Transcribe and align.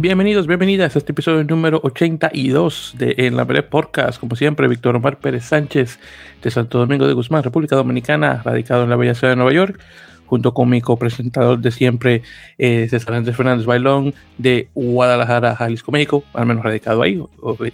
Bienvenidos, 0.00 0.46
bienvenidas 0.46 0.94
a 0.94 0.98
este 1.00 1.10
episodio 1.10 1.42
número 1.42 1.80
82 1.82 2.94
de 2.98 3.14
En 3.18 3.36
la 3.36 3.42
Breve 3.42 3.68
Podcast. 3.68 4.20
Como 4.20 4.36
siempre, 4.36 4.68
Víctor 4.68 4.94
Omar 4.94 5.18
Pérez 5.18 5.44
Sánchez 5.44 5.98
de 6.40 6.50
Santo 6.52 6.78
Domingo 6.78 7.06
de 7.08 7.14
Guzmán, 7.14 7.42
República 7.42 7.74
Dominicana, 7.74 8.40
radicado 8.44 8.84
en 8.84 8.90
la 8.90 8.96
bella 8.96 9.14
ciudad 9.14 9.32
de 9.32 9.36
Nueva 9.36 9.52
York, 9.52 9.80
junto 10.28 10.54
con 10.54 10.68
mi 10.68 10.80
copresentador 10.80 11.58
de 11.58 11.70
siempre, 11.70 12.22
eh, 12.58 12.86
César 12.88 13.14
Andrés 13.14 13.36
Fernández 13.36 13.66
Bailón, 13.66 14.14
de 14.36 14.68
Guadalajara, 14.74 15.56
Jalisco, 15.56 15.90
México, 15.90 16.22
al 16.34 16.46
menos 16.46 16.62
radicado 16.62 17.02
ahí, 17.02 17.20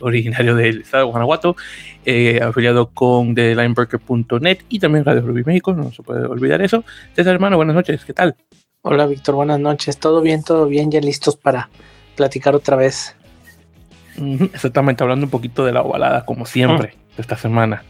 originario 0.00 0.54
del 0.54 0.82
estado 0.82 1.04
de 1.04 1.10
Guanajuato, 1.10 1.56
eh, 2.04 2.40
afiliado 2.42 2.90
con 2.90 3.34
TheLineBreaker.net 3.34 4.58
y 4.68 4.78
también 4.78 5.04
Radio 5.04 5.22
Rubí 5.22 5.44
México, 5.44 5.74
no 5.74 5.92
se 5.92 6.02
puede 6.02 6.26
olvidar 6.26 6.62
eso. 6.62 6.84
César, 7.14 7.34
hermano, 7.34 7.56
buenas 7.56 7.74
noches, 7.74 8.04
¿qué 8.04 8.12
tal? 8.12 8.36
Hola, 8.82 9.06
Víctor, 9.06 9.34
buenas 9.34 9.60
noches. 9.60 9.98
¿Todo 9.98 10.20
bien? 10.20 10.42
¿Todo 10.42 10.66
bien? 10.66 10.90
¿Ya 10.90 11.00
listos 11.00 11.36
para 11.36 11.70
platicar 12.14 12.54
otra 12.54 12.76
vez. 12.76 13.14
Exactamente, 14.52 15.02
hablando 15.02 15.26
un 15.26 15.30
poquito 15.30 15.64
de 15.64 15.72
la 15.72 15.82
ovalada, 15.82 16.24
como 16.24 16.46
siempre, 16.46 16.94
de 17.16 17.22
esta 17.22 17.36
semana. 17.36 17.82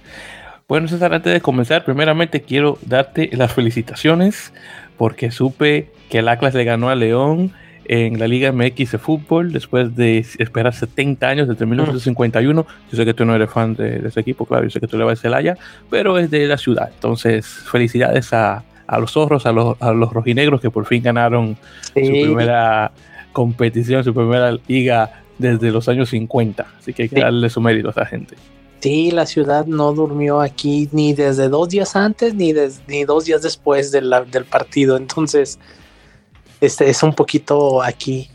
Bueno, 0.67 0.89
César, 0.89 1.13
antes 1.13 1.33
de 1.33 1.41
comenzar, 1.43 1.85
primeramente 1.85 2.41
quiero 2.41 2.79
darte 2.87 3.29
las 3.33 3.53
felicitaciones 3.53 4.53
porque 4.97 5.31
supe 5.31 5.91
que 6.09 6.21
el 6.21 6.29
Atlas 6.29 6.55
le 6.55 6.65
ganó 6.65 6.89
a 6.89 6.95
León 6.95 7.53
en 7.87 8.19
la 8.19 8.27
Liga 8.27 8.51
MX 8.51 8.93
de 8.93 8.99
fútbol 8.99 9.53
después 9.53 9.95
de 9.95 10.25
esperar 10.39 10.73
70 10.73 11.29
años, 11.29 11.49
desde 11.49 11.67
1951. 11.67 12.67
Yo 12.91 12.97
sé 12.97 13.05
que 13.05 13.13
tú 13.13 13.27
no 13.27 13.35
eres 13.35 13.51
fan 13.51 13.75
de, 13.75 14.07
ese 14.07 14.21
equipo, 14.21 14.47
claro, 14.47 14.65
yo 14.65 14.71
sé 14.71 14.81
que 14.81 14.87
tú 14.87 14.97
le 14.97 15.05
vas 15.05 15.19
a 15.19 15.23
Celaya, 15.23 15.57
pero 15.91 16.19
es 16.19 16.31
de 16.31 16.47
la 16.47 16.57
ciudad. 16.57 16.91
Entonces, 16.95 17.47
felicidades 17.47 18.33
a, 18.33 18.65
los 18.99 19.13
zorros, 19.13 19.45
a 19.45 19.53
los, 19.53 19.81
a 19.83 19.93
los 19.93 20.13
rojinegros 20.13 20.63
que 20.63 20.71
por 20.71 20.87
fin 20.87 21.03
ganaron 21.03 21.59
su 21.83 21.93
primera 22.01 22.91
competición, 23.33 24.03
su 24.03 24.15
primera 24.15 24.57
liga 24.67 25.11
desde 25.37 25.71
los 25.71 25.89
años 25.91 26.09
50. 26.09 26.65
Así 26.79 26.95
que 26.95 27.03
hay 27.03 27.09
que 27.11 27.21
darle 27.21 27.51
su 27.51 27.61
mérito 27.61 27.89
a 27.89 27.91
esa 27.91 28.07
gente. 28.07 28.37
Sí, 28.85 29.11
la 29.11 29.25
ciudad 29.25 29.65
no 29.65 29.95
durmió 29.95 30.43
aquí 30.43 30.91
ni 30.93 31.15
desde 31.15 31.49
dos 31.49 31.71
días 31.71 31.97
antes 31.97 32.35
ni, 32.35 32.53
ni 32.87 33.05
dos 33.05 33.25
días 33.25 33.41
después 33.41 33.91
del 33.91 34.45
partido. 34.45 34.99
Entonces, 34.99 35.59
este 36.61 36.91
es 36.91 37.03
un 37.03 37.15
poquito 37.15 37.83
aquí. 37.83 38.29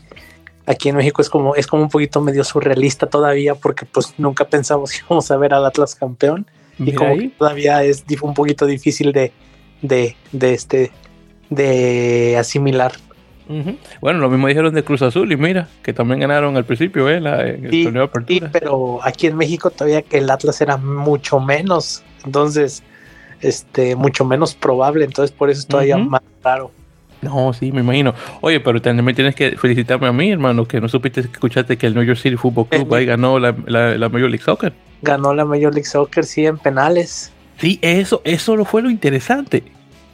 Aquí 0.66 0.88
en 0.88 0.96
México 0.96 1.22
es 1.22 1.30
como, 1.30 1.54
es 1.54 1.68
como 1.68 1.84
un 1.84 1.88
poquito 1.88 2.20
medio 2.20 2.42
surrealista 2.42 3.06
todavía 3.06 3.54
porque 3.54 3.86
pues 3.86 4.12
nunca 4.18 4.44
pensamos 4.44 4.90
que 4.90 4.98
íbamos 5.06 5.30
a 5.30 5.36
ver 5.36 5.54
al 5.54 5.64
Atlas 5.64 5.94
campeón. 5.94 6.44
y 6.80 6.94
como 6.94 7.14
todavía 7.38 7.84
es 7.84 8.04
un 8.20 8.34
poquito 8.34 8.66
difícil 8.66 9.12
de, 9.12 9.30
de, 9.82 10.16
de, 10.32 10.52
este, 10.52 10.90
de 11.48 12.36
asimilar. 12.36 12.94
Bueno, 14.00 14.20
lo 14.20 14.30
mismo 14.30 14.46
dijeron 14.46 14.72
de 14.74 14.84
Cruz 14.84 15.02
Azul 15.02 15.30
y 15.32 15.36
mira, 15.36 15.68
que 15.82 15.92
también 15.92 16.20
ganaron 16.20 16.56
al 16.56 16.64
principio, 16.64 17.08
¿eh? 17.08 17.20
La, 17.20 17.42
el 17.42 17.84
torneo 17.84 18.02
de 18.02 18.08
apertura. 18.08 18.46
Sí, 18.46 18.52
pero 18.52 19.00
aquí 19.02 19.26
en 19.26 19.36
México 19.36 19.70
todavía 19.70 20.02
que 20.02 20.18
el 20.18 20.30
Atlas 20.30 20.60
era 20.60 20.76
mucho 20.76 21.40
menos, 21.40 22.04
entonces, 22.24 22.82
este, 23.40 23.96
mucho 23.96 24.24
menos 24.24 24.54
probable, 24.54 25.04
entonces 25.04 25.34
por 25.36 25.50
eso 25.50 25.60
es 25.60 25.66
todavía 25.66 25.98
más 25.98 26.22
raro. 26.42 26.70
No, 27.22 27.52
sí, 27.52 27.70
me 27.70 27.80
imagino. 27.80 28.14
Oye, 28.40 28.60
pero 28.60 28.80
también 28.80 29.14
tienes 29.14 29.34
que 29.34 29.56
felicitarme 29.56 30.06
a 30.06 30.12
mí, 30.12 30.30
hermano, 30.30 30.64
que 30.64 30.80
no 30.80 30.88
supiste 30.88 31.20
que 31.22 31.28
escuchaste 31.28 31.76
que 31.76 31.86
el 31.86 31.94
New 31.94 32.04
York 32.04 32.18
City 32.18 32.36
Football 32.36 32.68
Club 32.68 32.94
ahí 32.94 33.04
ganó 33.04 33.38
la, 33.38 33.54
la, 33.66 34.08
Major 34.08 34.30
League 34.30 34.42
Soccer. 34.42 34.72
Ganó 35.02 35.34
la 35.34 35.44
Major 35.44 35.74
League 35.74 35.88
Soccer, 35.88 36.24
sí, 36.24 36.46
en 36.46 36.56
penales. 36.56 37.30
Sí, 37.58 37.78
eso, 37.82 38.22
eso 38.24 38.56
lo 38.56 38.64
fue 38.64 38.80
lo 38.80 38.88
interesante 38.88 39.64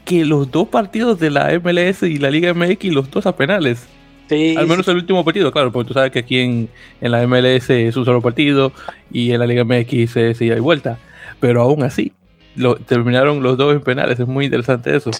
que 0.06 0.24
los 0.24 0.50
dos 0.50 0.68
partidos 0.68 1.18
de 1.18 1.30
la 1.30 1.50
MLS 1.58 2.04
y 2.04 2.18
la 2.18 2.30
Liga 2.30 2.54
MX, 2.54 2.84
los 2.94 3.10
dos 3.10 3.26
a 3.26 3.36
penales. 3.36 3.88
Sí, 4.28 4.54
Al 4.56 4.66
menos 4.66 4.86
el 4.88 4.96
último 4.96 5.24
partido, 5.24 5.52
claro, 5.52 5.70
porque 5.72 5.88
tú 5.88 5.94
sabes 5.94 6.12
que 6.12 6.20
aquí 6.20 6.38
en, 6.38 6.68
la 7.00 7.26
MLS 7.26 7.68
es 7.70 7.96
un 7.96 8.04
solo 8.04 8.22
partido 8.22 8.72
y 9.10 9.32
en 9.32 9.40
la 9.40 9.46
Liga 9.46 9.64
MX 9.64 10.16
es 10.16 10.40
ida 10.40 10.56
y 10.56 10.60
vuelta. 10.60 10.98
Pero 11.40 11.60
aún 11.60 11.82
así, 11.82 12.12
lo, 12.54 12.76
terminaron 12.76 13.42
los 13.42 13.58
dos 13.58 13.74
en 13.74 13.80
penales. 13.80 14.18
Es 14.18 14.28
muy 14.28 14.44
interesante 14.44 14.96
eso. 14.96 15.10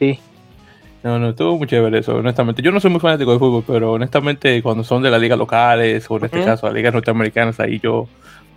Sí. 0.00 0.18
No, 1.04 1.20
no, 1.20 1.30
estuvo 1.30 1.56
muy 1.56 1.68
chévere 1.68 2.00
eso, 2.00 2.16
honestamente. 2.16 2.62
Yo 2.62 2.72
no 2.72 2.80
soy 2.80 2.90
muy 2.90 3.00
fanático 3.00 3.32
de 3.32 3.38
fútbol, 3.38 3.62
pero 3.64 3.92
honestamente, 3.92 4.60
cuando 4.60 4.82
son 4.82 5.02
de 5.02 5.10
la 5.10 5.18
liga 5.18 5.36
locales, 5.36 6.04
o 6.08 6.16
en 6.16 6.24
este 6.24 6.44
caso, 6.44 6.66
las 6.66 6.74
ligas 6.74 6.92
norteamericanas, 6.92 7.60
ahí 7.60 7.78
yo 7.80 8.08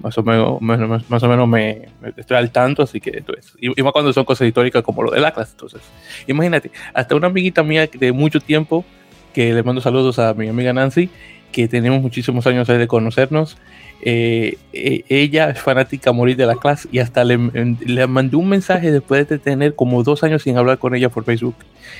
más 0.01 0.17
o 0.17 0.23
menos, 0.23 0.61
más, 0.61 1.23
o 1.23 1.27
menos 1.27 1.47
me, 1.47 1.89
estoy 2.17 2.37
al 2.37 2.51
tanto, 2.51 2.83
así 2.83 2.99
que 2.99 3.11
entonces, 3.17 3.53
y, 3.59 3.81
más 3.81 3.91
cuando 3.91 4.13
son 4.13 4.25
cosas 4.25 4.47
históricas 4.47 4.83
como 4.83 5.03
lo 5.03 5.11
de 5.11 5.19
la 5.19 5.31
clase, 5.31 5.51
entonces, 5.51 5.81
imagínate, 6.27 6.71
hasta 6.93 7.15
una 7.15 7.27
amiguita 7.27 7.63
mía 7.63 7.87
de 7.91 8.11
mucho 8.11 8.39
tiempo, 8.39 8.85
que 9.33 9.53
le 9.53 9.63
mando 9.63 9.81
saludos 9.81 10.19
a 10.19 10.33
mi 10.33 10.47
amiga 10.47 10.73
Nancy, 10.73 11.09
que 11.51 11.67
tenemos 11.67 12.01
muchísimos 12.01 12.45
años 12.47 12.67
de 12.67 12.87
conocernos, 12.87 13.57
eh, 14.01 14.57
eh, 14.71 15.03
ella 15.09 15.49
es 15.49 15.59
fanática 15.59 16.11
a 16.11 16.13
morir 16.13 16.37
de 16.37 16.45
la 16.45 16.55
clase 16.55 16.87
y 16.89 16.99
hasta 16.99 17.25
le, 17.25 17.37
le 17.81 18.07
mandé 18.07 18.37
un 18.37 18.47
mensaje 18.47 18.91
después 18.91 19.27
de 19.27 19.39
tener 19.39 19.75
como 19.75 20.03
dos 20.03 20.23
años 20.23 20.43
sin 20.43 20.57
hablar 20.57 20.77
con 20.77 20.95
ella 20.95 21.09
por 21.09 21.25
Facebook. 21.25 21.55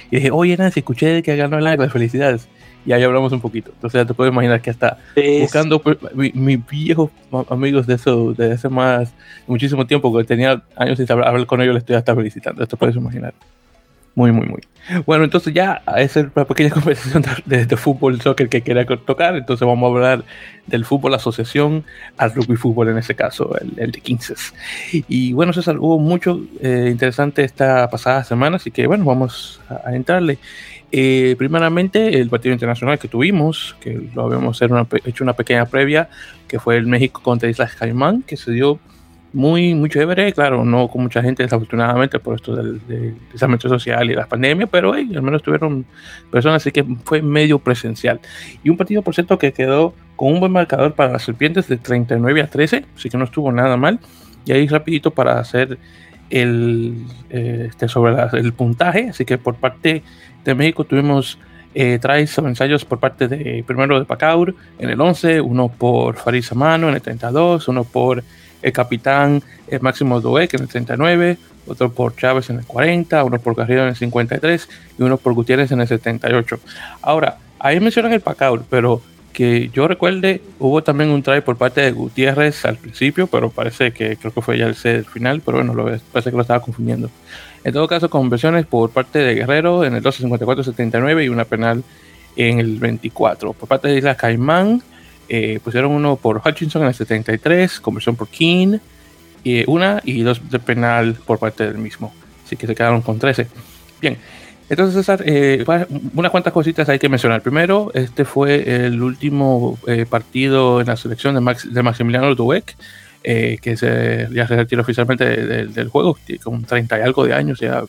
Y 0.10 0.18
dije, 0.18 0.32
oye 0.32 0.56
Nancy, 0.56 0.80
escuché 0.80 1.22
que 1.24 1.36
ganó 1.36 1.58
el 1.58 1.68
Atlas, 1.68 1.92
felicidades 1.92 2.48
y 2.90 2.92
ahí 2.92 3.04
hablamos 3.04 3.32
un 3.32 3.40
poquito. 3.40 3.70
Entonces 3.76 4.02
ya 4.02 4.06
te 4.06 4.16
puedo 4.16 4.32
imaginar 4.32 4.62
que 4.62 4.72
hasta 4.72 4.98
buscando 5.42 5.80
pues, 5.80 6.00
mis 6.16 6.68
viejos 6.68 7.12
amigos 7.48 7.86
de 7.86 7.94
eso, 7.94 8.34
de 8.34 8.54
hace 8.54 8.68
más, 8.68 9.14
muchísimo 9.46 9.86
tiempo, 9.86 10.12
que 10.18 10.24
tenía 10.24 10.64
años 10.76 10.98
sin 10.98 11.12
hablar 11.12 11.46
con 11.46 11.62
ellos, 11.62 11.76
les 11.76 11.84
estoy 11.84 11.98
hasta 11.98 12.16
felicitando. 12.16 12.64
Esto 12.64 12.78
puedes 12.78 12.96
imaginar. 12.96 13.36
Muy, 14.16 14.32
muy, 14.32 14.48
muy. 14.48 14.62
Bueno, 15.06 15.24
entonces 15.24 15.54
ya 15.54 15.84
esa 15.98 16.22
es 16.22 16.26
la 16.34 16.46
pequeña 16.46 16.70
conversación 16.74 17.24
de, 17.46 17.68
de, 17.68 17.78
fútbol, 17.78 18.20
soccer 18.22 18.50
que 18.50 18.62
quería 18.64 18.88
tocar. 18.88 19.36
Entonces 19.36 19.68
vamos 19.68 19.88
a 19.88 19.96
hablar 19.96 20.26
del 20.66 20.84
fútbol 20.84 21.14
asociación 21.14 21.86
al 22.18 22.34
rugby 22.34 22.56
fútbol 22.56 22.90
en 22.90 22.98
ese 22.98 23.14
caso, 23.16 23.56
el, 23.78 23.92
de 23.92 24.02
15. 24.02 24.34
Y 25.08 25.34
bueno, 25.34 25.54
César, 25.54 25.78
hubo 25.78 26.00
mucho 26.00 26.42
eh, 26.60 26.88
interesante 26.90 27.44
esta 27.44 27.88
pasada 27.92 28.24
semana, 28.24 28.56
así 28.56 28.72
que 28.72 28.88
bueno, 28.88 29.06
vamos 29.06 29.62
a 29.70 29.94
entrarle. 29.94 30.40
Eh, 30.92 31.36
primeramente, 31.38 32.20
el 32.20 32.30
partido 32.30 32.54
internacional 32.54 32.98
que 32.98 33.08
tuvimos, 33.08 33.76
que 33.80 34.10
lo 34.16 34.26
habíamos 34.26 34.60
hecho 34.62 35.24
una 35.24 35.34
pequeña 35.34 35.66
previa, 35.66 36.10
que 36.48 36.60
fue 36.60 36.78
el 36.78 36.88
México 36.88 37.22
contra 37.22 37.50
Islas 37.50 37.76
Caimán, 37.76 38.24
que 38.24 38.38
se 38.38 38.52
dio 38.52 38.80
muy, 39.32 39.76
muy 39.76 39.90
chévere, 39.90 40.34
claro, 40.34 40.66
no 40.66 40.88
con 40.88 41.04
mucha 41.04 41.22
gente 41.22 41.44
desafortunadamente 41.44 42.20
por 42.20 42.36
esto 42.36 42.56
del, 42.56 42.82
del 42.88 43.16
social 43.60 44.10
y 44.10 44.16
la 44.16 44.26
pandemia, 44.26 44.68
pero 44.68 44.94
al 44.94 45.22
menos 45.22 45.44
tuvieron 45.44 45.86
personas, 46.32 46.64
así 46.64 46.72
que 46.72 46.84
fue 47.04 47.22
medio 47.22 47.60
presencial. 47.60 48.20
Y 48.64 48.70
un 48.70 48.78
partido, 48.78 49.02
por 49.04 49.14
cierto, 49.14 49.38
que 49.38 49.54
quedó 49.54 49.94
con 50.16 50.34
un 50.34 50.40
buen 50.40 50.52
marcador 50.52 50.94
para 50.94 51.14
las 51.14 51.24
serpientes 51.24 51.68
de 51.68 51.78
39 51.78 52.42
a 52.42 52.48
13, 52.48 52.86
así 52.96 53.10
que 53.10 53.18
no 53.18 53.26
estuvo 53.26 53.52
nada 53.52 53.78
mal. 53.78 54.00
Y 54.46 54.52
ahí 54.52 54.68
rapidito 54.68 55.12
para 55.12 55.40
hacer 55.40 55.78
el, 56.30 57.06
eh, 57.30 57.68
este, 57.70 57.88
sobre 57.88 58.16
el 58.40 58.54
puntaje, 58.54 59.10
así 59.10 59.26
que 59.26 59.38
por 59.38 59.56
parte 59.56 60.04
de 60.44 60.56
México 60.56 60.84
tuvimos 60.84 61.38
eh, 61.76 62.00
tres 62.02 62.38
ensayos 62.38 62.84
por 62.86 63.00
parte 63.00 63.28
de 63.28 63.64
primero 63.66 64.00
de 64.00 64.06
Pacaur 64.06 64.56
en 64.80 64.90
el 64.90 65.00
11, 65.00 65.42
uno 65.42 65.70
por 65.70 66.18
Farid 66.18 66.42
Samano 66.42 66.90
en 66.90 66.96
el 66.96 67.02
32, 67.02 67.68
uno 67.68 67.84
por 67.84 68.24
el 68.62 68.74
capitán 68.74 69.42
el 69.68 69.80
Máximo 69.82 70.20
Doek 70.20 70.54
en 70.56 70.62
el 70.62 70.68
39, 70.68 71.38
otro 71.68 71.92
por 71.92 72.16
Chávez 72.16 72.50
en 72.50 72.60
el 72.60 72.66
40, 72.66 73.24
uno 73.24 73.40
por 73.40 73.56
Garrido 73.56 73.84
en 73.84 73.90
el 73.90 73.96
53 73.96 74.70
y 74.98 75.04
uno 75.04 75.18
por 75.18 75.34
Gutiérrez 75.34 75.72
en 75.72 75.82
el 75.82 75.88
78. 75.88 76.60
Ahora, 77.02 77.38
ahí 77.60 77.80
mencionan 77.80 78.14
el 78.14 78.22
Pacaur, 78.22 78.64
pero 78.70 79.02
que 79.34 79.70
yo 79.74 79.88
recuerde, 79.88 80.42
hubo 80.60 80.84
también 80.84 81.10
un 81.10 81.24
try 81.24 81.42
por 81.42 81.58
parte 81.58 81.82
de 81.82 81.92
Gutiérrez 81.92 82.66
al 82.66 82.78
principio, 82.78 83.28
pero 83.28 83.50
parece 83.50 83.92
que 83.92 84.18
creo 84.18 84.34
que 84.34 84.42
fue 84.42 84.58
ya 84.58 84.68
el 84.68 84.76
C 84.76 85.04
final, 85.04 85.42
pero 85.46 85.58
bueno, 85.58 85.74
lo, 85.74 85.86
parece 86.12 86.32
que 86.32 86.36
lo 86.36 86.42
estaba 86.42 86.62
confundiendo. 86.62 87.10
En 87.64 87.74
todo 87.74 87.88
caso, 87.88 88.10
conversiones 88.10 88.66
por 88.66 88.90
parte 88.90 89.20
de 89.20 89.36
Guerrero 89.36 89.84
en 89.84 89.96
el 89.96 90.04
12-54-79 90.04 91.26
y 91.26 91.30
una 91.30 91.46
penal 91.46 91.84
en 92.36 92.60
el 92.60 92.80
24. 92.80 93.54
Por 93.54 93.68
parte 93.68 93.90
de 93.90 93.98
Isla 93.98 94.16
Caimán, 94.16 94.82
eh, 95.28 95.60
pusieron 95.64 95.92
uno 95.92 96.16
por 96.16 96.42
Hutchinson 96.44 96.82
en 96.84 96.88
el 96.90 96.94
73, 96.94 97.80
conversión 97.80 98.16
por 98.16 98.30
King, 98.30 98.80
y 99.44 99.70
una 99.70 100.02
y 100.04 100.22
dos 100.22 100.42
de 100.50 100.60
penal 100.60 101.16
por 101.26 101.40
parte 101.40 101.66
del 101.66 101.78
mismo. 101.78 102.14
Así 102.46 102.56
que 102.56 102.68
se 102.68 102.76
quedaron 102.76 103.02
con 103.02 103.20
13. 103.20 103.48
Bien, 104.02 104.18
entonces 104.70 104.96
César, 104.96 105.24
eh, 105.26 105.66
unas 106.14 106.32
cuantas 106.32 106.54
cositas 106.54 106.88
hay 106.90 107.00
que 107.00 107.10
mencionar. 107.10 107.42
Primero, 107.42 107.92
este 107.94 108.26
fue 108.26 108.86
el 108.86 109.02
último 109.02 109.78
eh, 109.88 110.06
partido 110.08 110.82
en 110.82 110.88
la 110.88 110.98
selección 110.98 111.36
de, 111.36 111.42
Max, 111.42 111.72
de 111.72 111.84
Maximiliano 111.84 112.34
Dueck. 112.36 112.76
Eh, 113.22 113.58
que 113.62 113.76
se, 113.76 114.30
ya 114.32 114.48
se 114.48 114.56
retiró 114.56 114.82
oficialmente 114.82 115.26
del 115.26 115.90
juego, 115.90 116.18
con 116.42 116.64
30 116.64 117.00
y 117.00 117.02
algo 117.02 117.26
de 117.26 117.34
años, 117.34 117.60
ya 117.60 117.84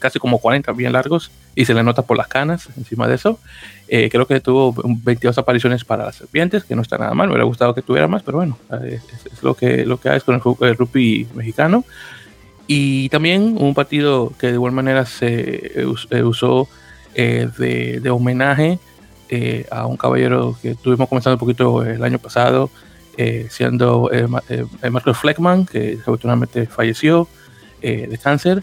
casi 0.00 0.18
como 0.18 0.38
40 0.40 0.72
bien 0.72 0.92
largos, 0.92 1.30
y 1.54 1.64
se 1.64 1.74
le 1.74 1.84
nota 1.84 2.02
por 2.02 2.16
las 2.16 2.26
canas 2.26 2.68
encima 2.76 3.06
de 3.06 3.14
eso. 3.14 3.38
Eh, 3.86 4.08
creo 4.10 4.26
que 4.26 4.40
tuvo 4.40 4.74
22 4.84 5.38
apariciones 5.38 5.84
para 5.84 6.06
las 6.06 6.16
serpientes, 6.16 6.64
que 6.64 6.74
no 6.74 6.82
está 6.82 6.98
nada 6.98 7.14
mal, 7.14 7.28
me 7.28 7.34
hubiera 7.34 7.44
gustado 7.44 7.72
que 7.72 7.82
tuviera 7.82 8.08
más, 8.08 8.24
pero 8.24 8.38
bueno, 8.38 8.58
es, 8.84 9.42
lo, 9.42 9.54
que, 9.54 9.86
lo 9.86 10.00
que 10.00 10.08
hay 10.08 10.20
con 10.20 10.34
el, 10.34 10.76
rugby 10.76 11.28
mexicano. 11.34 11.84
Y 12.74 13.10
también 13.10 13.58
un 13.60 13.74
partido 13.74 14.32
que 14.38 14.46
de 14.46 14.54
igual 14.54 14.72
manera 14.72 15.04
se 15.04 15.84
usó 16.24 16.68
de, 17.14 18.10
homenaje 18.10 18.78
a 19.70 19.86
un 19.86 19.98
caballero 19.98 20.56
que 20.62 20.70
estuvimos 20.70 21.06
comenzando 21.06 21.34
un 21.34 21.40
poquito 21.40 21.84
el 21.84 22.02
año 22.02 22.18
pasado, 22.18 22.70
siendo 23.50 24.10
Marco 24.90 25.12
Fleckman, 25.12 25.66
que 25.66 25.98
afortunadamente 26.00 26.64
falleció 26.66 27.28
de 27.82 28.18
cáncer. 28.22 28.62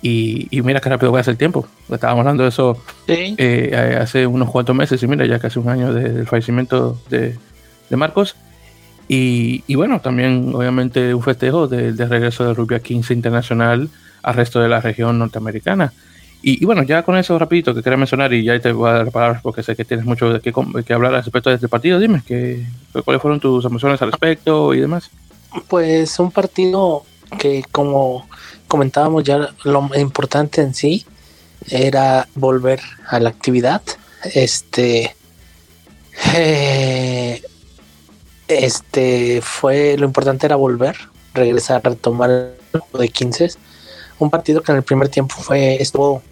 Y, 0.00 0.48
mira 0.62 0.80
qué 0.80 0.88
rápido 0.88 1.12
va 1.12 1.20
a 1.20 1.22
ser 1.22 1.32
el 1.32 1.38
tiempo. 1.38 1.68
Estábamos 1.90 2.20
hablando 2.20 2.44
de 2.44 2.48
eso 2.48 2.82
eh, 3.06 3.98
hace 4.00 4.26
unos 4.26 4.50
cuantos 4.50 4.74
meses 4.74 5.02
y 5.02 5.06
mira, 5.06 5.26
ya 5.26 5.38
casi 5.38 5.58
un 5.58 5.68
año 5.68 5.92
del 5.92 6.26
fallecimiento 6.26 6.98
de, 7.10 7.36
Marcos. 7.90 8.34
Y, 9.14 9.74
bueno, 9.74 10.00
también 10.00 10.54
obviamente 10.54 11.14
un 11.14 11.22
festejo 11.22 11.68
del 11.68 11.94
de 11.98 12.06
regreso 12.06 12.46
de 12.46 12.54
Rubia 12.54 12.80
15 12.80 13.12
Internacional 13.12 13.90
al 14.22 14.34
resto 14.34 14.58
de 14.58 14.70
la 14.70 14.80
región 14.80 15.18
norteamericana. 15.18 15.92
Y, 16.40 16.64
bueno, 16.64 16.82
ya 16.82 17.02
con 17.02 17.18
eso 17.18 17.38
rapidito 17.38 17.74
que 17.74 17.82
quería 17.82 17.98
mencionar 17.98 18.32
y 18.32 18.42
ya 18.42 18.58
te 18.58 18.72
voy 18.72 18.88
a 18.88 18.94
dar 18.94 19.10
palabras 19.10 19.42
porque 19.42 19.62
sé 19.62 19.76
que 19.76 19.84
tienes 19.84 20.06
mucho 20.06 20.32
de 20.32 20.40
qué, 20.40 20.50
que 20.86 20.94
hablar 20.94 21.14
al 21.14 21.22
respecto 21.22 21.50
de 21.50 21.56
este 21.56 21.68
partido. 21.68 21.98
Dime, 21.98 22.22
que, 22.26 22.64
¿cuáles 23.04 23.20
fueron 23.20 23.38
tus 23.38 23.66
emociones 23.66 24.00
al 24.00 24.12
respecto 24.12 24.72
y 24.72 24.80
demás? 24.80 25.10
Pues 25.68 26.18
un 26.18 26.30
partido 26.30 27.04
que 27.38 27.64
como 27.70 28.26
comentábamos 28.66 29.24
ya 29.24 29.50
lo 29.64 29.90
importante 29.94 30.62
en 30.62 30.72
sí 30.72 31.04
era 31.68 32.26
volver 32.34 32.80
a 33.08 33.20
la 33.20 33.28
actividad. 33.28 33.82
Este, 34.32 35.14
eh, 36.34 37.42
este 38.58 39.40
fue 39.42 39.96
lo 39.96 40.06
importante 40.06 40.46
era 40.46 40.56
volver, 40.56 40.96
regresar, 41.34 41.82
retomar 41.84 42.30
el 42.30 42.54
de 42.98 43.08
15. 43.08 43.50
Un 44.18 44.30
partido 44.30 44.62
que 44.62 44.72
en 44.72 44.78
el 44.78 44.84
primer 44.84 45.08
tiempo 45.08 45.34
fue 45.34 45.80
estuvo 45.80 46.22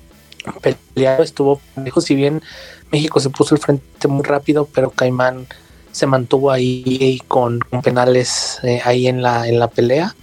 peleado, 0.61 1.22
estuvo 1.22 1.61
lejos, 1.76 2.05
si 2.05 2.14
bien 2.14 2.43
México 2.90 3.20
se 3.20 3.31
puso 3.31 3.55
el 3.55 3.61
frente 3.61 4.08
muy 4.08 4.25
rápido, 4.25 4.69
pero 4.72 4.90
Caimán 4.90 5.46
se 5.93 6.06
mantuvo 6.06 6.50
ahí 6.50 7.20
con, 7.26 7.61
penales 7.82 8.61
eh, 8.62 8.81
ahí 8.84 9.06
en 9.06 9.23
la, 9.23 9.49
en 9.49 9.58
la 9.58 9.69
pelea. 9.69 10.14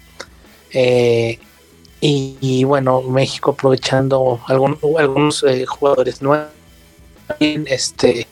Eh, 0.74 1.40
y, 2.00 2.64
bueno, 2.64 3.02
México 3.02 3.52
aprovechando 3.52 4.40
algunos 4.48 5.44
eh, 5.44 5.66
jugadores 5.66 6.22
nuevos, 6.22 6.48
este, 7.40 8.28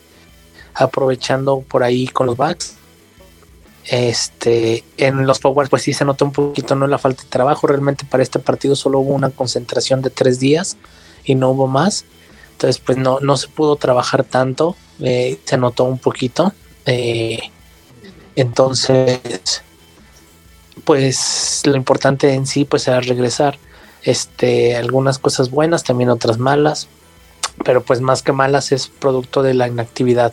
aprovechando 0.74 1.60
por 1.60 1.82
ahí 1.82 2.06
con 2.06 2.26
los 2.26 2.36
backs. 2.36 2.76
Este, 3.88 4.84
en 4.96 5.26
los 5.26 5.38
forwards, 5.38 5.70
pues 5.70 5.82
sí 5.82 5.92
se 5.92 6.04
nota 6.04 6.24
un 6.24 6.32
poquito 6.32 6.74
no 6.74 6.86
la 6.86 6.98
falta 6.98 7.22
de 7.22 7.28
trabajo. 7.28 7.66
Realmente 7.66 8.04
para 8.04 8.22
este 8.22 8.38
partido 8.38 8.74
solo 8.74 8.98
hubo 8.98 9.14
una 9.14 9.30
concentración 9.30 10.02
de 10.02 10.10
tres 10.10 10.40
días 10.40 10.76
y 11.24 11.34
no 11.34 11.50
hubo 11.50 11.66
más. 11.66 12.04
Entonces, 12.52 12.80
pues 12.84 12.98
no, 12.98 13.20
no 13.20 13.36
se 13.36 13.48
pudo 13.48 13.76
trabajar 13.76 14.24
tanto. 14.24 14.76
Eh, 15.00 15.38
se 15.44 15.56
notó 15.56 15.84
un 15.84 15.98
poquito. 15.98 16.52
Eh, 16.86 17.38
entonces, 18.34 19.62
pues 20.84 21.62
lo 21.64 21.76
importante 21.76 22.32
en 22.32 22.46
sí 22.46 22.64
pues 22.64 22.86
era 22.88 23.00
regresar. 23.00 23.58
Este, 24.02 24.76
algunas 24.76 25.18
cosas 25.18 25.50
buenas, 25.50 25.82
también 25.82 26.10
otras 26.10 26.38
malas, 26.38 26.86
pero 27.64 27.82
pues 27.82 28.00
más 28.00 28.22
que 28.22 28.30
malas 28.30 28.70
es 28.70 28.86
producto 28.86 29.42
de 29.42 29.54
la 29.54 29.66
inactividad. 29.66 30.32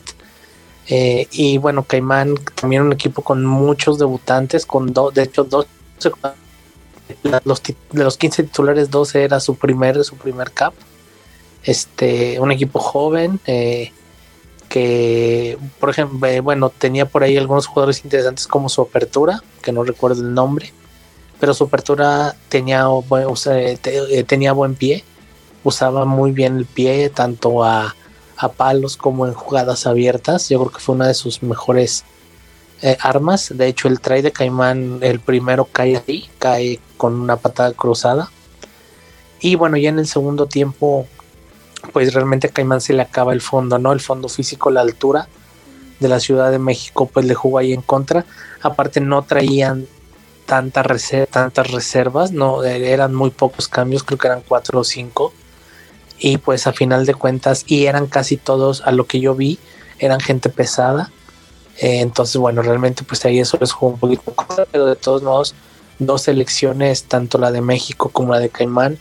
Eh, 0.88 1.28
y 1.30 1.58
bueno, 1.58 1.84
Caimán 1.84 2.34
también 2.54 2.82
un 2.82 2.92
equipo 2.92 3.22
con 3.22 3.44
muchos 3.44 3.98
debutantes, 3.98 4.66
con 4.66 4.92
dos, 4.92 5.14
de 5.14 5.22
hecho 5.22 5.44
dos 5.44 5.66
de 6.00 8.04
los 8.04 8.16
15 8.16 8.44
titulares 8.44 8.90
12 8.90 9.24
era 9.24 9.40
su 9.40 9.56
primer 9.56 10.02
su 10.04 10.16
primer 10.16 10.50
cap. 10.50 10.74
Este 11.62 12.38
un 12.40 12.52
equipo 12.52 12.78
joven 12.78 13.40
eh, 13.46 13.92
que 14.68 15.56
por 15.80 15.90
ejemplo 15.90 16.28
eh, 16.28 16.40
bueno 16.40 16.70
tenía 16.70 17.06
por 17.06 17.22
ahí 17.22 17.36
algunos 17.36 17.66
jugadores 17.66 18.04
interesantes 18.04 18.46
como 18.46 18.68
su 18.68 18.82
apertura 18.82 19.42
que 19.62 19.72
no 19.72 19.84
recuerdo 19.84 20.20
el 20.20 20.34
nombre 20.34 20.72
pero 21.44 21.52
su 21.52 21.64
apertura 21.64 22.34
tenía, 22.48 22.86
eh, 23.46 24.24
tenía 24.26 24.52
buen 24.52 24.74
pie, 24.74 25.04
usaba 25.62 26.06
muy 26.06 26.32
bien 26.32 26.56
el 26.56 26.64
pie, 26.64 27.10
tanto 27.10 27.64
a, 27.64 27.94
palos 28.48 28.96
como 28.96 29.26
en 29.26 29.34
jugadas 29.34 29.86
abiertas. 29.86 30.48
Yo 30.48 30.60
creo 30.60 30.72
que 30.72 30.80
fue 30.80 30.94
una 30.94 31.08
de 31.08 31.14
sus 31.14 31.42
mejores 31.42 32.04
eh, 32.82 32.96
armas. 33.00 33.52
De 33.54 33.66
hecho, 33.66 33.88
el 33.88 34.00
try 34.00 34.22
de 34.22 34.32
Caimán, 34.32 34.98
el 35.02 35.20
primero 35.20 35.64
cae 35.64 36.02
ahí, 36.06 36.28
cae 36.38 36.80
con 36.96 37.14
una 37.14 37.36
patada 37.36 37.72
cruzada. 37.72 38.30
Y 39.40 39.54
bueno, 39.56 39.76
ya 39.76 39.90
en 39.90 39.98
el 39.98 40.06
segundo 40.06 40.46
tiempo, 40.46 41.06
pues 41.92 42.12
realmente 42.14 42.48
a 42.48 42.50
Caimán 42.50 42.80
se 42.80 42.92
le 42.92 43.02
acaba 43.02 43.32
el 43.32 43.40
fondo, 43.40 43.78
¿no? 43.78 43.92
El 43.92 44.00
fondo 44.00 44.28
físico, 44.28 44.70
la 44.70 44.80
altura 44.80 45.28
de 46.00 46.08
la 46.08 46.20
Ciudad 46.20 46.50
de 46.50 46.58
México, 46.58 47.06
pues 47.06 47.26
le 47.26 47.34
jugó 47.34 47.58
ahí 47.58 47.72
en 47.72 47.82
contra. 47.82 48.24
Aparte, 48.62 49.00
no 49.00 49.22
traían 49.22 49.86
tantas 50.46 50.86
reservas, 51.70 52.32
no 52.32 52.64
eran 52.64 53.14
muy 53.14 53.30
pocos 53.30 53.68
cambios, 53.68 54.02
creo 54.02 54.18
que 54.18 54.26
eran 54.26 54.42
cuatro 54.46 54.80
o 54.80 54.84
cinco. 54.84 55.32
Y 56.18 56.38
pues 56.38 56.66
a 56.66 56.72
final 56.72 57.06
de 57.06 57.14
cuentas, 57.14 57.64
y 57.66 57.86
eran 57.86 58.06
casi 58.06 58.36
todos, 58.36 58.82
a 58.82 58.92
lo 58.92 59.06
que 59.06 59.20
yo 59.20 59.34
vi, 59.34 59.58
eran 59.98 60.20
gente 60.20 60.48
pesada. 60.48 61.10
Eh, 61.78 62.00
entonces, 62.00 62.36
bueno, 62.36 62.62
realmente 62.62 63.02
pues 63.02 63.24
ahí 63.24 63.40
eso 63.40 63.58
les 63.60 63.72
jugó 63.72 63.92
un 63.92 63.98
poquito, 63.98 64.34
pero 64.70 64.86
de 64.86 64.96
todos 64.96 65.22
modos, 65.22 65.54
dos 65.98 66.22
selecciones, 66.22 67.04
tanto 67.04 67.38
la 67.38 67.50
de 67.50 67.60
México 67.60 68.10
como 68.10 68.32
la 68.32 68.38
de 68.38 68.48
Caimán, 68.48 68.98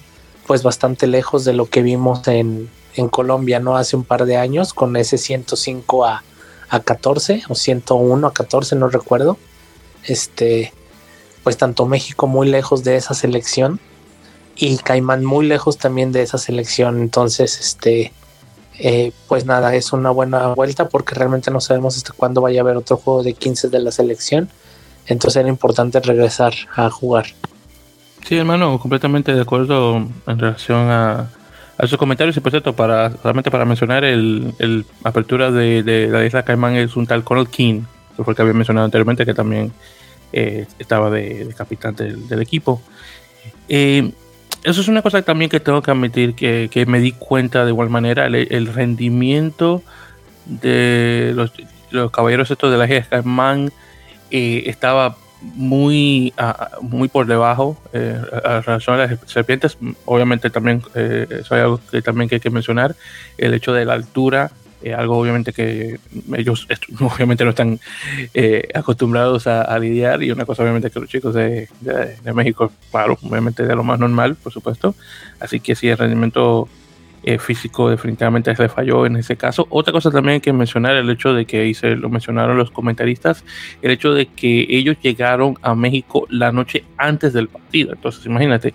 pues 0.47 0.63
bastante 0.63 1.07
lejos 1.07 1.45
de 1.45 1.53
lo 1.53 1.67
que 1.67 1.81
vimos 1.81 2.27
en, 2.27 2.69
en 2.95 3.09
Colombia, 3.09 3.59
¿no? 3.59 3.77
Hace 3.77 3.95
un 3.95 4.03
par 4.03 4.25
de 4.25 4.37
años, 4.37 4.73
con 4.73 4.95
ese 4.95 5.17
105 5.17 6.05
a, 6.05 6.23
a 6.69 6.79
14 6.79 7.43
o 7.49 7.55
101 7.55 8.27
a 8.27 8.33
14, 8.33 8.75
no 8.75 8.89
recuerdo. 8.89 9.37
Este, 10.03 10.73
pues 11.43 11.57
tanto 11.57 11.85
México 11.85 12.27
muy 12.27 12.47
lejos 12.49 12.83
de 12.83 12.95
esa 12.95 13.13
selección 13.13 13.79
y 14.55 14.77
Caimán 14.77 15.25
muy 15.25 15.45
lejos 15.47 15.77
también 15.77 16.11
de 16.11 16.21
esa 16.21 16.37
selección. 16.37 17.01
Entonces, 17.01 17.59
este, 17.59 18.13
eh, 18.79 19.11
pues 19.27 19.45
nada, 19.45 19.75
es 19.75 19.93
una 19.93 20.09
buena 20.11 20.47
vuelta 20.49 20.89
porque 20.89 21.15
realmente 21.15 21.51
no 21.51 21.61
sabemos 21.61 21.97
hasta 21.97 22.13
cuándo 22.13 22.41
vaya 22.41 22.61
a 22.61 22.63
haber 22.63 22.77
otro 22.77 22.97
juego 22.97 23.23
de 23.23 23.33
15 23.33 23.69
de 23.69 23.79
la 23.79 23.91
selección. 23.91 24.49
Entonces 25.07 25.39
era 25.41 25.49
importante 25.49 25.99
regresar 25.99 26.53
a 26.75 26.89
jugar. 26.89 27.25
Sí, 28.27 28.37
hermano, 28.37 28.79
completamente 28.79 29.33
de 29.33 29.41
acuerdo 29.41 29.97
en 30.27 30.39
relación 30.39 30.89
a, 30.89 31.29
a 31.77 31.87
sus 31.87 31.97
comentarios. 31.97 32.37
Y 32.37 32.39
por 32.39 32.51
cierto, 32.51 32.73
para, 32.73 33.11
solamente 33.17 33.51
para 33.51 33.65
mencionar, 33.65 34.03
el, 34.05 34.53
el 34.59 34.85
apertura 35.03 35.51
de, 35.51 35.83
de, 35.83 36.07
la 36.07 36.25
isla 36.25 36.43
Caimán 36.43 36.75
es 36.75 36.95
un 36.95 37.05
tal 37.05 37.23
Conal 37.23 37.49
King, 37.49 37.81
que 38.15 38.23
fue 38.23 38.31
el 38.31 38.35
que 38.35 38.41
había 38.41 38.53
mencionado 38.53 38.85
anteriormente, 38.85 39.25
que 39.25 39.33
también 39.33 39.73
eh, 40.31 40.65
estaba 40.79 41.09
de, 41.09 41.53
capitán 41.55 41.95
del, 41.95 42.41
equipo. 42.41 42.81
Eh, 43.67 44.11
eso 44.63 44.81
es 44.81 44.87
una 44.87 45.01
cosa 45.01 45.21
también 45.21 45.49
que 45.49 45.59
tengo 45.59 45.81
que 45.81 45.91
admitir 45.91 46.35
que, 46.35 46.85
me 46.87 46.99
di 46.99 47.11
cuenta 47.11 47.65
de 47.65 47.71
igual 47.71 47.89
manera, 47.89 48.25
el, 48.25 48.67
rendimiento 48.67 49.83
de 50.45 51.33
los, 51.35 51.51
caballeros 52.11 52.49
estos 52.49 52.71
de 52.71 52.77
la 52.77 52.87
GSK 52.87 53.71
eh, 54.31 54.63
estaba 54.65 55.17
muy, 55.41 56.33
muy 56.81 57.07
por 57.09 57.27
debajo 57.27 57.77
eh, 57.91 58.19
a 58.43 58.61
relación 58.61 58.99
a 58.99 59.05
las 59.05 59.19
serpientes. 59.25 59.77
Obviamente 60.05 60.49
también, 60.49 60.81
eso 60.95 61.55
hay 61.55 61.61
algo 61.61 61.79
que 61.91 62.01
también 62.01 62.29
que 62.29 62.35
hay 62.35 62.41
que 62.41 62.49
mencionar, 62.49 62.95
el 63.37 63.53
hecho 63.53 63.73
de 63.73 63.85
la 63.85 63.93
altura 63.93 64.51
eh, 64.83 64.93
algo 64.93 65.17
obviamente 65.17 65.53
que 65.53 65.97
ellos 66.35 66.67
obviamente 66.99 67.45
no 67.45 67.51
están 67.51 67.79
eh, 68.33 68.67
acostumbrados 68.73 69.47
a, 69.47 69.79
lidiar 69.79 70.21
y 70.21 70.31
una 70.31 70.45
cosa 70.45 70.63
obviamente 70.63 70.91
que 70.91 70.99
los 70.99 71.09
chicos 71.09 71.33
de, 71.33 71.67
México, 72.33 72.71
claro, 72.91 73.17
obviamente 73.23 73.63
de 73.65 73.75
lo 73.75 73.83
más 73.83 73.99
normal, 73.99 74.35
por 74.35 74.51
supuesto. 74.51 74.93
Así 75.39 75.59
que 75.59 75.75
sí, 75.75 75.87
el 75.87 75.97
rendimiento 75.97 76.67
eh, 77.23 77.39
físico 77.39 77.89
definitivamente 77.89 78.55
se 78.55 78.69
falló 78.69 79.05
en 79.05 79.15
ese 79.15 79.37
caso. 79.37 79.67
Otra 79.69 79.93
cosa 79.93 80.11
también 80.11 80.41
que 80.41 80.51
mencionar, 80.51 80.95
el 80.95 81.09
hecho 81.09 81.33
de 81.33 81.45
que 81.45 81.61
ahí 81.61 81.73
se 81.73 81.95
lo 81.95 82.09
mencionaron 82.09 82.57
los 82.57 82.69
comentaristas, 82.69 83.45
el 83.81 83.91
hecho 83.91 84.13
de 84.13 84.25
que 84.27 84.67
ellos 84.69 84.97
llegaron 85.01 85.57
a 85.61 85.75
México 85.75 86.27
la 86.29 86.51
noche 86.51 86.83
antes 86.97 87.33
del 87.33 87.47
partido. 87.47 87.93
Entonces, 87.93 88.25
imagínate, 88.25 88.73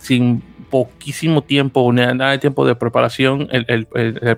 sin 0.00 0.42
poquísimo 0.70 1.42
tiempo, 1.42 1.92
nada 1.92 2.30
de 2.30 2.38
tiempo 2.38 2.64
de 2.64 2.74
preparación 2.74 3.48
el, 3.50 3.86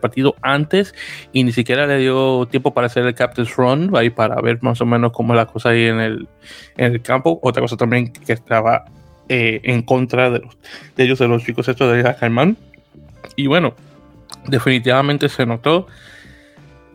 partido 0.01 0.35
antes 0.43 0.95
y 1.33 1.45
ni 1.45 1.53
siquiera 1.53 1.87
le 1.87 1.99
dio 1.99 2.47
tiempo 2.47 2.73
para 2.73 2.87
hacer 2.87 3.07
el 3.07 3.15
Captain's 3.15 3.55
Run, 3.57 3.95
ahí 3.95 4.11
para 4.11 4.41
ver 4.41 4.59
más 4.63 4.81
o 4.81 4.87
menos 4.87 5.13
cómo 5.13 5.35
es 5.35 5.37
la 5.37 5.47
cosa 5.47 5.71
ahí 5.71 5.85
en 5.85 6.01
el, 6.01 6.29
en 6.77 6.93
el 6.95 7.03
campo. 7.03 7.39
Otra 7.43 7.61
cosa 7.61 7.77
también 7.77 8.13
que 8.13 8.33
estaba 8.33 8.87
eh, 9.29 9.61
en 9.63 9.83
contra 9.83 10.31
de, 10.31 10.43
de, 10.97 11.05
ellos, 11.05 11.19
de 11.19 11.29
los 11.29 11.45
chicos 11.45 11.69
estos 11.69 11.95
de 11.95 12.15
Caimán. 12.17 12.57
Y 13.37 13.47
bueno, 13.47 13.75
definitivamente 14.49 15.29
se 15.29 15.47
notó 15.47 15.87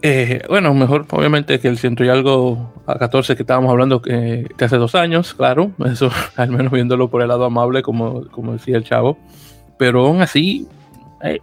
Eh, 0.04 0.42
bueno, 0.48 0.74
mejor 0.75 1.08
obviamente 1.10 1.60
que 1.60 1.68
el 1.68 1.77
ciento 1.77 2.04
y 2.04 2.10
algo 2.10 2.72
a 2.86 3.00
14 3.00 3.36
que 3.36 3.42
estábamos 3.42 3.72
hablando 3.72 4.01
que, 4.01 4.48
hace 4.60 4.77
dos 4.77 4.94
años, 4.94 5.34
claro, 5.34 5.72
eso 5.86 6.12
al 6.36 6.50
menos 6.51 6.72
viéndolo 6.72 7.10
por 7.10 7.22
el 7.22 7.30
lado 7.30 7.46
amable, 7.46 7.82
como, 7.82 8.27
como 8.27 8.54
decía 8.54 8.77
el 8.77 8.84
chavo, 8.84 9.18
pero 9.80 10.06
aún 10.06 10.22
así, 10.22 10.68
eh, 11.24 11.39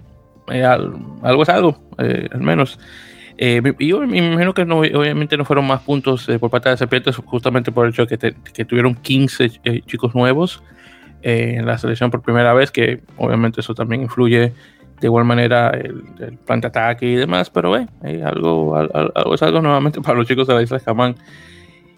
eh, 0.53 0.65
algo 0.65 1.43
es 1.43 1.49
algo, 1.49 1.79
al 1.99 2.41
menos. 2.41 2.79
y 3.37 3.89
yo 3.89 4.01
me 4.07 4.19
imagino 4.19 4.55
que 4.55 4.63
obviamente 4.63 5.37
no 5.37 5.45
fueron 5.45 5.67
más 5.67 5.81
puntos 5.83 6.29
por 6.39 6.51
parte 6.51 6.69
de 6.69 6.77
Serpientes, 6.77 7.17
justamente 7.17 7.73
por 7.73 7.87
el 7.87 7.93
hecho 7.93 8.07
de 8.07 8.19
que, 8.19 8.35
que 8.53 8.65
tuvieron 8.65 8.95
15 8.95 9.49
chicos 9.87 10.15
nuevos 10.15 10.63
en 11.23 11.67
la 11.67 11.79
selección 11.79 12.11
por 12.11 12.23
primera 12.23 12.53
vez, 12.53 12.71
que 12.71 13.01
obviamente 13.17 13.63
eso 13.63 13.75
también 13.75 14.03
influye 14.03 14.53
de 15.01 15.07
igual 15.07 15.25
manera 15.25 15.71
el, 15.71 16.39
plan 16.45 16.61
de 16.61 16.69
ataque 16.69 17.07
y 17.07 17.15
demás, 17.15 17.51
pero 17.51 17.77
eh, 17.77 17.87
algo, 18.25 18.77
algo, 18.77 19.35
es 19.35 19.43
algo 19.43 19.61
nuevamente 19.61 20.01
para 20.03 20.19
los 20.19 20.27
chicos 20.27 20.47
de 20.47 20.55
la 20.55 20.63
isla 20.63 20.79
Jamán. 20.79 21.17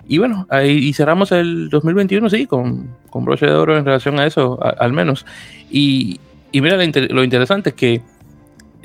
Y 0.08 0.18
bueno, 0.18 0.46
ahí 0.50 0.92
cerramos 0.92 1.32
el 1.32 1.68
2021, 1.68 2.30
sí, 2.30 2.46
con, 2.46 2.90
con 3.10 3.24
broche 3.24 3.46
de 3.46 3.52
oro 3.52 3.76
en 3.76 3.84
relación 3.84 4.20
a 4.20 4.26
eso, 4.26 4.58
al 4.62 4.92
menos. 4.92 5.26
Y, 5.68 6.20
y 6.52 6.60
mira, 6.60 6.76
lo 6.76 7.24
interesante 7.24 7.70
es 7.70 7.74
que 7.74 8.02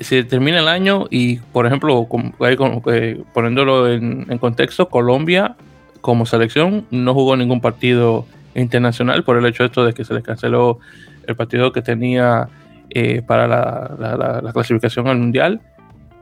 se 0.00 0.24
termina 0.24 0.58
el 0.58 0.66
año 0.66 1.06
y, 1.10 1.36
por 1.36 1.66
ejemplo, 1.66 2.08
eh, 2.40 3.22
poniéndolo 3.32 3.92
en, 3.92 4.26
en, 4.28 4.38
contexto, 4.38 4.88
Colombia 4.88 5.54
como 6.00 6.26
selección 6.26 6.86
no 6.90 7.14
jugó 7.14 7.36
ningún 7.36 7.60
partido 7.60 8.26
internacional 8.54 9.24
por 9.24 9.38
el 9.38 9.46
hecho 9.46 9.62
de 9.62 9.68
esto 9.68 9.84
de 9.84 9.94
que 9.94 10.04
se 10.04 10.12
les 10.14 10.24
canceló 10.24 10.78
el 11.26 11.36
partido 11.36 11.72
que 11.72 11.82
tenía 11.82 12.48
eh, 12.94 13.22
para 13.22 13.46
la, 13.46 14.52
clasificación 14.52 15.08
al 15.08 15.18
mundial. 15.18 15.60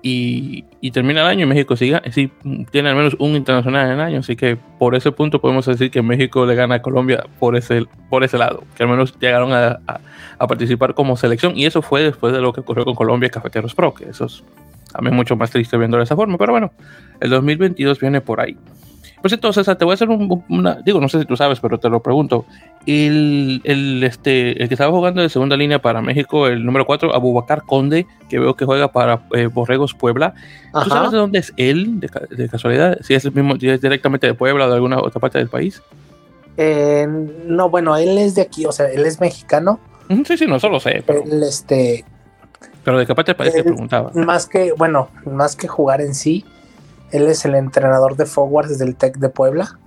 Y, 0.03 0.65
termina 0.93 1.21
el 1.21 1.27
año 1.27 1.45
y 1.45 1.49
México 1.49 1.77
sigue, 1.77 2.01
sí, 2.11 2.33
tiene 2.71 2.89
al 2.89 2.97
menos 2.97 3.15
un 3.19 3.37
internacional 3.37 3.87
en 3.87 3.93
el 3.95 4.01
año. 4.01 4.19
Así 4.21 4.35
que 4.37 4.57
por 4.79 4.95
ese 4.95 5.13
punto 5.13 5.41
podemos 5.41 5.67
decir 5.67 5.91
que 5.91 6.01
México 6.01 6.47
le 6.47 6.55
gana 6.55 6.77
a 6.77 6.83
Colombia 6.83 7.25
por 7.39 7.57
ese, 7.57 7.85
por 8.09 8.25
ese 8.25 8.39
lado, 8.39 8.65
que 8.77 8.83
al 8.85 8.89
menos 8.89 9.19
llegaron 9.19 9.53
a, 9.53 9.81
participar 10.39 10.95
como 10.95 11.17
selección. 11.17 11.57
Y 11.57 11.67
eso 11.67 11.83
fue 11.83 12.03
después 12.03 12.33
de 12.33 12.41
lo 12.41 12.53
que 12.53 12.61
ocurrió 12.61 12.85
con 12.85 12.95
Colombia 12.95 13.27
y 13.27 13.31
Cafeteros 13.31 13.75
Pro, 13.75 13.93
que 13.93 14.09
eso 14.09 14.25
es 14.25 14.43
a 14.95 15.03
mí 15.03 15.11
mucho 15.11 15.37
más 15.37 15.51
triste 15.51 15.77
viendo 15.77 15.99
de 15.99 16.05
esa 16.05 16.17
forma. 16.17 16.39
Pero 16.39 16.53
bueno, 16.53 16.73
el 17.21 17.31
2022 17.31 18.01
viene 18.01 18.21
por 18.21 18.41
ahí. 18.41 18.57
Pues 19.21 19.35
entonces, 19.35 19.67
te 19.67 19.85
voy 19.85 19.93
a 19.93 19.95
hacer 19.95 20.09
un, 20.09 20.43
una, 20.49 20.77
digo, 20.85 21.01
no 21.01 21.09
sé 21.09 21.21
si 21.21 21.27
tú 21.27 21.37
sabes, 21.37 21.61
pero 21.61 21.79
te 21.79 21.91
lo 21.91 22.01
pregunto. 22.01 22.47
El, 22.87 23.61
el, 23.65 24.03
este, 24.03 24.63
el 24.63 24.69
que 24.69 24.75
estaba 24.75 24.91
jugando 24.91 25.21
de 25.21 25.29
segunda 25.29 25.57
línea 25.57 25.81
para 25.81 26.01
México, 26.01 26.47
el 26.47 26.65
número 26.65 26.87
4, 26.87 27.15
Abubacar 27.15 27.65
Conde, 27.65 28.07
que 28.31 28.39
veo 28.39 28.57
que 28.57 28.65
juega 28.65 28.93
para 28.93 29.21
eh, 29.35 29.47
Borregos 29.47 29.93
Puebla. 29.93 30.35
¿Tú 30.73 30.89
sabes 30.89 31.11
de 31.11 31.19
dónde 31.19 31.41
es 31.41 31.53
él, 31.59 32.01
de, 32.01 32.49
casualidad? 32.49 32.99
Si 33.03 33.15
es 33.15 33.25
el 33.27 33.33
mismo, 33.33 33.57
si 33.57 33.69
es 33.69 33.81
directamente 33.83 34.27
de 34.27 34.35
Puebla 34.35 34.67
o 34.67 34.69
de 34.69 34.75
alguna 34.77 34.99
otra 34.99 35.21
parte 35.21 35.39
del 35.39 35.49
país. 35.49 35.83
Eh, 36.57 37.07
no, 37.47 37.69
bueno, 37.69 37.97
él 37.97 38.17
es 38.17 38.35
de 38.35 38.43
aquí, 38.43 38.65
o 38.65 38.73
sea, 38.73 38.89
él 38.89 39.05
es 39.05 39.21
mexicano. 39.21 39.81
Sí, 40.27 40.37
sí, 40.39 40.47
no, 40.47 40.59
solo 40.59 40.81
sé. 40.81 41.05
Pero... 41.07 41.23
Él, 41.25 41.43
este. 41.43 42.05
Pero 42.83 42.99
de 42.99 43.07
qué 43.07 43.15
parte 43.15 43.33
del 43.33 43.37
país 43.37 43.53
te 43.53 43.63
preguntaba. 43.63 44.11
Más 44.15 44.47
que, 44.47 44.73
bueno, 44.73 45.09
más 45.27 45.55
que 45.55 45.69
jugar 45.69 46.01
en 46.01 46.15
sí, 46.15 46.45
él 47.13 47.27
es 47.27 47.45
el 47.45 47.55
entrenador 47.55 48.17
de 48.17 48.27
Forwards 48.27 48.79
del 48.79 48.97
Tec 48.97 49.19
de 49.19 49.29
Puebla. 49.29 49.79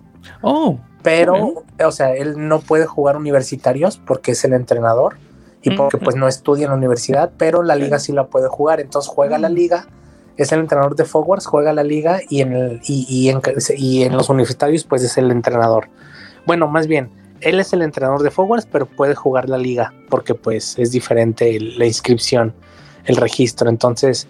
Oh. 0.41 0.79
Pero, 1.01 1.63
o 1.83 1.91
sea, 1.91 2.13
él 2.15 2.47
no 2.47 2.59
puede 2.61 2.85
jugar 2.85 3.17
universitarios 3.17 3.97
porque 3.97 4.31
es 4.31 4.43
el 4.45 4.53
entrenador 4.53 5.17
y 5.61 5.71
porque 5.71 5.97
pues 5.97 6.15
no 6.15 6.27
estudia 6.27 6.65
en 6.65 6.71
la 6.71 6.77
universidad, 6.77 7.31
pero 7.37 7.63
la 7.63 7.75
liga 7.75 7.99
sí 7.99 8.11
la 8.11 8.27
puede 8.27 8.47
jugar. 8.47 8.79
Entonces 8.79 9.11
juega 9.11 9.37
la 9.37 9.49
mm. 9.49 9.53
liga, 9.53 9.87
es 10.37 10.51
el 10.51 10.59
entrenador 10.59 10.95
de 10.95 11.05
Forwards, 11.05 11.45
juega 11.45 11.73
la 11.73 11.83
liga 11.83 12.19
y 12.29 12.41
en, 12.41 12.53
el, 12.53 12.81
y, 12.85 13.29
en, 13.29 13.41
y 13.77 14.03
en 14.03 14.13
los 14.13 14.29
universitarios 14.29 14.83
pues 14.85 15.03
es 15.03 15.17
el 15.17 15.31
entrenador. 15.31 15.89
Bueno, 16.45 16.67
más 16.67 16.87
bien, 16.87 17.09
él 17.41 17.59
es 17.59 17.73
el 17.73 17.81
entrenador 17.81 18.23
de 18.23 18.31
Forwards, 18.31 18.67
pero 18.69 18.85
puede 18.85 19.15
jugar 19.15 19.49
la 19.49 19.57
liga 19.57 19.93
porque 20.09 20.35
pues 20.35 20.77
es 20.79 20.91
diferente 20.91 21.59
la 21.59 21.85
inscripción, 21.85 22.53
el 23.05 23.17
registro. 23.17 23.69
Entonces, 23.69 24.27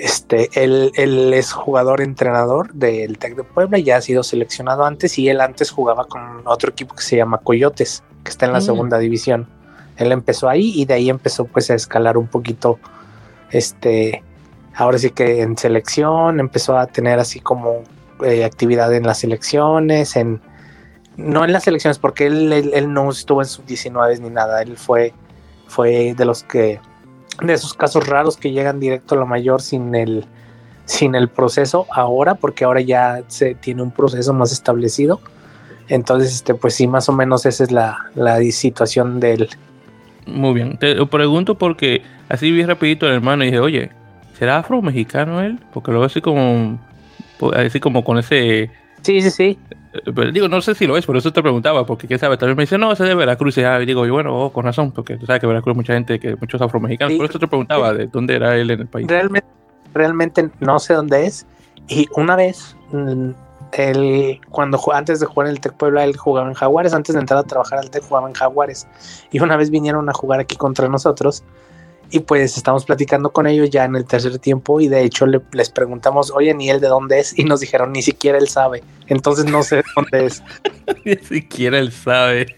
este, 0.00 0.48
él, 0.54 0.92
es 1.34 1.52
jugador 1.52 2.00
entrenador 2.00 2.72
del 2.72 3.18
Tec 3.18 3.36
de 3.36 3.44
Puebla, 3.44 3.78
ya 3.78 3.96
ha 3.96 4.00
sido 4.00 4.22
seleccionado 4.22 4.84
antes 4.84 5.18
y 5.18 5.28
él 5.28 5.42
antes 5.42 5.70
jugaba 5.70 6.06
con 6.06 6.40
otro 6.46 6.70
equipo 6.70 6.94
que 6.94 7.02
se 7.02 7.16
llama 7.16 7.38
Coyotes, 7.38 8.02
que 8.24 8.30
está 8.30 8.46
en 8.46 8.54
la 8.54 8.60
mm. 8.60 8.62
segunda 8.62 8.98
división. 8.98 9.46
Él 9.98 10.10
empezó 10.12 10.48
ahí 10.48 10.72
y 10.74 10.86
de 10.86 10.94
ahí 10.94 11.10
empezó 11.10 11.44
pues 11.44 11.70
a 11.70 11.74
escalar 11.74 12.16
un 12.16 12.28
poquito, 12.28 12.78
este, 13.50 14.22
ahora 14.74 14.98
sí 14.98 15.10
que 15.10 15.42
en 15.42 15.58
selección, 15.58 16.40
empezó 16.40 16.78
a 16.78 16.86
tener 16.86 17.18
así 17.18 17.40
como 17.40 17.82
eh, 18.24 18.44
actividad 18.44 18.94
en 18.94 19.02
las 19.02 19.18
selecciones, 19.18 20.16
en, 20.16 20.40
no 21.18 21.44
en 21.44 21.52
las 21.52 21.64
selecciones 21.64 21.98
porque 21.98 22.26
él, 22.26 22.50
él 22.52 22.92
no 22.92 23.10
estuvo 23.10 23.42
en 23.42 23.48
sub 23.48 23.66
19 23.66 24.18
ni 24.20 24.30
nada, 24.30 24.62
él 24.62 24.78
fue, 24.78 25.12
fue 25.66 26.14
de 26.14 26.24
los 26.24 26.42
que 26.42 26.80
de 27.46 27.54
esos 27.54 27.74
casos 27.74 28.06
raros 28.06 28.36
que 28.36 28.52
llegan 28.52 28.80
directo 28.80 29.14
a 29.14 29.18
la 29.18 29.24
mayor 29.24 29.62
sin 29.62 29.94
el, 29.94 30.24
sin 30.84 31.14
el 31.14 31.28
proceso 31.28 31.86
ahora, 31.92 32.34
porque 32.34 32.64
ahora 32.64 32.80
ya 32.80 33.22
se 33.28 33.54
tiene 33.54 33.82
un 33.82 33.90
proceso 33.90 34.32
más 34.32 34.52
establecido. 34.52 35.20
Entonces, 35.88 36.34
este, 36.34 36.54
pues 36.54 36.74
sí, 36.74 36.86
más 36.86 37.08
o 37.08 37.12
menos 37.12 37.46
esa 37.46 37.64
es 37.64 37.72
la, 37.72 37.98
situación 38.52 39.20
de 39.20 39.32
él. 39.34 39.48
Muy 40.26 40.54
bien, 40.54 40.78
te 40.78 40.94
lo 40.94 41.08
pregunto 41.08 41.56
porque 41.56 42.02
así 42.28 42.50
vi 42.52 42.64
rapidito 42.64 43.06
el 43.06 43.14
hermano 43.14 43.42
y 43.42 43.46
dije, 43.46 43.58
oye, 43.58 43.90
¿será 44.38 44.58
afro-mexicano 44.58 45.40
él? 45.40 45.58
Porque 45.72 45.90
lo 45.90 45.98
veo 45.98 46.06
así 46.06 46.20
como, 46.20 46.78
así 47.54 47.80
como 47.80 48.04
con 48.04 48.18
ese... 48.18 48.70
Sí, 49.02 49.20
sí, 49.20 49.30
sí. 49.30 49.58
Eh, 49.92 50.12
pero 50.14 50.30
digo, 50.30 50.48
no 50.48 50.60
sé 50.60 50.74
si 50.74 50.86
lo 50.86 50.96
es, 50.96 51.06
por 51.06 51.16
eso 51.16 51.32
te 51.32 51.42
preguntaba, 51.42 51.84
porque 51.84 52.06
quién 52.06 52.18
sabe, 52.18 52.36
también 52.36 52.56
me 52.56 52.62
dice, 52.62 52.78
no, 52.78 52.92
ese 52.92 53.02
es 53.04 53.08
de 53.08 53.14
Veracruz, 53.14 53.58
y, 53.58 53.62
digo, 53.86 54.06
y 54.06 54.10
bueno, 54.10 54.36
oh, 54.36 54.52
con 54.52 54.64
razón, 54.64 54.92
porque 54.92 55.16
tú 55.16 55.26
sabes 55.26 55.40
que 55.40 55.46
Veracruz 55.46 55.76
mucha 55.76 55.94
gente, 55.94 56.20
que 56.20 56.36
muchos 56.36 56.60
afromexicanos, 56.60 57.16
por 57.16 57.26
eso 57.26 57.38
te 57.38 57.48
preguntaba 57.48 57.92
de 57.92 58.06
dónde 58.06 58.36
era 58.36 58.56
él 58.56 58.70
en 58.70 58.80
el 58.80 58.86
país. 58.86 59.08
Realmente, 59.08 59.48
realmente 59.92 60.50
no 60.60 60.78
sé 60.78 60.94
dónde 60.94 61.26
es, 61.26 61.46
y 61.88 62.06
una 62.14 62.36
vez, 62.36 62.76
mm, 62.92 63.30
él, 63.72 64.40
cuando 64.50 64.80
antes 64.92 65.20
de 65.20 65.26
jugar 65.26 65.48
en 65.48 65.54
el 65.54 65.60
Tec 65.60 65.74
Puebla, 65.74 66.04
él 66.04 66.16
jugaba 66.16 66.48
en 66.48 66.54
Jaguares, 66.54 66.92
antes 66.92 67.14
de 67.14 67.20
entrar 67.20 67.40
a 67.40 67.44
trabajar 67.44 67.78
al 67.78 67.90
Tec 67.90 68.04
jugaba 68.04 68.28
en 68.28 68.34
Jaguares, 68.34 68.86
y 69.32 69.40
una 69.40 69.56
vez 69.56 69.70
vinieron 69.70 70.08
a 70.08 70.12
jugar 70.12 70.40
aquí 70.40 70.56
contra 70.56 70.88
nosotros, 70.88 71.42
y 72.10 72.20
pues 72.20 72.56
estamos 72.56 72.84
platicando 72.84 73.30
con 73.30 73.46
ellos 73.46 73.70
ya 73.70 73.84
en 73.84 73.96
el 73.96 74.04
tercer 74.04 74.38
tiempo 74.38 74.80
y 74.80 74.88
de 74.88 75.04
hecho 75.04 75.26
les 75.26 75.70
preguntamos, 75.70 76.32
oye, 76.32 76.52
ni 76.54 76.70
él 76.70 76.80
de 76.80 76.88
dónde 76.88 77.20
es 77.20 77.38
y 77.38 77.44
nos 77.44 77.60
dijeron, 77.60 77.92
ni 77.92 78.02
siquiera 78.02 78.38
él 78.38 78.48
sabe. 78.48 78.82
Entonces 79.06 79.44
no 79.46 79.62
sé 79.62 79.82
dónde 79.94 80.26
es. 80.26 80.42
ni 81.04 81.16
siquiera 81.16 81.78
él 81.78 81.92
sabe. 81.92 82.56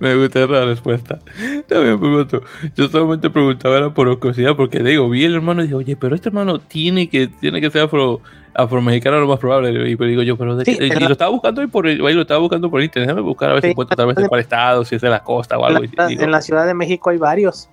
Me 0.00 0.16
gusta 0.16 0.46
la 0.46 0.64
respuesta. 0.64 1.18
También 1.68 2.00
pregunto. 2.00 2.42
Yo 2.74 2.88
solamente 2.88 3.30
preguntaba 3.30 3.76
era 3.76 3.92
por 3.92 4.18
curiosidad 4.18 4.56
porque 4.56 4.82
digo, 4.82 5.08
vi 5.08 5.24
el 5.24 5.34
hermano 5.34 5.60
y 5.60 5.64
dije, 5.64 5.74
oye, 5.74 5.96
pero 5.96 6.14
este 6.14 6.30
hermano 6.30 6.58
tiene 6.58 7.08
que, 7.08 7.26
tiene 7.26 7.60
que 7.60 7.70
ser 7.70 7.82
afro, 7.82 8.20
afromexicano 8.54 9.20
lo 9.20 9.26
más 9.26 9.38
probable. 9.38 9.70
Y 9.90 9.94
digo 9.94 10.22
yo, 10.22 10.36
pero 10.36 10.56
de 10.56 10.70
y 10.70 11.00
lo 11.00 11.12
estaba 11.12 11.30
buscando 11.30 11.60
ahí 11.60 11.66
por, 11.66 11.86
ahí 11.86 11.98
lo 11.98 12.22
estaba 12.22 12.40
buscando 12.40 12.70
por 12.70 12.82
internet. 12.82 13.08
Déjame 13.08 13.22
buscar 13.22 13.50
a 13.50 13.54
ver 13.54 13.62
si 13.62 13.70
encuentro 13.70 13.96
tal 13.96 14.06
vez 14.06 14.16
de 14.16 14.28
cuál 14.28 14.40
estado, 14.40 14.84
si 14.84 14.94
es 14.94 15.02
de 15.02 15.10
la 15.10 15.22
costa 15.22 15.58
o 15.58 15.64
algo. 15.64 15.84
en 15.84 16.30
la 16.30 16.40
Ciudad 16.40 16.66
de 16.66 16.74
México 16.74 17.10
hay 17.10 17.18
varios. 17.18 17.68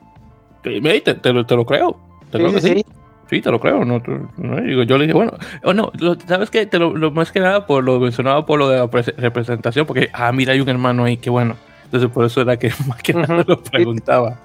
Te, 0.62 0.82
te, 1.02 1.34
lo, 1.34 1.46
te 1.46 1.56
lo 1.56 1.66
creo. 1.66 1.98
Te 2.32 2.38
sí, 2.38 2.44
creo 2.44 2.54
que 2.54 2.62
sí. 2.62 2.86
sí. 3.30 3.42
te 3.42 3.52
lo 3.52 3.60
creo. 3.60 3.86
No, 3.86 4.02
no, 4.38 4.84
yo 4.84 4.98
le 4.98 5.06
dije, 5.06 5.14
bueno, 5.14 5.34
o 5.64 5.74
no, 5.74 5.92
¿sabes 6.28 6.50
qué? 6.50 6.66
Te 6.66 6.80
lo, 6.80 6.96
lo, 6.96 7.12
más 7.12 7.32
que 7.32 7.40
nada 7.40 7.66
por 7.66 7.84
lo 7.84 8.00
mencionaba 8.00 8.46
por 8.46 8.60
lo 8.60 8.70
de 8.70 8.78
la 8.78 8.88
representación, 9.18 9.86
porque, 9.86 10.10
ah, 10.14 10.32
mira, 10.32 10.54
hay 10.54 10.62
un 10.62 10.70
hermano 10.70 11.06
ahí, 11.06 11.18
qué 11.18 11.30
bueno. 11.30 11.56
Entonces, 11.86 12.12
por 12.12 12.24
eso 12.24 12.42
era 12.42 12.58
que 12.58 12.72
más 12.88 13.02
que 13.02 13.14
nada 13.14 13.44
lo 13.48 13.62
preguntaba. 13.62 14.40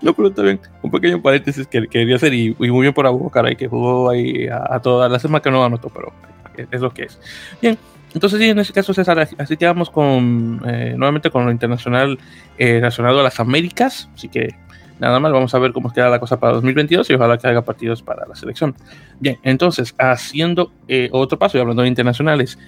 No, 0.00 0.14
pero 0.14 0.32
también 0.32 0.60
un 0.82 0.90
pequeño 0.90 1.20
paréntesis 1.20 1.66
que 1.66 1.86
quería 1.88 2.16
hacer 2.16 2.32
y, 2.32 2.54
muy 2.58 2.80
bien 2.80 2.94
por 2.94 3.06
ahí, 3.06 3.56
que 3.56 3.68
jugó 3.68 4.08
ahí 4.08 4.48
a, 4.48 4.80
todas 4.80 5.10
las 5.10 5.20
semanas 5.20 5.42
que 5.42 5.50
no 5.50 5.62
anotó, 5.62 5.90
pero 5.90 6.12
es 6.56 6.80
lo 6.80 6.90
que 6.90 7.04
es. 7.04 7.20
Bien, 7.60 7.76
entonces, 8.14 8.40
sí, 8.40 8.48
en 8.48 8.58
ese 8.58 8.72
caso, 8.72 8.94
César, 8.94 9.28
así 9.36 9.56
que 9.58 9.66
vamos 9.66 9.90
con, 9.90 10.62
eh, 10.66 10.94
nuevamente 10.96 11.30
con 11.30 11.44
lo 11.44 11.50
internacional 11.50 12.18
eh, 12.56 12.74
relacionado 12.74 13.20
a 13.20 13.22
las 13.22 13.38
Américas. 13.40 14.08
Así 14.14 14.28
que 14.28 14.54
Nada 14.98 15.20
más, 15.20 15.30
vamos 15.30 15.54
a 15.54 15.58
ver 15.58 15.72
cómo 15.72 15.92
queda 15.92 16.08
la 16.08 16.18
cosa 16.18 16.40
para 16.40 16.54
2022 16.54 17.10
y 17.10 17.14
ojalá 17.14 17.36
que 17.36 17.46
haga 17.46 17.62
partidos 17.62 18.02
para 18.02 18.26
la 18.26 18.34
selección. 18.34 18.74
Bien, 19.20 19.38
entonces, 19.42 19.94
haciendo 19.98 20.72
eh, 20.88 21.10
otro 21.12 21.38
paso 21.38 21.58
y 21.58 21.60
hablando 21.60 21.82
de 21.82 21.88
internacionales, 21.88 22.58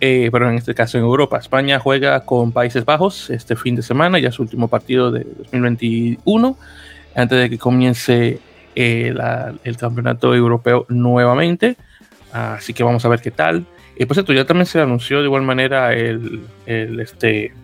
eh, 0.00 0.28
pero 0.30 0.50
en 0.50 0.56
este 0.56 0.74
caso 0.74 0.98
en 0.98 1.04
Europa, 1.04 1.38
España 1.38 1.78
juega 1.78 2.20
con 2.20 2.52
Países 2.52 2.84
Bajos 2.84 3.30
este 3.30 3.56
fin 3.56 3.74
de 3.74 3.82
semana, 3.82 4.18
ya 4.18 4.30
su 4.30 4.42
último 4.42 4.68
partido 4.68 5.10
de 5.10 5.24
2021, 5.38 6.58
antes 7.16 7.38
de 7.38 7.50
que 7.50 7.58
comience 7.58 8.38
eh, 8.76 9.14
el 9.64 9.76
campeonato 9.78 10.34
europeo 10.34 10.84
nuevamente. 10.90 11.76
Así 12.32 12.74
que 12.74 12.84
vamos 12.84 13.02
a 13.06 13.08
ver 13.08 13.20
qué 13.22 13.30
tal. 13.30 13.64
Y 13.96 14.04
por 14.04 14.14
cierto, 14.14 14.34
ya 14.34 14.44
también 14.44 14.66
se 14.66 14.78
anunció 14.78 15.20
de 15.20 15.24
igual 15.24 15.42
manera 15.42 15.94
el, 15.94 16.42
este, 16.66 17.54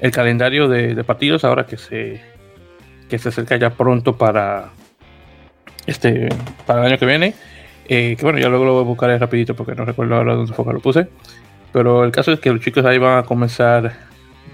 el 0.00 0.10
calendario 0.12 0.68
de 0.68 1.02
partidos 1.04 1.44
ahora 1.44 1.66
que 1.66 1.76
se 1.76 2.33
que 3.08 3.18
se 3.18 3.28
acerca 3.28 3.56
ya 3.56 3.70
pronto 3.70 4.16
para 4.16 4.70
este 5.86 6.28
para 6.66 6.80
el 6.80 6.86
año 6.86 6.98
que 6.98 7.06
viene. 7.06 7.34
que 7.86 8.18
bueno, 8.22 8.38
ya 8.38 8.48
luego 8.48 8.64
lo 8.64 8.72
voy 8.74 8.82
a 8.82 8.86
buscar 8.86 9.20
rapidito 9.20 9.54
porque 9.54 9.74
no 9.74 9.84
recuerdo 9.84 10.16
ahora 10.16 10.34
dónde 10.34 10.52
que 10.54 10.72
lo 10.72 10.80
puse. 10.80 11.08
Pero 11.72 12.04
el 12.04 12.12
caso 12.12 12.32
es 12.32 12.40
que 12.40 12.50
los 12.50 12.60
chicos 12.60 12.84
ahí 12.84 12.98
van 12.98 13.18
a 13.18 13.22
comenzar 13.24 13.92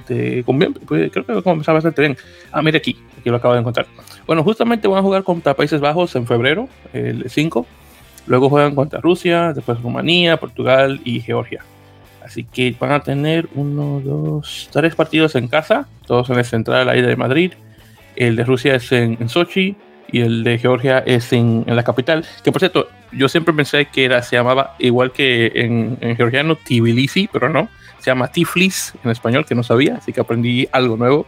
de, 0.09 0.43
pues, 0.87 1.11
creo 1.13 1.27
que 1.27 1.33
va 1.33 1.41
a 1.41 1.43
comenzar 1.43 1.75
bastante 1.75 2.01
bien. 2.01 2.17
Ah, 2.51 2.63
mire 2.63 2.79
aquí, 2.79 2.97
aquí 3.19 3.29
lo 3.29 3.37
acabo 3.37 3.55
de 3.55 3.61
encontrar. 3.61 3.87
Bueno, 4.27 4.43
justamente 4.43 4.89
van 4.89 4.99
a 4.99 5.03
jugar 5.03 5.23
contra 5.23 5.55
Países 5.55 5.81
Bajos 5.81 6.17
en 6.17 6.27
febrero, 6.27 6.69
el 6.93 7.29
5. 7.29 7.67
Luego 8.27 8.49
juegan 8.49 8.75
contra 8.75 9.01
Rusia, 9.01 9.53
después 9.53 9.81
Rumanía, 9.83 10.39
Portugal 10.39 11.01
y 11.05 11.21
Georgia. 11.21 11.63
Así 12.25 12.45
que 12.45 12.75
van 12.79 12.93
a 12.93 13.01
tener 13.01 13.49
uno, 13.55 14.01
dos, 14.01 14.69
tres 14.73 14.95
partidos 14.95 15.35
en 15.35 15.49
casa, 15.49 15.89
todos 16.07 16.31
en 16.31 16.39
el 16.39 16.45
central 16.45 16.89
ahí 16.89 17.03
de 17.03 17.17
Madrid. 17.17 17.53
El 18.17 18.37
de 18.37 18.45
Rusia 18.45 18.75
es 18.75 18.91
en, 18.93 19.29
Sochi 19.29 19.77
y 20.13 20.21
el 20.21 20.45
de 20.45 20.59
Georgia 20.59 20.99
es 21.01 21.33
en, 21.33 21.65
la 21.67 21.83
capital. 21.83 22.25
Que 22.43 22.53
por 22.53 22.61
cierto, 22.61 22.89
yo 23.13 23.29
siempre 23.29 23.55
pensé 23.55 23.87
que 23.87 24.05
era, 24.05 24.23
se 24.23 24.37
llamaba 24.37 24.75
igual 24.79 25.13
que 25.13 25.53
en, 25.55 25.99
en 26.01 26.17
georgiano 26.17 26.57
Tbilisi, 26.57 27.29
pero 27.33 27.49
no. 27.49 27.69
Se 27.99 28.11
llama 28.11 28.29
Tiflis 28.29 28.95
en 29.05 29.11
español, 29.11 29.45
que 29.45 29.55
no 29.55 29.63
sabía, 29.63 29.97
así 29.97 30.13
que 30.13 30.21
aprendí 30.21 30.69
algo 30.73 30.97
nuevo 30.97 31.27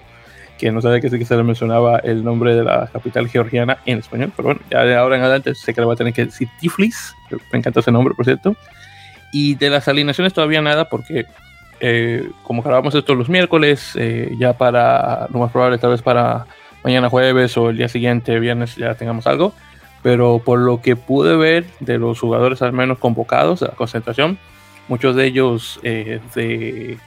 que 0.62 0.70
no 0.70 0.80
sabía 0.80 1.00
que 1.00 1.10
que 1.10 1.24
se 1.24 1.36
le 1.36 1.42
mencionaba 1.42 1.98
el 1.98 2.22
nombre 2.22 2.54
de 2.54 2.62
la 2.62 2.88
capital 2.92 3.28
georgiana 3.28 3.78
en 3.84 3.98
español, 3.98 4.32
pero 4.36 4.50
bueno, 4.50 4.60
ya 4.70 4.84
de 4.84 4.94
ahora 4.94 5.16
en 5.16 5.22
adelante 5.22 5.56
sé 5.56 5.74
que 5.74 5.80
le 5.80 5.86
voy 5.86 5.94
a 5.94 5.96
tener 5.96 6.12
que 6.12 6.26
decir 6.26 6.48
Tiflis, 6.60 7.12
me 7.52 7.58
encanta 7.58 7.80
ese 7.80 7.90
nombre, 7.90 8.14
por 8.14 8.24
cierto. 8.24 8.54
Y 9.32 9.56
de 9.56 9.70
las 9.70 9.88
alineaciones 9.88 10.32
todavía 10.32 10.62
nada, 10.62 10.88
porque 10.88 11.26
eh, 11.80 12.30
como 12.44 12.62
grabamos 12.62 12.94
esto 12.94 13.16
los 13.16 13.28
miércoles, 13.28 13.94
eh, 13.96 14.36
ya 14.38 14.52
para, 14.52 15.26
lo 15.32 15.40
más 15.40 15.50
probable, 15.50 15.78
tal 15.78 15.90
vez 15.90 16.00
para 16.02 16.46
mañana 16.84 17.08
jueves 17.08 17.56
o 17.56 17.70
el 17.70 17.76
día 17.76 17.88
siguiente, 17.88 18.38
viernes, 18.40 18.76
ya 18.76 18.94
tengamos 18.94 19.26
algo. 19.26 19.52
Pero 20.02 20.40
por 20.44 20.58
lo 20.58 20.80
que 20.82 20.96
pude 20.96 21.36
ver 21.36 21.64
de 21.80 21.98
los 21.98 22.18
jugadores 22.18 22.60
al 22.62 22.72
menos 22.72 22.98
convocados 22.98 23.60
de 23.60 23.66
la 23.66 23.74
concentración, 23.74 24.38
muchos 24.88 25.14
de 25.14 25.26
ellos 25.26 25.78
eh, 25.84 26.20
de 26.34 26.98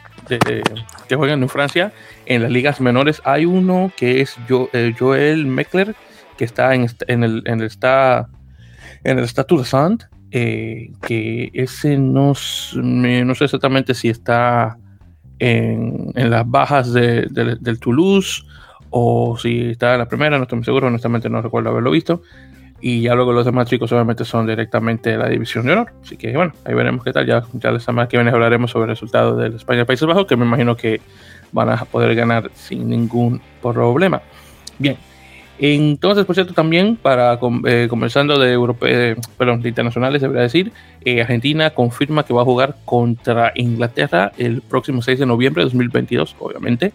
que 1.08 1.16
juegan 1.16 1.44
en 1.44 1.50
Francia, 1.50 1.94
en 2.26 2.42
las 2.42 2.52
ligas 2.52 2.82
menores. 2.82 3.22
Hay 3.26 3.46
uno 3.46 3.92
que 3.96 4.22
es 4.22 4.36
eh, 4.74 4.94
Joel 4.98 5.46
Meckler, 5.46 5.96
que 6.38 6.46
está 6.46 6.74
en, 6.74 6.88
en, 7.08 7.24
el, 7.24 7.44
en 7.46 7.62
el, 7.62 7.68
está, 7.68 8.28
en 9.04 9.20
el 9.20 9.28
Stade 9.28 9.48
de 9.58 9.98
eh, 10.32 10.92
que 11.02 11.52
ese 11.54 11.98
no, 11.98 12.34
no 12.74 13.36
sé 13.36 13.46
exactamente 13.46 13.94
si 13.94 14.10
está 14.10 14.78
en, 15.40 16.12
en 16.16 16.30
las 16.30 16.50
bajas 16.50 16.92
de, 16.92 17.28
del 17.30 17.80
Toulouse 17.80 18.44
o 18.98 19.36
si 19.38 19.72
está 19.72 19.92
en 19.92 20.00
la 20.00 20.08
primera, 20.08 20.38
no 20.38 20.44
estoy 20.44 20.56
muy 20.56 20.64
seguro, 20.64 20.88
honestamente 20.88 21.30
no 21.30 21.42
recuerdo 21.42 21.70
haberlo 21.70 21.92
visto. 21.92 22.22
Y 22.80 23.02
ya 23.02 23.14
luego 23.14 23.34
los 23.34 23.46
demás 23.46 23.68
chicos 23.68 23.92
obviamente 23.92 24.24
son 24.24 24.48
directamente 24.48 25.10
de 25.10 25.18
la 25.18 25.28
división 25.28 25.66
de 25.66 25.74
honor. 25.74 25.92
Así 26.02 26.16
que 26.16 26.34
bueno, 26.34 26.54
ahí 26.64 26.74
veremos 26.74 27.04
qué 27.04 27.12
tal. 27.12 27.26
Ya, 27.26 27.44
ya 27.52 27.72
la 27.72 27.82
semana 27.82 28.08
que 28.08 28.16
viene 28.16 28.32
hablaremos 28.32 28.72
sobre 28.72 28.86
el 28.86 28.92
resultado 28.92 29.36
del 29.36 29.56
España-Países 29.56 30.08
Bajos, 30.08 30.26
que 30.28 30.38
me 30.38 30.46
imagino 30.46 30.78
que 30.78 31.02
van 31.52 31.72
a 31.72 31.84
poder 31.84 32.16
ganar 32.16 32.50
sin 32.54 32.88
ningún 32.88 33.42
problema. 33.62 34.22
Bien, 34.80 34.96
entonces, 35.60 36.24
por 36.24 36.36
cierto, 36.36 36.54
también 36.54 36.96
para 36.96 37.38
eh, 37.66 37.88
conversando 37.90 38.40
de, 38.40 38.54
Europe, 38.54 38.86
eh, 38.88 39.18
perdón, 39.38 39.62
de 39.62 39.68
internacionales, 39.68 40.22
debería 40.22 40.44
decir, 40.44 40.72
eh, 41.04 41.20
Argentina 41.20 41.72
confirma 41.72 42.24
que 42.24 42.34
va 42.34 42.44
a 42.44 42.46
jugar 42.46 42.78
contra 42.86 43.52
Inglaterra 43.56 44.32
el 44.38 44.62
próximo 44.62 45.02
6 45.02 45.20
de 45.20 45.26
noviembre 45.26 45.64
de 45.64 45.66
2022, 45.66 46.38
obviamente 46.40 46.94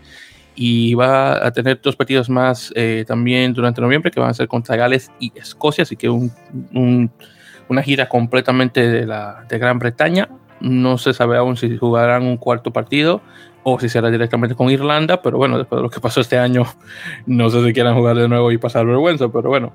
y 0.63 0.93
va 0.93 1.47
a 1.47 1.51
tener 1.53 1.81
dos 1.81 1.97
partidos 1.97 2.29
más 2.29 2.71
eh, 2.77 3.07
también 3.09 3.55
durante 3.55 3.81
noviembre 3.81 4.11
que 4.11 4.21
van 4.21 4.29
a 4.29 4.35
ser 4.35 4.47
contra 4.47 4.77
Gales 4.77 5.11
y 5.19 5.33
Escocia, 5.35 5.85
así 5.85 5.97
que 5.97 6.11
una 6.11 7.83
gira 7.83 8.11
completamente 8.11 8.87
de, 8.87 9.07
la, 9.07 9.47
de 9.49 9.59
Gran 9.59 9.79
Bretaña. 9.79 10.29
No 10.61 10.99
se 10.99 11.15
sabe 11.15 11.39
aún 11.39 11.57
si 11.57 11.79
jugarán 11.79 12.25
un 12.25 12.37
cuarto 12.37 12.75
partido 12.75 13.23
o 13.63 13.81
si 13.81 13.89
será 13.89 14.11
directamente 14.11 14.55
con 14.55 14.69
Irlanda, 14.69 15.23
pero 15.23 15.39
bueno, 15.39 15.57
después 15.57 15.79
de 15.79 15.83
lo 15.85 15.89
que 15.89 15.99
pasó 15.99 16.21
este 16.21 16.37
año, 16.37 16.67
no 17.27 17.49
sé 17.49 17.65
si 17.65 17.73
quieran 17.73 17.95
jugar 17.95 18.17
de 18.17 18.29
nuevo 18.29 18.53
y 18.53 18.59
pasar 18.59 18.85
vergüenza, 18.85 19.31
pero 19.31 19.49
bueno, 19.49 19.73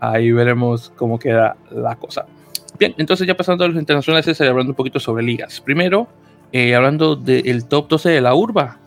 ahí 0.00 0.32
veremos 0.32 0.90
cómo 0.96 1.18
queda 1.18 1.54
la 1.70 1.96
cosa. 1.96 2.24
Bien, 2.78 2.94
entonces 2.96 3.26
ya 3.26 3.36
pasando 3.36 3.66
a 3.66 3.68
los 3.68 3.76
internacionales, 3.76 4.40
hablando 4.40 4.70
un 4.70 4.76
poquito 4.76 4.98
sobre 4.98 5.22
ligas. 5.22 5.60
Primero, 5.60 6.08
eh, 6.56 6.76
hablando 6.76 7.16
del 7.16 7.66
top 7.66 7.88
12 7.88 8.10
de 8.10 8.20
la 8.20 8.32
urba, 8.36 8.78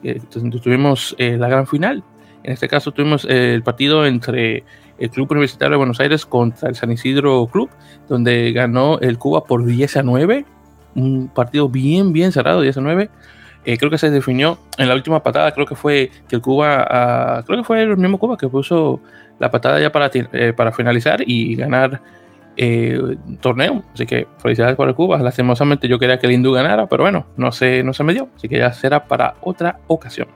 tuvimos 0.63 1.13
eh, 1.17 1.35
la 1.37 1.49
gran 1.49 1.67
final. 1.67 2.01
En 2.43 2.53
este 2.53 2.69
caso 2.69 2.93
tuvimos 2.93 3.25
eh, 3.25 3.53
el 3.53 3.61
partido 3.61 4.05
entre 4.05 4.63
el 4.97 5.09
Club 5.09 5.29
Universitario 5.31 5.71
de 5.71 5.77
Buenos 5.77 5.99
Aires 5.99 6.25
contra 6.25 6.69
el 6.69 6.75
San 6.75 6.93
Isidro 6.93 7.45
Club, 7.47 7.69
donde 8.07 8.53
ganó 8.53 8.99
el 8.99 9.17
Cuba 9.17 9.43
por 9.43 9.65
10 9.65 9.97
a 9.97 10.03
9. 10.03 10.45
Un 10.95 11.27
partido 11.27 11.67
bien, 11.67 12.13
bien 12.13 12.31
cerrado, 12.31 12.61
10 12.61 12.77
a 12.77 12.79
9. 12.79 13.09
creo 13.65 13.91
que 13.91 13.97
se 13.97 14.11
definió 14.11 14.59
en 14.77 14.87
la 14.87 14.95
última 14.95 15.21
patada, 15.21 15.51
creo 15.51 15.65
que 15.65 15.75
fue 15.75 16.09
que 16.29 16.37
el 16.37 16.41
Cuba, 16.41 16.87
ah, 16.89 17.43
creo 17.45 17.59
que 17.59 17.65
fue 17.65 17.81
el 17.81 17.97
mismo 17.97 18.17
Cuba 18.17 18.37
que 18.37 18.47
puso 18.47 19.01
la 19.39 19.51
patada 19.51 19.81
ya 19.81 19.91
para, 19.91 20.09
para 20.55 20.71
finalizar 20.71 21.21
y 21.27 21.57
ganar 21.57 22.01
eh, 22.57 23.17
torneo. 23.39 23.83
Así 23.93 24.05
que 24.05 24.27
felicidades 24.39 24.77
el 24.77 24.95
Cuba. 24.95 25.19
Lastimosamente 25.19 25.87
yo 25.87 25.99
quería 25.99 26.19
que 26.19 26.27
el 26.27 26.33
hindú 26.33 26.51
ganara, 26.51 26.87
pero 26.87 27.03
bueno, 27.03 27.25
no 27.37 27.51
se, 27.51 27.83
no 27.83 27.93
se 27.93 28.03
me 28.03 28.13
dio. 28.13 28.29
Así 28.35 28.49
que 28.49 28.57
ya 28.57 28.73
será 28.73 29.05
para 29.05 29.35
otra 29.41 29.79
ocasión. 29.87 30.27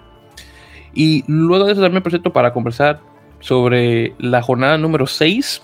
Y 0.93 1.23
luego 1.27 1.65
de 1.65 1.73
eso 1.73 1.81
también, 1.81 2.03
por 2.03 2.31
para 2.31 2.53
conversar 2.53 2.99
sobre 3.39 4.13
la 4.19 4.41
jornada 4.41 4.77
número 4.77 5.07
6, 5.07 5.63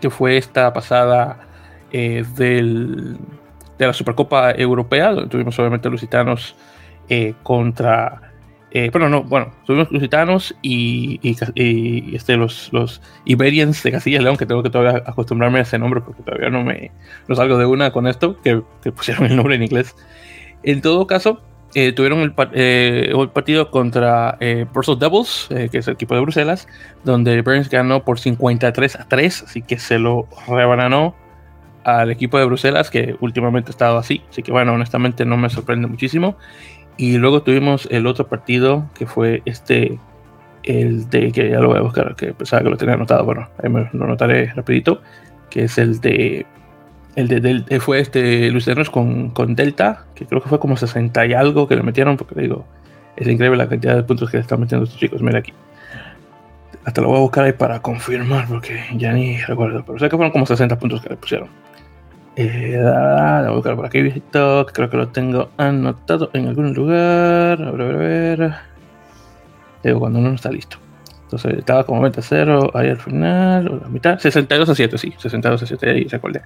que 0.00 0.10
fue 0.10 0.36
esta 0.36 0.72
pasada 0.72 1.40
eh, 1.90 2.24
del, 2.36 3.16
de 3.78 3.86
la 3.86 3.92
Supercopa 3.92 4.52
Europea, 4.52 5.12
donde 5.12 5.30
tuvimos 5.30 5.58
obviamente 5.58 5.90
los 5.90 6.00
gitanos 6.00 6.54
eh, 7.08 7.34
contra 7.42 8.33
eh, 8.76 8.90
pero 8.92 9.08
no, 9.08 9.22
bueno, 9.22 9.52
tuvimos 9.64 9.88
lusitanos 9.92 10.52
y, 10.60 11.20
y, 11.22 12.16
este, 12.16 12.36
los, 12.36 12.72
los 12.72 13.00
Iberians 13.24 13.80
de 13.84 13.92
Castilla 13.92 14.18
y 14.18 14.24
León, 14.24 14.36
que 14.36 14.46
tengo 14.46 14.64
que 14.64 14.70
todavía 14.70 15.00
acostumbrarme 15.06 15.60
a 15.60 15.62
ese 15.62 15.78
nombre 15.78 16.00
porque 16.00 16.24
todavía 16.24 16.50
no 16.50 16.64
me 16.64 16.90
no 17.28 17.36
salgo 17.36 17.56
de 17.56 17.66
una 17.66 17.92
con 17.92 18.08
esto, 18.08 18.36
que, 18.42 18.62
pusieron 18.90 19.26
el 19.26 19.36
nombre 19.36 19.54
en 19.54 19.62
inglés. 19.62 19.94
En 20.64 20.82
todo 20.82 21.06
caso, 21.06 21.40
eh, 21.76 21.92
tuvieron 21.92 22.18
el, 22.18 22.34
eh, 22.52 23.12
el, 23.16 23.28
partido 23.28 23.70
contra 23.70 24.36
eh, 24.40 24.66
Brussels 24.74 24.98
Devils, 24.98 25.48
que 25.70 25.78
es 25.78 25.86
el 25.86 25.94
equipo 25.94 26.16
de 26.16 26.22
Bruselas, 26.22 26.66
donde 27.04 27.42
Burns 27.42 27.70
ganó 27.70 28.04
por 28.04 28.18
53 28.18 28.96
a 28.96 29.04
3, 29.06 29.44
así 29.44 29.62
que 29.62 29.78
se 29.78 30.00
lo 30.00 30.26
rebananó 30.48 31.14
al 31.84 32.10
equipo 32.10 32.38
de 32.38 32.46
Bruselas, 32.46 32.90
que 32.90 33.14
últimamente 33.20 33.70
ha 33.70 33.70
estado 33.70 33.98
así. 33.98 34.22
Así 34.30 34.42
que 34.42 34.50
bueno, 34.50 34.72
honestamente 34.72 35.24
no 35.24 35.36
me 35.36 35.48
sorprende 35.48 35.86
muchísimo. 35.86 36.36
Y 36.96 37.18
luego 37.18 37.42
tuvimos 37.42 37.88
el 37.90 38.06
otro 38.06 38.26
partido 38.26 38.88
que 38.94 39.06
fue 39.06 39.42
este, 39.44 39.98
el 40.62 41.08
de, 41.10 41.32
que 41.32 41.50
ya 41.50 41.60
lo 41.60 41.68
voy 41.68 41.78
a 41.78 41.82
buscar, 41.82 42.14
que 42.16 42.32
pensaba 42.32 42.62
que 42.62 42.70
lo 42.70 42.76
tenía 42.76 42.94
anotado, 42.94 43.24
bueno, 43.24 43.48
ahí 43.62 43.68
me 43.68 43.88
lo 43.92 44.06
notaré 44.06 44.52
rapidito, 44.54 45.00
que 45.50 45.64
es 45.64 45.78
el 45.78 46.00
de, 46.00 46.46
el 47.16 47.28
de, 47.28 47.40
del, 47.40 47.64
eh, 47.68 47.80
fue 47.80 48.00
este 48.00 48.50
Lucianos 48.50 48.90
con, 48.90 49.30
con 49.30 49.54
Delta, 49.54 50.04
que 50.14 50.26
creo 50.26 50.42
que 50.42 50.48
fue 50.48 50.58
como 50.58 50.76
60 50.76 51.26
y 51.26 51.32
algo 51.34 51.68
que 51.68 51.76
le 51.76 51.82
metieron, 51.82 52.16
porque 52.16 52.40
digo, 52.40 52.64
es 53.16 53.28
increíble 53.28 53.58
la 53.58 53.68
cantidad 53.68 53.96
de 53.96 54.02
puntos 54.02 54.30
que 54.30 54.38
le 54.38 54.42
están 54.42 54.60
metiendo 54.60 54.84
estos 54.84 54.98
chicos, 54.98 55.22
mira 55.22 55.38
aquí. 55.38 55.52
Hasta 56.84 57.00
lo 57.00 57.08
voy 57.08 57.16
a 57.16 57.20
buscar 57.20 57.44
ahí 57.44 57.52
para 57.52 57.80
confirmar, 57.80 58.46
porque 58.48 58.80
ya 58.96 59.12
ni 59.12 59.38
recuerdo, 59.38 59.84
pero 59.86 59.98
sé 59.98 60.08
que 60.08 60.16
fueron 60.16 60.32
como 60.32 60.46
60 60.46 60.78
puntos 60.78 61.00
que 61.02 61.10
le 61.10 61.16
pusieron. 61.16 61.48
Eh, 62.36 62.78
voy 62.78 63.46
a 63.46 63.50
buscar 63.50 63.76
por 63.76 63.86
aquí, 63.86 64.02
visto. 64.02 64.66
Creo 64.72 64.90
que 64.90 64.96
lo 64.96 65.08
tengo 65.08 65.50
anotado 65.56 66.30
en 66.32 66.48
algún 66.48 66.74
lugar. 66.74 67.62
A 67.62 67.70
ver, 67.70 67.80
a 67.80 67.84
ver, 67.84 67.94
a 67.94 67.98
ver. 67.98 68.54
Digo, 69.82 70.00
cuando 70.00 70.18
uno 70.18 70.30
no 70.30 70.34
está 70.34 70.50
listo. 70.50 70.78
Entonces 71.24 71.58
estaba 71.58 71.84
como 71.84 72.00
20 72.00 72.20
a 72.20 72.22
0 72.22 72.70
ahí 72.74 72.88
al 72.88 72.96
final, 72.98 73.68
o 73.68 73.80
la 73.80 73.88
mitad. 73.88 74.18
62 74.18 74.68
a 74.68 74.74
7, 74.74 74.98
sí. 74.98 75.14
62 75.18 75.62
a 75.62 75.66
7, 75.66 75.90
ahí 75.90 76.04
recordé. 76.04 76.42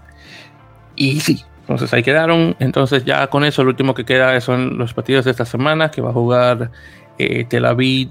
Y 0.96 1.20
sí, 1.20 1.44
entonces 1.60 1.92
ahí 1.92 2.02
quedaron. 2.02 2.56
Entonces 2.58 3.04
ya 3.04 3.26
con 3.28 3.44
eso, 3.44 3.62
lo 3.64 3.70
último 3.70 3.94
que 3.94 4.04
queda 4.04 4.40
son 4.40 4.78
los 4.78 4.94
partidos 4.94 5.24
de 5.24 5.30
esta 5.30 5.44
semana 5.44 5.90
que 5.90 6.00
va 6.00 6.10
a 6.10 6.12
jugar 6.12 6.70
eh, 7.18 7.44
Tel 7.44 7.64
Aviv 7.64 8.10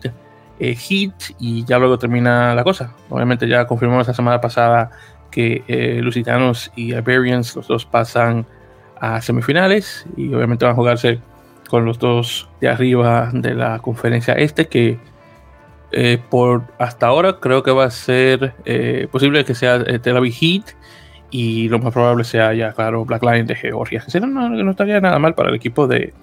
eh, 0.60 0.76
Heat 0.76 1.36
y 1.40 1.66
ya 1.66 1.80
luego 1.80 1.98
termina 1.98 2.54
la 2.54 2.64
cosa. 2.64 2.94
Obviamente 3.10 3.48
ya 3.48 3.66
confirmamos 3.66 4.08
la 4.08 4.14
semana 4.14 4.42
pasada 4.42 4.92
que 5.32 5.64
eh, 5.68 6.00
Lusitanos 6.02 6.72
y 6.76 6.94
Iberians, 6.94 7.56
los 7.56 7.68
dos 7.68 7.86
pasan 7.86 8.46
a 9.00 9.22
semifinales 9.22 10.06
y 10.16 10.34
obviamente 10.34 10.66
van 10.66 10.74
a 10.74 10.76
jugarse 10.76 11.20
con 11.70 11.86
los 11.86 12.00
dos 12.00 12.50
de 12.62 12.70
arriba 12.70 13.30
de 13.34 13.54
la 13.54 13.80
conferencia 13.80 14.34
este 14.34 14.68
que 14.68 14.98
eh, 15.92 16.18
por 16.30 16.64
hasta 16.80 17.08
ahora 17.08 17.40
creo 17.40 17.62
que 17.62 17.72
va 17.72 17.86
a 17.86 17.92
ser 17.92 18.54
eh, 18.66 19.08
posible 19.12 19.46
que 19.46 19.54
sea 19.54 19.84
Tel 20.00 20.18
Aviv 20.18 20.34
Heat 20.34 20.64
y 21.30 21.70
lo 21.70 21.80
más 21.80 21.94
probable 21.94 22.24
sea 22.24 22.54
ya 22.54 22.74
claro 22.74 23.06
Black 23.06 23.24
Line 23.24 23.44
de 23.44 23.56
Georgia. 23.56 24.04
Que 24.12 24.20
no, 24.20 24.28
no, 24.28 24.72
estaría 24.72 25.00
nada 25.00 25.20
mal 25.20 25.36
para 25.36 25.50
el 25.50 25.56
equipo 25.56 25.88
de, 25.88 26.14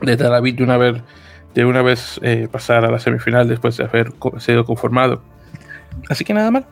de 0.00 0.16
Tel 0.16 0.34
Aviv 0.34 0.56
de 0.56 0.64
una 0.64 0.76
vez 0.78 1.02
de 1.54 1.64
una 1.64 1.80
vez 1.80 2.20
pasar 2.50 2.84
a 2.84 2.90
la 2.90 2.98
semifinal 2.98 3.48
después 3.48 3.76
de 3.78 3.84
haber 3.84 4.12
sido 4.38 4.64
conformado. 4.64 5.22
Así 6.10 6.24
que 6.24 6.34
nada 6.34 6.50
mal 6.50 6.66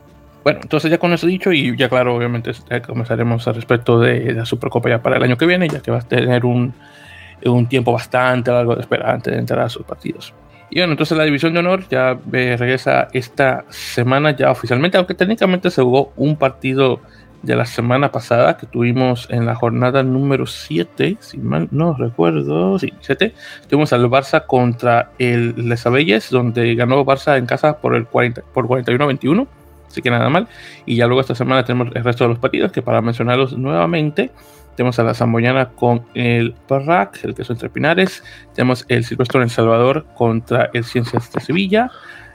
Bueno, 0.45 0.59
entonces 0.61 0.91
ya 0.91 0.99
con 0.99 1.11
eso 1.11 1.25
dicho, 1.25 1.51
y 1.51 1.75
ya 1.75 1.89
claro, 1.89 2.15
obviamente 2.15 2.51
comenzaremos 2.85 3.47
al 3.47 3.55
respecto 3.55 3.99
de 3.99 4.31
la 4.31 4.45
Supercopa 4.45 4.87
ya 4.87 5.01
para 5.01 5.17
el 5.17 5.23
año 5.23 5.37
que 5.37 5.47
viene, 5.47 5.67
ya 5.67 5.79
que 5.81 5.89
va 5.89 5.97
a 5.97 6.01
tener 6.01 6.45
un, 6.45 6.71
un 7.43 7.67
tiempo 7.67 7.91
bastante 7.91 8.51
largo 8.51 8.75
de 8.75 8.81
espera 8.81 9.11
antes 9.11 9.33
de 9.33 9.39
entrar 9.39 9.61
a 9.61 9.69
sus 9.69 9.83
partidos. 9.83 10.35
Y 10.69 10.81
bueno, 10.81 10.93
entonces 10.93 11.17
la 11.17 11.23
división 11.23 11.53
de 11.53 11.61
honor 11.61 11.87
ya 11.89 12.19
eh, 12.31 12.57
regresa 12.59 13.07
esta 13.11 13.65
semana 13.69 14.35
ya 14.35 14.51
oficialmente, 14.51 14.97
aunque 14.97 15.15
técnicamente 15.15 15.71
se 15.71 15.81
jugó 15.81 16.13
un 16.15 16.35
partido 16.35 16.99
de 17.41 17.55
la 17.55 17.65
semana 17.65 18.11
pasada 18.11 18.55
que 18.55 18.67
tuvimos 18.67 19.27
en 19.31 19.47
la 19.47 19.55
jornada 19.55 20.03
número 20.03 20.45
7, 20.45 21.17
si 21.21 21.39
mal 21.39 21.69
no 21.71 21.95
recuerdo, 21.95 22.77
sí, 22.77 22.93
7, 22.99 23.33
tuvimos 23.67 23.93
al 23.93 24.07
Barça 24.11 24.45
contra 24.45 25.09
el 25.17 25.55
Les 25.67 25.87
Abelles, 25.87 26.29
donde 26.29 26.75
ganó 26.75 27.03
Barça 27.03 27.35
en 27.35 27.47
casa 27.47 27.79
por 27.79 27.95
el 27.95 28.05
40, 28.05 28.43
por 28.53 28.67
41-21, 28.67 29.47
así 29.87 30.01
que 30.01 30.09
nada 30.09 30.29
mal. 30.29 30.47
Y 30.85 30.95
ya 30.95 31.07
luego 31.07 31.21
esta 31.21 31.35
semana 31.35 31.63
tenemos 31.63 31.95
el 31.95 32.03
resto 32.03 32.23
de 32.23 32.29
los 32.29 32.39
partidos, 32.39 32.71
que 32.71 32.81
para 32.81 33.01
mencionarlos 33.01 33.57
nuevamente, 33.57 34.31
tenemos 34.75 34.99
a 34.99 35.03
la 35.03 35.13
Zamboyana 35.13 35.69
con 35.69 36.05
el 36.15 36.53
Parrac, 36.67 37.19
el 37.23 37.33
queso 37.33 37.53
entre 37.53 37.69
Pinares. 37.69 38.23
Tenemos 38.53 38.85
el 38.89 39.05
Silvestre 39.05 39.41
en 39.41 39.49
Salvador 39.49 40.05
contra 40.15 40.69
el 40.73 40.83
Ciencias 40.83 41.31
de 41.31 41.39
Sevilla. 41.39 41.91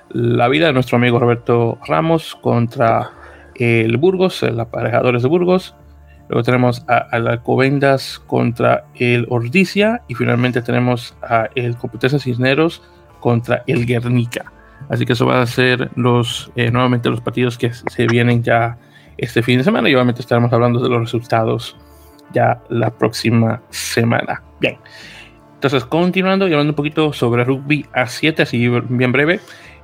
La 0.09 0.49
vida 0.49 0.67
de 0.67 0.73
nuestro 0.73 0.97
amigo 0.97 1.19
Roberto 1.19 1.79
Ramos 1.87 2.35
contra 2.41 3.11
el 3.55 3.97
Burgos, 3.99 4.43
el 4.43 4.59
aparejadores 4.59 5.23
de 5.23 5.29
Burgos. 5.29 5.75
Luego 6.31 6.43
tenemos 6.43 6.85
a, 6.89 7.19
la 7.19 7.33
Alcobendas 7.33 8.19
contra 8.27 8.85
el 8.95 9.27
Ordicia. 9.29 10.01
Y 10.09 10.15
finalmente 10.15 10.63
tenemos 10.63 11.15
a 11.23 11.49
el 11.55 11.77
Complutense 11.77 12.19
Cisneros 12.21 12.83
contra 13.21 13.65
el 13.67 13.85
Guernica. 13.85 14.51
Así 14.89 15.07
que 15.07 15.13
eso 15.13 15.27
va 15.27 15.43
a 15.43 15.47
ser 15.47 15.91
los, 15.95 16.51
eh, 16.57 16.71
nuevamente 16.71 17.11
los 17.11 17.21
partidos 17.21 17.59
que 17.59 17.73
se 17.73 18.07
vienen 18.07 18.43
ya 18.43 18.79
este 19.19 19.43
fin 19.43 19.59
de 19.59 19.65
semana. 19.65 19.89
Y 19.89 19.95
obviamente 19.95 20.21
estaremos 20.21 20.53
hablando 20.53 20.81
de 20.81 20.89
los 20.89 21.01
resultados 21.01 21.77
ya 22.33 22.61
la 22.69 22.91
próxima 22.91 23.63
semana. 23.71 24.43
Bien. 24.61 24.79
Entonces, 25.55 25.85
continuando 25.85 26.49
y 26.49 26.53
hablando 26.53 26.73
un 26.73 26.77
poquito 26.77 27.13
sobre 27.13 27.45
rugby 27.45 27.85
a 27.93 28.07
7, 28.07 28.43
así 28.43 28.69
bien 28.89 29.13
breve. 29.13 29.41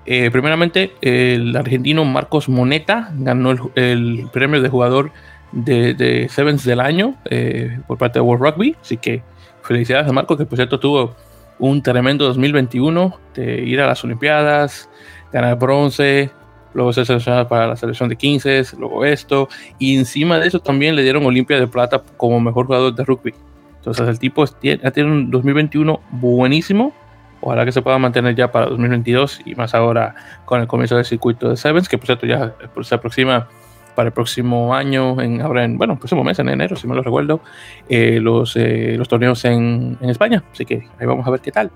Eh, 0.07 0.31
primeramente, 0.31 0.93
el 1.03 1.55
argentino 1.57 2.05
Marcos 2.05 2.49
Moneta 2.49 3.11
ganó 3.13 3.51
el, 3.75 4.29
premio 4.33 4.63
de 4.63 4.69
jugador 4.69 5.11
de, 5.53 6.29
Sevens 6.31 6.65
del 6.65 6.81
año 6.81 7.17
eh, 7.29 7.81
por 7.87 7.99
parte 7.99 8.19
de 8.19 8.23
World 8.23 8.43
Rugby. 8.43 8.77
Así 8.81 8.97
que 8.97 9.23
felicidades 9.63 10.09
a 10.09 10.13
Marcos, 10.13 10.39
que 10.39 10.47
por 10.47 10.57
cierto 10.57 10.81
tuvo 10.81 11.15
un 11.59 11.83
tremendo 11.83 12.25
2021 12.27 13.19
de 13.35 13.63
ir 13.63 13.81
a 13.81 13.87
las 13.87 14.05
Olimpiadas, 14.05 14.89
ganar 15.33 15.59
bronce, 15.59 16.31
luego 16.75 16.93
ser 16.93 17.07
seleccionado 17.07 17.49
para 17.49 17.67
la 17.67 17.77
selección 17.77 18.09
de 18.09 18.17
15, 18.17 18.65
luego 18.79 19.05
esto, 19.05 19.49
y 19.79 19.97
encima 19.97 20.39
de 20.39 20.49
eso 20.49 20.61
también 20.61 20.95
le 20.95 21.03
dieron 21.03 21.25
Olimpia 21.25 21.59
de 21.59 21.67
Plata 21.67 22.03
como 22.17 22.39
mejor 22.41 22.67
jugador 22.67 22.95
de 22.95 23.05
rugby. 23.05 23.35
Entonces 23.77 24.09
el 24.09 24.19
tipo 24.19 24.43
ha 24.43 24.91
tenido 24.91 25.15
un 25.15 25.31
2021 25.31 26.01
buenísimo, 26.11 26.93
ojalá 27.41 27.65
que 27.65 27.73
se 27.73 27.83
pueda 27.83 27.99
mantener 27.99 28.35
ya 28.35 28.51
para 28.51 28.67
2022 28.67 29.41
y 29.47 29.55
más 29.55 29.75
ahora 29.75 30.15
con 30.45 30.61
el 30.61 30.67
comienzo 30.67 30.97
del 30.97 31.05
circuito 31.05 31.49
de 31.49 31.57
Sevens, 31.57 31.89
que 31.89 31.97
por 31.97 32.07
cierto 32.07 32.27
ya 32.27 32.55
se 32.83 32.95
aproxima 32.95 33.49
para 33.97 34.09
el 34.09 34.13
próximo 34.13 34.75
año, 34.75 35.21
en, 35.21 35.43
ahora 35.43 35.65
en, 35.65 35.77
bueno, 35.77 35.99
próximo 35.99 36.23
mes, 36.23 36.39
en 36.39 36.49
enero, 36.49 36.77
si 36.77 36.87
me 36.87 36.95
lo 36.95 37.03
recuerdo, 37.03 37.41
eh, 37.89 38.21
los, 38.21 38.55
eh, 38.55 38.95
los 38.97 39.09
torneos 39.09 39.45
en, 39.45 39.99
en 40.01 40.11
España. 40.11 40.45
Así 40.53 40.65
que 40.65 40.87
ahí 41.01 41.07
vamos 41.07 41.27
a 41.27 41.31
ver 41.31 41.41
qué 41.41 41.51
tal. 41.51 41.73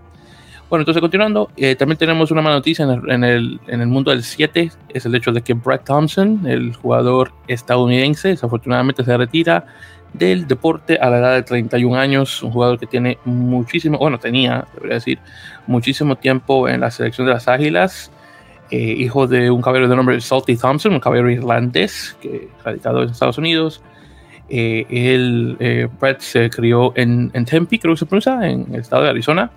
Bueno, 0.71 0.83
entonces 0.83 1.01
continuando, 1.01 1.51
eh, 1.57 1.75
también 1.75 1.99
tenemos 1.99 2.31
una 2.31 2.43
mala 2.43 2.55
noticia 2.55 2.85
en 2.85 3.25
el, 3.25 3.59
en 3.67 3.81
el, 3.81 3.89
mundo 3.89 4.13
del 4.13 4.23
7, 4.23 4.71
es 4.91 5.05
el 5.05 5.15
hecho 5.17 5.33
de 5.33 5.43
que 5.43 5.55
Brett 5.55 5.83
Thompson, 5.83 6.47
el 6.47 6.77
jugador 6.77 7.33
estadounidense, 7.49 8.29
desafortunadamente 8.29 9.03
se 9.03 9.17
retira 9.17 9.65
del 10.13 10.47
deporte 10.47 10.97
a 11.01 11.11
la 11.11 11.19
edad 11.19 11.35
de 11.35 11.43
31 11.43 11.99
años, 11.99 12.41
un 12.45 12.53
jugador 12.53 12.79
que 12.79 12.87
tiene 12.87 13.19
muchísimo, 13.25 13.99
bueno, 13.99 14.19
tenía, 14.19 14.65
debería 14.75 14.95
decir, 14.95 15.19
muchísimo 15.67 16.15
tiempo 16.15 16.69
en 16.69 16.81
la 16.83 16.93
selección 16.93 17.27
de 17.27 17.33
las 17.33 17.49
Águilas, 17.49 18.13
eh, 18.71 18.95
hijo 18.99 19.27
de 19.27 19.51
un 19.51 19.63
caballero 19.63 19.89
de 19.89 19.97
nombre 19.97 20.21
Salty 20.21 20.57
Thompson, 20.57 20.93
un 20.93 21.01
caballero 21.01 21.31
irlandés 21.31 22.17
que 22.21 22.49
radicado 22.65 23.03
en 23.03 23.11
Estados 23.11 23.39
Unidos. 23.39 23.83
Eh, 24.49 24.85
él, 24.91 25.89
Brett 26.01 26.21
se 26.21 26.51
crió 26.51 26.93
en, 26.97 27.31
en 27.35 27.45
Tempe, 27.45 27.79
creo 27.79 27.95
que 27.95 28.01
se 28.01 28.07
pronuncia, 28.07 28.49
en 28.49 28.67
el 28.73 28.81
estado 28.81 29.05
de 29.05 29.11
Arizona 29.11 29.51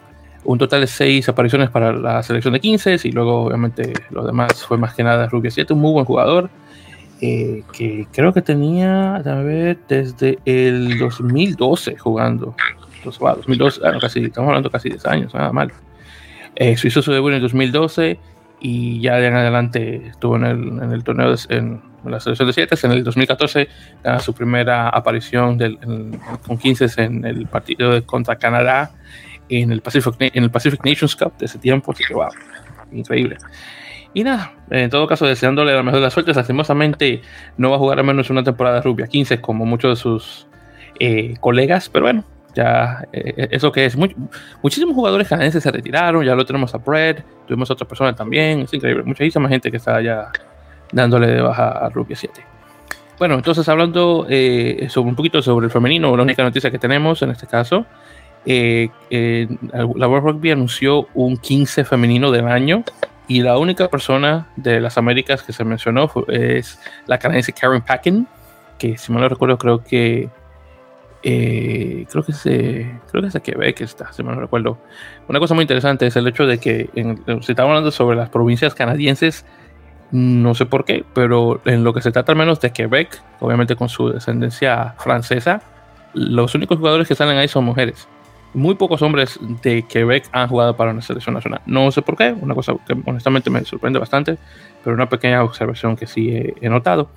un 0.46 0.58
total 0.58 0.82
de 0.82 0.88
6 0.88 1.30
apariciones 1.30 1.70
para 1.70 1.94
la 1.94 2.22
selección 2.22 2.54
de 2.54 2.60
15 2.60 2.98
y 3.04 3.12
luego 3.12 3.46
obviamente 3.46 3.94
lo 4.10 4.26
demás 4.26 4.66
fue 4.66 4.78
más 4.78 4.94
que 4.94 5.04
nada 5.04 5.28
Rubio 5.28 5.50
7, 5.50 5.74
un 5.74 5.80
muy 5.80 5.94
buen 5.94 6.06
jugador 6.06 6.50
eh, 7.22 7.64
que 7.72 8.06
creo 8.12 8.34
que 8.34 8.42
tenía, 8.42 9.16
a 9.16 9.42
ver, 9.42 9.78
desde 9.88 10.40
el 10.44 10.98
2012 10.98 11.98
jugando. 11.98 12.54
Entonces, 12.98 13.22
2012, 13.22 13.82
ah, 13.86 13.94
casi, 14.00 14.26
estamos 14.26 14.50
hablando 14.50 14.70
casi 14.70 14.90
10 14.90 15.06
años, 15.06 15.34
nada 15.34 15.54
mal. 15.54 15.72
Eh, 16.56 16.76
hizo 16.84 17.02
su 17.02 17.14
debut 17.14 17.30
en 17.30 17.36
el 17.36 17.42
2012 17.42 18.20
y 18.64 19.00
ya 19.02 19.18
de 19.18 19.28
en 19.28 19.36
adelante 19.36 20.08
estuvo 20.08 20.38
en 20.38 20.46
el, 20.46 20.68
en 20.82 20.92
el 20.92 21.04
torneo 21.04 21.36
en 21.50 21.82
la 22.06 22.20
selección 22.20 22.48
de 22.48 22.54
7 22.54 22.76
en 22.84 22.92
el 22.92 23.04
2014 23.04 23.68
gana 24.04 24.20
su 24.20 24.34
primera 24.34 24.90
aparición 24.90 25.60
con 26.48 26.58
15 26.58 27.04
en 27.04 27.26
el 27.26 27.46
partido 27.46 28.04
contra 28.06 28.38
Canadá 28.38 28.92
en 29.50 29.72
el 29.72 29.82
Pacific, 29.82 30.16
en 30.20 30.44
el 30.44 30.52
Pacific 30.52 30.84
Nations 30.84 31.16
Cup 31.16 31.38
de 31.38 31.46
ese 31.46 31.60
tiempo. 31.60 31.92
Así 31.92 32.04
que, 32.04 32.14
wow, 32.14 32.30
increíble. 32.92 33.38
Y 34.14 34.24
nada, 34.24 34.54
en 34.70 34.90
todo 34.90 35.08
caso, 35.08 35.26
deseándole 35.26 35.74
la 35.74 35.84
mejor 35.84 36.00
de 36.00 36.06
las 36.06 36.14
suertes. 36.14 36.36
Lastimosamente, 36.36 37.22
no 37.58 37.70
va 37.70 37.78
a 37.78 37.80
jugar 37.80 38.00
al 38.00 38.06
menos 38.06 38.30
una 38.30 38.44
temporada 38.44 38.78
de 38.78 38.82
rugby 38.84 39.04
a 39.04 39.08
15 39.08 39.42
como 39.42 39.66
muchos 39.66 39.98
de 39.98 40.02
sus 40.02 40.48
eh, 41.00 41.36
colegas, 41.40 41.90
pero 41.90 42.06
bueno, 42.06 42.24
ya 42.54 43.08
eh, 43.12 43.48
eso 43.52 43.72
que 43.72 43.86
es. 43.86 43.96
muchísimos 44.62 44.96
jugadores 44.96 45.28
canadienses 45.28 45.64
se 45.64 45.72
retiraron, 45.72 46.24
ya 46.24 46.36
lo 46.36 46.46
tenemos 46.46 46.74
a 46.74 46.78
Brad, 46.78 47.18
tuvimos 47.48 47.70
a 47.70 47.74
otras 47.74 47.88
personas 47.88 48.16
también, 48.16 48.62
es 48.62 48.74
increíble. 48.74 49.04
Muchísima 49.04 49.50
gente 49.50 49.72
que 49.72 49.78
está 49.78 50.02
ya 50.02 50.32
dándole 50.92 51.28
de 51.28 51.42
baja 51.42 51.70
a 51.70 51.90
rugby 51.90 52.16
7. 52.16 52.42
Bueno, 53.20 53.36
entonces 53.36 53.68
hablando 53.70 54.26
eh, 54.30 54.88
sobre 54.90 55.10
un 55.10 55.16
poquito 55.16 55.42
sobre 55.42 55.66
el 55.66 55.72
femenino, 55.72 56.16
la 56.16 56.24
única 56.24 56.44
noticia 56.44 56.72
que 56.72 56.80
tenemos 56.80 57.22
en 57.22 57.32
este 57.32 57.48
caso 57.48 57.86
eh, 58.46 58.90
eh, 59.10 59.48
la 59.72 60.08
World 60.08 60.26
Rugby 60.26 60.52
anunció 60.52 61.08
un 61.14 61.38
15 61.38 61.86
femenino 61.86 62.32
del 62.32 62.48
año 62.48 62.84
y 63.28 63.42
la 63.42 63.58
única 63.58 63.88
persona 63.88 64.48
de 64.58 64.82
las 64.82 64.98
Américas 64.98 65.44
que 65.44 65.54
se 65.54 65.64
mencionó 65.64 66.12
es 66.28 66.80
la 67.08 67.18
canadiense 67.18 67.54
Karen 67.54 67.82
Packin, 67.82 68.28
que 68.78 68.98
si 68.98 69.12
mal 69.12 69.22
no 69.22 69.30
recuerdo 69.30 69.58
creo 69.58 69.84
que 69.84 70.30
eh, 71.24 72.06
creo 72.12 72.24
que 72.24 72.34
se 72.34 73.00
creo 73.10 73.22
que 73.22 73.28
es 73.28 73.34
de 73.34 73.42
Quebec 73.42 73.82
está, 73.82 74.12
si 74.14 74.24
mal 74.24 74.36
no 74.36 74.42
recuerdo. 74.42 74.78
Una 75.28 75.40
cosa 75.40 75.54
muy 75.54 75.64
interesante 75.64 76.08
es 76.08 76.16
el 76.16 76.28
hecho 76.28 76.46
de 76.46 76.58
que 76.58 76.90
en, 76.96 77.24
se 77.44 77.54
está 77.54 77.64
hablando 77.64 77.92
sobre 77.92 78.16
las 78.16 78.30
provincias 78.30 78.76
canadienses, 78.76 79.46
no 80.12 80.54
sé 80.54 80.66
por 80.66 80.86
qué, 80.86 81.04
pero 81.14 81.62
en 81.66 81.84
lo 81.84 81.94
que 81.94 82.02
se 82.02 82.12
trata 82.12 82.32
al 82.32 82.38
menos 82.38 82.60
de 82.62 82.72
Quebec, 82.72 83.22
obviamente 83.40 83.76
con 83.76 83.90
su 83.90 84.10
descendencia 84.10 84.96
francesa, 85.00 85.62
los 86.14 86.54
únicos 86.56 86.78
jugadores 86.78 87.08
que 87.08 87.16
salen 87.16 87.38
ahí 87.38 87.48
son 87.48 87.66
mujeres 87.66 88.08
muy 88.54 88.76
pocos 88.76 89.02
hombres 89.02 89.40
de 89.62 89.84
Quebec 89.84 90.30
han 90.32 90.48
jugado 90.48 90.76
para 90.76 90.92
una 90.92 91.02
selección 91.02 91.36
nacional. 91.36 91.62
No 91.66 91.92
sé 91.92 92.02
por 92.02 92.16
qué, 92.16 92.36
una 92.40 92.54
cosa 92.56 92.74
que 92.86 92.96
honestamente 93.06 93.50
me 93.50 93.64
sorprende 93.66 94.00
bastante, 94.00 94.38
pero 94.84 94.96
una 94.96 95.10
pequeña 95.10 95.44
observación 95.44 95.96
que 95.96 96.08
sí 96.08 96.30
he, 96.62 96.70
notado. 96.70 97.10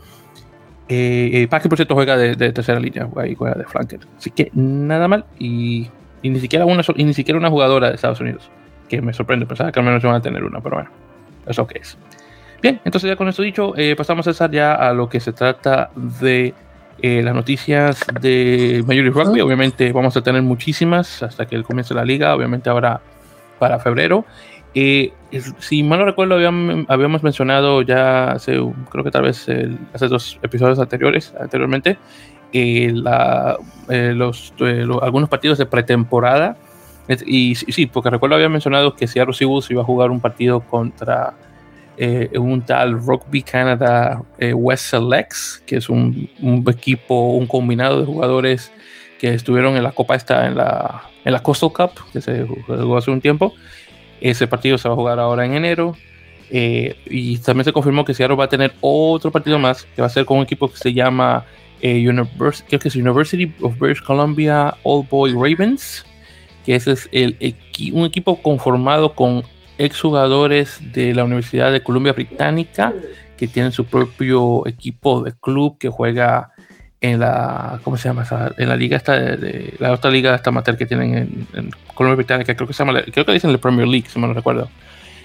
Eh, 0.89 1.31
eh 1.43 1.49
por 1.49 1.77
cierto, 1.77 1.95
juega 1.95 2.17
de, 2.17 2.35
tercera 2.53 2.79
línea, 2.79 3.09
y 3.29 3.35
juega 3.35 3.55
de 3.55 3.65
flanker. 3.65 4.01
Así 4.17 4.31
que 4.31 4.51
nada 4.55 5.09
mal. 5.09 5.25
Y, 5.39 5.89
ni, 6.23 6.41
siquiera 6.41 6.65
una, 6.65 6.83
ni 6.97 7.15
siquiera 7.15 7.39
una 7.39 7.51
jugadora 7.51 7.89
de 7.89 7.95
Estados 7.95 8.21
Unidos, 8.21 8.51
que 8.89 9.01
me 9.01 9.13
sorprende. 9.13 9.47
Pensaba 9.47 9.73
que 9.73 9.81
al 9.81 9.87
menos 9.87 10.03
van 10.03 10.15
a 10.15 10.23
tener 10.23 10.45
una, 10.45 10.61
pero 10.61 10.77
bueno, 10.77 10.91
eso 11.47 11.67
que 11.67 11.79
es. 11.79 11.97
Bien, 12.63 12.81
entonces 12.85 13.09
ya 13.09 13.17
con 13.17 13.29
esto 13.29 13.43
dicho, 13.43 13.75
eh, 13.77 13.95
pasamos 13.97 14.25
César 14.25 14.51
ya 14.51 14.75
a 14.75 14.93
lo 14.93 15.09
que 15.09 15.21
se 15.21 15.33
trata 15.33 15.91
de 15.95 16.55
eh, 17.03 17.23
las 17.23 17.35
noticias 17.35 18.01
de 18.21 18.83
Major 18.87 19.05
League 19.05 19.25
Rugby. 19.25 19.41
Obviamente 19.41 19.93
vamos 19.93 20.17
a 20.17 20.23
tener 20.23 20.43
muchísimas 20.43 21.23
hasta 21.23 21.47
que 21.47 21.63
comience 21.63 21.93
la 21.95 22.05
liga, 22.05 22.35
obviamente 22.35 22.71
ahora 22.71 23.01
para 23.59 23.79
febrero. 23.79 24.25
Eh, 24.79 25.11
si 25.59 25.83
mal 25.83 26.01
no 26.01 26.05
recuerdo, 26.05 26.35
habíamos, 26.35 27.23
mencionado 27.23 27.81
ya 27.81 28.33
hace, 28.33 28.61
creo 28.91 29.03
que 29.03 29.11
tal 29.11 29.23
vez 29.23 29.47
hace 29.95 30.09
dos 30.09 30.39
episodios 30.43 30.79
anteriores, 30.79 31.33
anteriormente, 31.41 31.97
eh, 32.53 32.93
la, 32.93 33.57
los, 33.89 34.53
algunos 35.01 35.31
partidos 35.31 35.57
de 35.57 35.65
pretemporada. 35.65 36.59
Y 37.25 37.55
sí, 37.55 37.87
porque 37.87 38.11
recuerdo 38.11 38.35
había 38.35 38.51
mencionado 38.51 38.95
que 38.95 39.07
Seattle 39.07 39.33
Seahawks 39.33 39.71
iba 39.71 39.81
a 39.81 39.85
jugar 39.85 40.11
un 40.11 40.21
partido 40.21 40.61
contra 40.61 41.33
eh, 41.99 42.29
un 42.39 42.61
tal 42.61 43.01
Rugby 43.01 43.43
Canada 43.43 44.23
eh, 44.39 44.53
West 44.53 44.91
Selects, 44.91 45.63
que 45.65 45.77
es 45.77 45.89
un, 45.89 46.29
equipo, 46.69 47.31
un 47.33 47.47
combinado 47.47 48.01
de 48.01 48.07
jugadores 48.07 48.71
que 49.19 49.33
estuvieron 49.33 49.77
en 49.77 49.83
la 49.83 49.93
Copa 49.93 50.15
esta, 50.15 50.47
en 50.47 50.57
la, 50.57 51.05
en 51.25 51.33
la 51.33 51.43
Coastal 51.43 51.73
Cup, 51.73 51.93
que 52.13 52.21
se 52.21 52.47
jugó 52.67 52.99
hace 52.99 53.11
un 53.11 53.23
tiempo. 53.23 53.55
Ese 54.21 54.47
partido 54.47 54.79
se 54.79 54.89
va 54.89 54.95
a 54.95 54.97
jugar 54.97 55.19
ahora 55.19 55.45
en 55.45 55.55
enero. 55.55 55.97
Eh, 56.51 56.97
y 57.07 57.39
también 57.39 57.65
se 57.65 57.73
confirmó 57.73 58.05
que 58.05 58.15
Seattle 58.15 58.37
va 58.37 58.45
a 58.45 58.49
tener 58.49 58.73
otro 58.81 59.33
partido 59.33 59.59
más, 59.59 59.85
que 59.95 60.01
va 60.01 60.07
a 60.07 60.11
ser 60.11 60.25
con 60.25 60.39
un 60.39 60.45
equipo 60.45 60.71
que 60.71 60.77
se 60.77 60.93
llama 60.93 61.45
eh, 61.81 62.05
que 62.69 62.77
es 62.89 62.97
University 62.97 63.53
of 63.61 63.79
British 63.79 64.03
Columbia 64.03 64.77
All 64.83 65.07
Boy 65.11 65.33
Ravens, 65.33 66.07
que 66.65 66.77
ese 66.77 66.93
es 66.93 67.09
el 67.13 67.37
un 67.93 68.07
equipo 68.07 68.41
conformado 68.41 69.15
con 69.15 69.43
exjugadores 69.79 70.81
de 70.93 71.15
la 71.15 71.25
Universidad 71.25 71.73
de 71.73 71.83
Columbia 71.83 72.13
Británica, 72.13 72.95
que 73.37 73.47
tienen 73.47 73.73
su 73.73 73.85
propio 73.85 74.67
equipo 74.67 75.23
de 75.23 75.33
club 75.33 75.79
que 75.79 75.91
juega 75.91 76.51
en 77.13 77.21
la, 77.21 77.81
¿cómo 77.83 77.97
se 77.97 78.09
llama? 78.09 78.27
En 78.57 78.69
la 78.69 78.77
liga 78.77 78.97
esta 78.97 79.19
de, 79.19 79.75
la 79.79 79.93
otra 79.93 80.11
liga 80.11 80.35
esta 80.35 80.51
amateur 80.51 80.77
que 80.77 80.87
tienen 80.87 81.47
en, 81.55 81.71
Colombia 81.95 82.17
Británica, 82.17 82.55
creo 82.55 82.67
que 82.67 82.75
se 82.75 82.85
llama, 82.85 83.03
creo 83.03 83.25
que 83.25 83.33
dicen 83.33 83.53
la 83.53 83.59
Premier 83.59 83.89
League, 83.89 84.07
si 84.09 84.19
me 84.19 84.27
lo 84.27 84.35
recuerdo. 84.35 84.69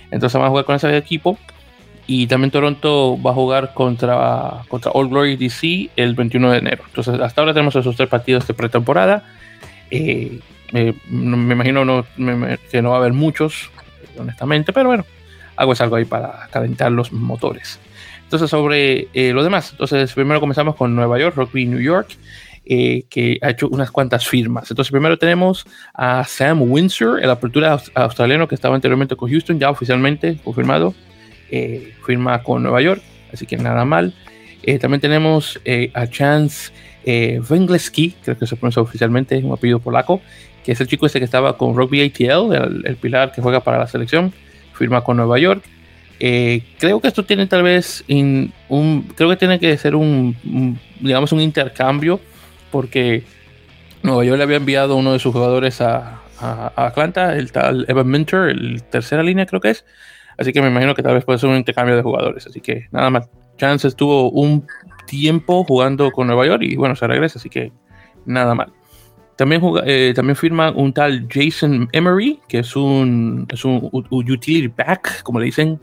Entonces 0.09 0.37
van 0.37 0.47
a 0.47 0.49
jugar 0.49 0.65
con 0.65 0.75
ese 0.75 0.95
equipo. 0.97 1.37
Y 2.07 2.27
también 2.27 2.51
Toronto 2.51 3.21
va 3.21 3.31
a 3.31 3.33
jugar 3.33 3.73
contra, 3.73 4.63
contra 4.67 4.91
All 4.91 5.07
Glory 5.07 5.37
DC 5.37 5.91
el 5.95 6.13
21 6.15 6.51
de 6.51 6.57
enero. 6.57 6.83
Entonces 6.87 7.19
hasta 7.19 7.41
ahora 7.41 7.53
tenemos 7.53 7.75
esos 7.75 7.95
tres 7.95 8.09
partidos 8.09 8.47
de 8.47 8.53
pretemporada. 8.53 9.23
Eh, 9.89 10.39
me 10.71 10.95
imagino 11.09 11.85
no, 11.85 12.05
que 12.71 12.81
no 12.81 12.89
va 12.89 12.95
a 12.95 12.99
haber 12.99 13.13
muchos, 13.13 13.69
honestamente, 14.17 14.73
pero 14.73 14.87
bueno, 14.87 15.05
algo 15.55 15.73
es 15.73 15.81
algo 15.81 15.95
ahí 15.97 16.05
para 16.05 16.47
calentar 16.51 16.91
los 16.91 17.11
motores. 17.11 17.79
Entonces, 18.31 18.49
sobre 18.49 19.09
eh, 19.13 19.33
lo 19.33 19.43
demás, 19.43 19.71
entonces 19.71 20.13
primero 20.13 20.39
comenzamos 20.39 20.77
con 20.77 20.95
Nueva 20.95 21.19
York, 21.19 21.35
Rugby 21.35 21.65
New 21.65 21.81
York, 21.81 22.15
eh, 22.63 23.03
que 23.09 23.37
ha 23.41 23.49
hecho 23.49 23.67
unas 23.67 23.91
cuantas 23.91 24.25
firmas. 24.25 24.71
Entonces, 24.71 24.89
primero 24.89 25.17
tenemos 25.17 25.65
a 25.93 26.23
Sam 26.23 26.61
Windsor, 26.61 27.21
el 27.21 27.29
apertura 27.29 27.77
australiano 27.93 28.47
que 28.47 28.55
estaba 28.55 28.73
anteriormente 28.73 29.17
con 29.17 29.29
Houston, 29.29 29.59
ya 29.59 29.69
oficialmente 29.69 30.37
confirmado, 30.45 30.95
eh, 31.49 31.93
firma 32.05 32.41
con 32.41 32.63
Nueva 32.63 32.81
York, 32.81 33.01
así 33.33 33.45
que 33.45 33.57
nada 33.57 33.83
mal. 33.83 34.13
también 34.79 35.01
tenemos 35.01 35.59
a 35.93 36.07
Chance 36.07 36.71
Wengleski, 37.05 38.15
creo 38.23 38.37
que 38.37 38.47
se 38.47 38.55
pronuncia 38.55 38.81
oficialmente, 38.81 39.39
un 39.39 39.51
apellido 39.51 39.79
polaco, 39.79 40.21
que 40.63 40.71
es 40.71 40.79
el 40.79 40.87
chico 40.87 41.05
ese 41.05 41.19
que 41.19 41.25
estaba 41.25 41.57
con 41.57 41.75
Rugby 41.75 42.01
ATL, 42.01 42.85
el 42.85 42.95
pilar 42.95 43.33
que 43.33 43.41
juega 43.41 43.59
para 43.59 43.77
la 43.77 43.87
selección, 43.87 44.31
firma 44.71 45.03
con 45.03 45.17
Nueva 45.17 45.37
York. 45.37 45.65
Eh, 46.23 46.61
creo 46.77 47.01
que 47.01 47.07
esto 47.07 47.25
tiene 47.25 47.47
tal 47.47 47.63
vez 47.63 48.05
un, 48.07 48.53
creo 49.15 49.27
que 49.31 49.37
tiene 49.37 49.59
que 49.59 49.75
ser 49.75 49.95
un, 49.95 50.77
digamos, 50.99 51.31
un 51.31 51.41
intercambio, 51.41 52.19
porque 52.69 53.23
Nueva 54.03 54.23
York 54.23 54.37
le 54.37 54.43
había 54.43 54.57
enviado 54.57 54.97
uno 54.97 55.13
de 55.13 55.19
sus 55.19 55.33
jugadores 55.33 55.81
a, 55.81 56.21
Atlanta, 56.75 57.35
el 57.35 57.51
tal 57.51 57.85
Evan 57.87 58.07
Minter, 58.07 58.49
el 58.49 58.83
tercera 58.83 59.23
línea 59.23 59.47
creo 59.47 59.61
que 59.61 59.71
es. 59.71 59.83
Así 60.37 60.53
que 60.53 60.61
me 60.61 60.67
imagino 60.67 60.93
que 60.93 61.01
tal 61.01 61.15
vez 61.15 61.25
puede 61.25 61.39
ser 61.39 61.49
un 61.49 61.55
intercambio 61.55 61.95
de 61.95 62.03
jugadores. 62.03 62.45
Así 62.45 62.61
que 62.61 62.87
nada 62.91 63.09
más. 63.09 63.27
Chance 63.57 63.87
estuvo 63.87 64.31
un 64.31 64.65
tiempo 65.05 65.63
jugando 65.63 66.11
con 66.11 66.27
Nueva 66.27 66.47
York 66.47 66.63
y 66.63 66.75
bueno, 66.75 66.95
se 66.95 67.05
regresa, 67.05 67.37
así 67.37 67.49
que 67.49 67.71
nada 68.25 68.55
mal. 68.55 68.73
También, 69.35 69.61
eh, 69.85 70.13
también 70.15 70.35
firma 70.35 70.71
un 70.71 70.93
tal 70.93 71.27
Jason 71.31 71.89
Emery, 71.91 72.39
que 72.47 72.59
es 72.59 72.75
un, 72.75 73.47
es 73.51 73.65
un 73.65 73.89
utility 73.91 74.67
back, 74.67 75.21
como 75.21 75.39
le 75.39 75.45
dicen, 75.45 75.79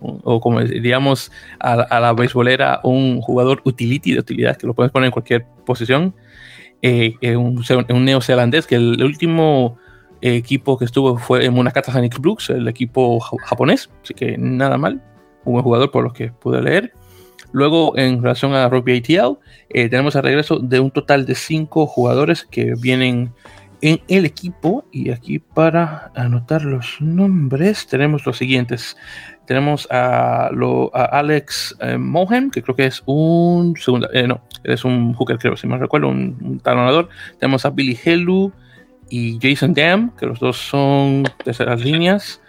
o 0.00 0.40
como 0.40 0.60
diríamos 0.62 1.30
a, 1.58 2.00
la 2.00 2.12
beisbolera, 2.12 2.80
un 2.82 3.20
jugador 3.20 3.60
utility 3.64 4.14
de 4.14 4.20
utilidad 4.20 4.56
que 4.56 4.66
lo 4.66 4.74
puedes 4.74 4.92
poner 4.92 5.06
en 5.06 5.12
cualquier 5.12 5.46
posición. 5.64 6.14
Eh, 6.82 7.14
eh, 7.20 7.36
un, 7.36 7.62
un, 7.90 8.04
neozelandés 8.04 8.66
que 8.66 8.76
el, 8.76 9.02
último 9.02 9.76
equipo 10.22 10.78
que 10.78 10.86
estuvo 10.86 11.18
fue 11.18 11.44
en 11.44 11.52
Munakata 11.52 11.92
Phoenix 11.92 12.18
Brooks, 12.18 12.50
el 12.50 12.68
equipo 12.68 13.20
japonés, 13.20 13.90
así 14.02 14.14
que 14.14 14.36
nada 14.38 14.78
mal, 14.78 15.02
un 15.44 15.52
buen 15.54 15.62
jugador 15.62 15.90
por 15.90 16.04
lo 16.04 16.12
que 16.12 16.28
pude 16.32 16.62
leer. 16.62 16.92
Luego, 17.52 17.96
en 17.98 18.22
relación 18.22 18.54
a 18.54 18.68
Rugby 18.68 18.98
ATL, 18.98 19.38
eh, 19.70 19.88
tenemos 19.88 20.14
el 20.14 20.22
regreso 20.22 20.58
de 20.58 20.78
un 20.78 20.90
total 20.90 21.26
de 21.26 21.34
cinco 21.34 21.86
jugadores 21.86 22.44
que 22.44 22.74
vienen 22.80 23.32
en 23.82 24.00
el 24.08 24.24
equipo. 24.24 24.84
Y 24.92 25.10
aquí 25.10 25.38
para 25.38 26.10
anotar 26.14 26.62
los 26.64 27.00
nombres, 27.00 27.86
tenemos 27.86 28.26
los 28.26 28.38
siguientes 28.38 28.96
tenemos 29.50 29.88
a, 29.90 30.48
Alex 31.10 31.76
eh, 31.80 31.98
Mohem, 31.98 32.52
que 32.52 32.62
creo 32.62 32.76
que 32.76 32.86
es 32.86 33.02
un 33.04 33.74
segundo, 33.76 34.08
eh, 34.12 34.28
no, 34.28 34.42
es 34.62 34.84
un 34.84 35.12
hooker, 35.12 35.38
creo, 35.38 35.56
si 35.56 35.66
me 35.66 35.76
recuerdo, 35.76 36.06
un, 36.06 36.60
talonador. 36.62 37.08
Tenemos 37.40 37.66
a 37.66 37.70
Billy 37.70 37.98
Helu 38.04 38.52
y 39.08 39.40
Jason 39.42 39.74
Dam, 39.74 40.14
que 40.16 40.26
los 40.26 40.38
dos 40.38 40.56
son 40.56 41.24
terceras 41.42 41.80
líneas. 41.84 42.40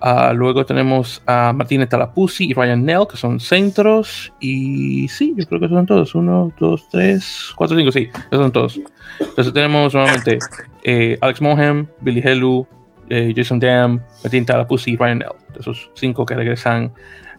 Uh, 0.00 0.34
luego 0.34 0.66
tenemos 0.66 1.22
a 1.26 1.52
Martínez 1.54 1.88
Talapuzzi 1.88 2.50
y 2.50 2.54
Ryan 2.54 2.84
Nell, 2.84 3.06
que 3.10 3.16
son 3.16 3.40
centros. 3.40 4.32
Y 4.40 5.08
sí, 5.08 5.34
yo 5.36 5.46
creo 5.46 5.60
que 5.60 5.68
son 5.68 5.86
todos. 5.86 6.14
Uno, 6.14 6.52
dos, 6.58 6.88
tres, 6.90 7.52
cuatro, 7.56 7.76
cinco, 7.76 7.92
sí, 7.92 8.08
esos 8.30 8.42
son 8.42 8.52
todos. 8.52 8.80
Entonces 9.20 9.52
tenemos 9.52 9.94
nuevamente 9.94 10.38
eh, 10.82 11.18
Alex 11.20 11.40
Mohem, 11.40 11.86
Billy 12.00 12.20
Helu, 12.22 12.66
eh, 13.08 13.32
Jason 13.34 13.58
Dam, 13.58 14.00
Martin 14.22 14.44
Talapuzzi 14.44 14.92
y 14.92 14.96
Ryan 14.96 15.22
L. 15.22 15.32
Esos 15.58 15.90
cinco 15.94 16.26
que 16.26 16.34
regresan 16.34 16.92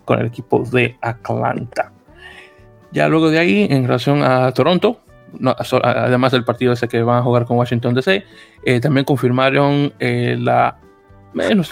con 0.05 0.19
el 0.19 0.25
equipo 0.27 0.63
de 0.71 0.97
Atlanta. 1.01 1.91
Ya 2.91 3.07
luego 3.07 3.29
de 3.29 3.37
ahí, 3.37 3.67
en 3.69 3.85
relación 3.85 4.23
a 4.23 4.51
Toronto, 4.53 5.01
además 5.83 6.31
del 6.31 6.43
partido 6.43 6.73
ese 6.73 6.87
que 6.87 7.01
van 7.03 7.19
a 7.19 7.21
jugar 7.21 7.45
con 7.45 7.57
Washington 7.57 7.93
DC, 7.93 8.23
eh, 8.63 8.79
también 8.79 9.05
confirmaron 9.05 9.93
eh, 9.99 10.37
la, 10.39 10.77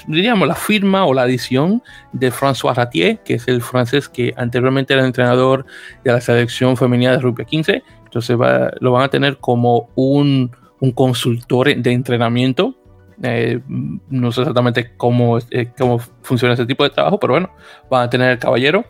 diríamos, 0.08 0.48
la 0.48 0.56
firma 0.56 1.06
o 1.06 1.14
la 1.14 1.24
adición 1.24 1.82
de 2.14 2.32
François 2.32 2.76
Ratier, 2.76 3.20
que 3.24 3.36
es 3.36 3.48
el 3.48 3.62
francés 3.62 4.10
que 4.10 4.34
anteriormente 4.38 4.94
era 4.94 5.06
entrenador 5.06 5.66
de 6.04 6.12
la 6.12 6.22
selección 6.22 6.78
femenina 6.78 7.12
de 7.12 7.20
rugby 7.20 7.46
15. 7.46 7.84
Entonces 8.06 8.38
lo 8.80 8.92
van 8.92 9.04
a 9.04 9.10
tener 9.10 9.38
como 9.38 9.90
un, 9.96 10.52
un 10.80 10.92
consultor 10.92 11.76
de 11.76 11.92
entrenamiento 11.92 12.76
eh, 13.24 13.62
no 14.10 14.32
sé 14.32 14.42
exactamente 14.42 14.92
cómo, 14.98 15.40
eh, 15.50 15.72
cómo 15.78 16.00
funciona 16.22 16.54
ese 16.54 16.66
tipo 16.66 16.84
de 16.84 16.90
trabajo, 16.90 17.20
pero 17.20 17.34
bueno, 17.34 17.50
van 17.90 18.04
a 18.04 18.10
tener 18.10 18.32
el 18.32 18.40
caballero 18.40 18.84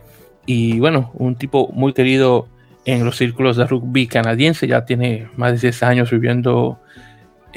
y 0.46 0.78
bueno, 0.80 1.12
un 1.14 1.36
tipo 1.36 1.68
muy 1.72 1.92
querido 1.92 2.48
en 2.84 3.04
los 3.04 3.16
círculos 3.16 3.56
de 3.56 3.66
rugby 3.66 4.06
canadiense, 4.06 4.66
ya 4.66 4.84
tiene 4.84 5.28
más 5.36 5.52
de 5.52 5.58
10 5.58 5.82
años 5.82 6.10
viviendo 6.10 6.80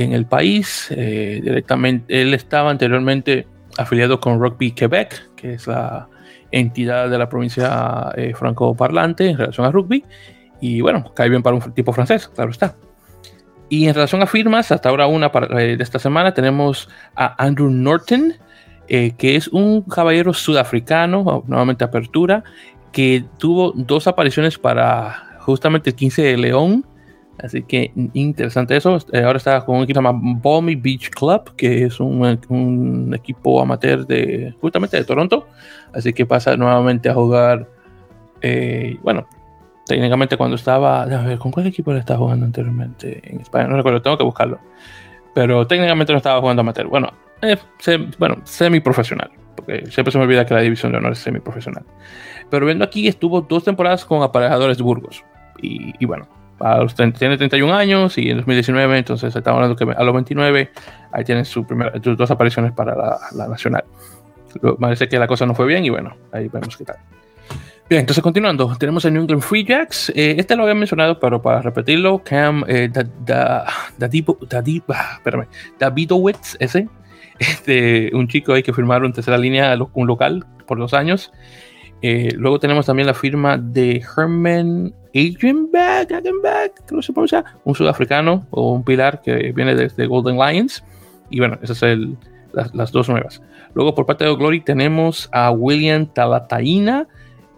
en 0.04 0.14
el 0.14 0.26
país. 0.26 0.88
Eh, 0.92 1.40
directamente, 1.44 2.22
él 2.22 2.34
estaba 2.34 2.72
anteriormente 2.72 3.48
afiliado 3.78 4.20
con 4.20 4.40
Rugby 4.40 4.72
Quebec, 4.72 5.36
que 5.36 5.54
es 5.54 5.68
la 5.68 6.08
entidad 6.52 7.10
de 7.10 7.18
la 7.18 7.30
provincia 7.30 8.12
francoparlante 8.36 9.30
en 9.30 9.38
relación 9.38 9.66
a 9.66 9.72
rugby. 9.72 10.04
Y 10.62 10.82
bueno, 10.82 11.14
cae 11.14 11.30
bien 11.30 11.44
para 11.44 11.56
un 11.56 11.74
tipo 11.74 11.94
francés, 11.94 12.28
claro 12.28 12.52
está. 12.52 12.76
Y 13.70 13.88
en 13.88 13.94
relación 13.94 14.22
a 14.24 14.26
firmas, 14.26 14.72
hasta 14.72 14.90
ahora 14.90 15.08
una 15.08 15.28
eh, 15.28 15.78
de 15.78 15.84
esta 15.84 16.00
semana 16.00 16.34
tenemos 16.34 16.90
a 17.16 17.42
Andrew 17.44 17.70
Norton, 17.70 18.34
eh, 18.88 19.14
que 19.16 19.36
es 19.36 19.48
un 19.50 19.84
caballero 19.84 20.34
sudafricano, 20.34 21.44
nuevamente 21.48 21.84
apertura, 21.84 22.44
que 22.92 23.24
tuvo 23.38 23.72
dos 23.76 24.08
apariciones 24.08 24.58
para 24.58 25.38
justamente 25.40 25.92
el 25.92 25.96
15 25.96 26.22
de 26.24 26.38
León. 26.38 26.86
Así 27.42 27.64
que 27.64 27.92
interesante 28.14 28.76
eso. 28.76 28.98
Eh, 29.14 29.24
ahora 29.24 29.38
está 29.38 29.64
con 29.66 29.78
un 29.78 29.84
equipo 29.84 30.02
llamado 30.02 30.20
Balmy 30.22 30.76
Beach 30.76 31.10
Club, 31.10 31.56
que 31.56 31.86
es 31.86 32.00
un, 32.00 32.40
un, 32.50 33.14
equipo 33.14 33.62
amateur 33.62 34.06
de 34.06 34.54
justamente 34.60 34.98
de 34.98 35.04
Toronto. 35.06 35.48
Así 35.94 36.14
que 36.14 36.26
pasa 36.26 36.58
nuevamente 36.58 37.10
a 37.10 37.14
jugar. 37.14 37.68
bueno, 39.02 39.28
técnicamente 39.90 40.38
cuando 40.38 40.56
estaba, 40.56 41.04
a 41.04 41.24
ver, 41.24 41.40
¿con 41.40 41.52
cuál 41.52 41.68
equipo 41.68 41.92
le 41.92 42.00
estaba 42.00 42.20
jugando 42.20 42.46
anteriormente 42.46 43.22
en 43.24 43.42
España? 43.42 43.68
No 43.68 43.78
recuerdo, 43.78 44.02
tengo 44.02 44.18
que 44.18 44.24
buscarlo. 44.24 44.60
Pero 45.34 45.66
técnicamente 45.66 46.14
no 46.14 46.18
estaba 46.18 46.40
jugando 46.40 46.62
amateur. 46.62 46.88
Bueno, 46.88 47.12
eh, 47.42 47.58
bueno, 48.18 48.38
semi-profesional, 48.44 49.32
porque 49.56 49.86
siempre 49.90 50.12
se 50.12 50.18
me 50.18 50.26
olvida 50.26 50.46
que 50.46 50.54
la 50.54 50.62
división 50.62 50.92
de 50.92 50.98
honor 50.98 51.14
es 51.14 51.20
semi-profesional. 51.20 51.84
Pero 52.50 52.66
viendo 52.66 52.84
aquí, 52.86 53.08
estuvo 53.08 53.42
dos 53.42 53.64
temporadas 53.64 54.06
con 54.06 54.22
aparejadores 54.22 54.78
de 54.78 54.84
Burgos. 54.84 55.24
Y, 55.62 56.06
bueno, 56.06 56.28
a 56.60 56.78
los 56.78 56.96
tiene 56.96 57.38
31 57.38 57.74
años 57.74 58.18
y 58.18 58.30
en 58.30 58.38
2019, 58.38 58.98
entonces 58.98 59.36
estamos 59.36 59.58
hablando 59.58 59.76
que 59.76 59.84
a 59.92 60.04
los 60.04 60.14
29, 60.14 60.72
ahí 61.12 61.24
tiene 61.24 61.46
sus 61.46 61.66
dos 62.18 62.32
apariciones 62.32 62.72
para 62.74 62.96
la, 62.96 63.18
la 63.36 63.48
nacional. 63.48 63.84
Parece 64.80 65.08
que 65.08 65.20
la 65.20 65.28
cosa 65.28 65.46
no 65.46 65.54
fue 65.54 65.68
bien 65.68 65.86
y 65.86 65.90
bueno, 65.90 66.16
ahí 66.32 66.48
vemos 66.48 66.76
qué 66.76 66.86
tal. 66.86 66.98
Bien, 67.90 68.02
entonces 68.02 68.22
continuando, 68.22 68.76
tenemos 68.78 69.04
el 69.06 69.14
New 69.14 69.24
England 69.24 69.42
Free 69.42 69.66
Jacks. 69.66 70.12
Eh, 70.16 70.36
este 70.38 70.56
lo 70.56 70.62
había 70.62 70.76
mencionado, 70.76 71.20
pero 71.20 71.42
para 71.42 71.64
repetirlo, 71.64 72.22
Cam 72.24 72.64
eh, 72.68 72.88
Davidowitz, 75.80 76.56
ese, 76.60 76.88
este, 77.40 78.12
un 78.14 78.28
chico 78.28 78.54
ahí 78.54 78.62
que 78.62 78.74
firmaron 78.74 79.12
tercera 79.12 79.40
línea, 79.40 79.76
un 79.94 80.06
local 80.06 80.46
por 80.68 80.78
dos 80.78 80.94
años. 80.94 81.32
Eh, 82.02 82.34
luego 82.36 82.60
tenemos 82.60 82.86
también 82.86 83.08
la 83.08 83.14
firma 83.14 83.58
de 83.58 84.02
Herman 84.18 84.94
Agenbach, 85.14 86.08
creo 86.86 87.00
que 87.00 87.06
se 87.06 87.14
pronuncia, 87.14 87.44
un 87.64 87.76
sudafricano 87.76 88.46
o 88.52 88.74
un 88.74 88.84
pilar 88.84 89.22
que 89.22 89.52
viene 89.52 89.76
desde 89.76 90.06
Golden 90.06 90.38
Lions. 90.38 90.84
Y 91.30 91.40
bueno, 91.40 91.58
ese 91.62 91.74
es 91.74 91.84
el, 91.84 92.18
las, 92.54 92.92
dos 92.92 93.10
nuevas. 93.10 93.42
Luego 93.74 93.96
por 93.96 94.06
parte 94.06 94.26
de 94.26 94.36
Glory 94.36 94.62
tenemos 94.62 95.30
a 95.32 95.52
William 95.52 96.06
Talataina, 96.06 97.08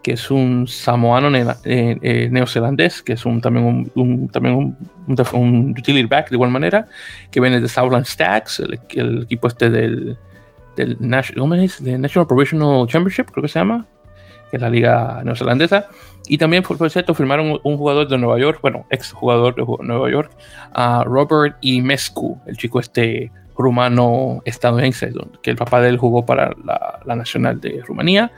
que 0.04 0.14
es 0.14 0.32
un 0.32 0.68
samoano 0.68 1.30
neozelandés, 1.30 3.04
que 3.04 3.14
es 3.14 3.26
un, 3.26 3.40
también, 3.40 3.92
un, 3.94 4.28
también 4.30 4.56
un, 4.56 4.78
un, 5.34 5.76
utility 5.78 6.08
back 6.08 6.30
de 6.30 6.36
igual 6.36 6.50
manera, 6.50 6.88
que 7.30 7.40
viene 7.40 7.62
de 7.62 7.68
Southland 7.68 8.06
Stacks, 8.06 8.60
el, 8.60 9.24
equipo 9.24 9.48
este 9.48 9.70
del, 9.70 10.18
National 11.00 12.28
Provisional 12.28 12.88
Championship, 12.88 13.26
creo 13.32 13.44
que 13.44 13.50
se 13.50 13.60
llama, 13.60 13.86
que 14.52 14.58
es 14.58 14.62
la 14.62 14.70
liga 14.70 15.22
neozelandesa. 15.24 15.88
Y 16.28 16.38
también, 16.38 16.62
por 16.62 16.90
cierto, 16.90 17.16
firmaron 17.16 17.60
un, 17.64 17.78
jugador 17.78 18.08
de 18.08 18.18
Nueva 18.18 18.38
York, 18.38 18.60
bueno, 18.62 18.86
ex 18.92 19.12
jugador 19.12 19.56
de 19.56 19.66
Nueva 19.84 20.12
York, 20.12 20.32
a 20.74 21.04
Robert 21.04 21.58
Imescu, 21.62 22.40
el 22.46 22.58
chico 22.58 22.80
este 22.80 23.32
rumano 23.58 24.42
estadounidense, 24.46 25.12
que 25.42 25.52
el 25.52 25.56
papá 25.58 25.82
de 25.82 25.90
él 25.90 25.98
jugó 25.98 26.26
para 26.26 26.52
la, 26.64 27.00
la 27.06 27.16
Nacional 27.16 27.60
de 27.60 27.82
Rumanía. 27.86 28.32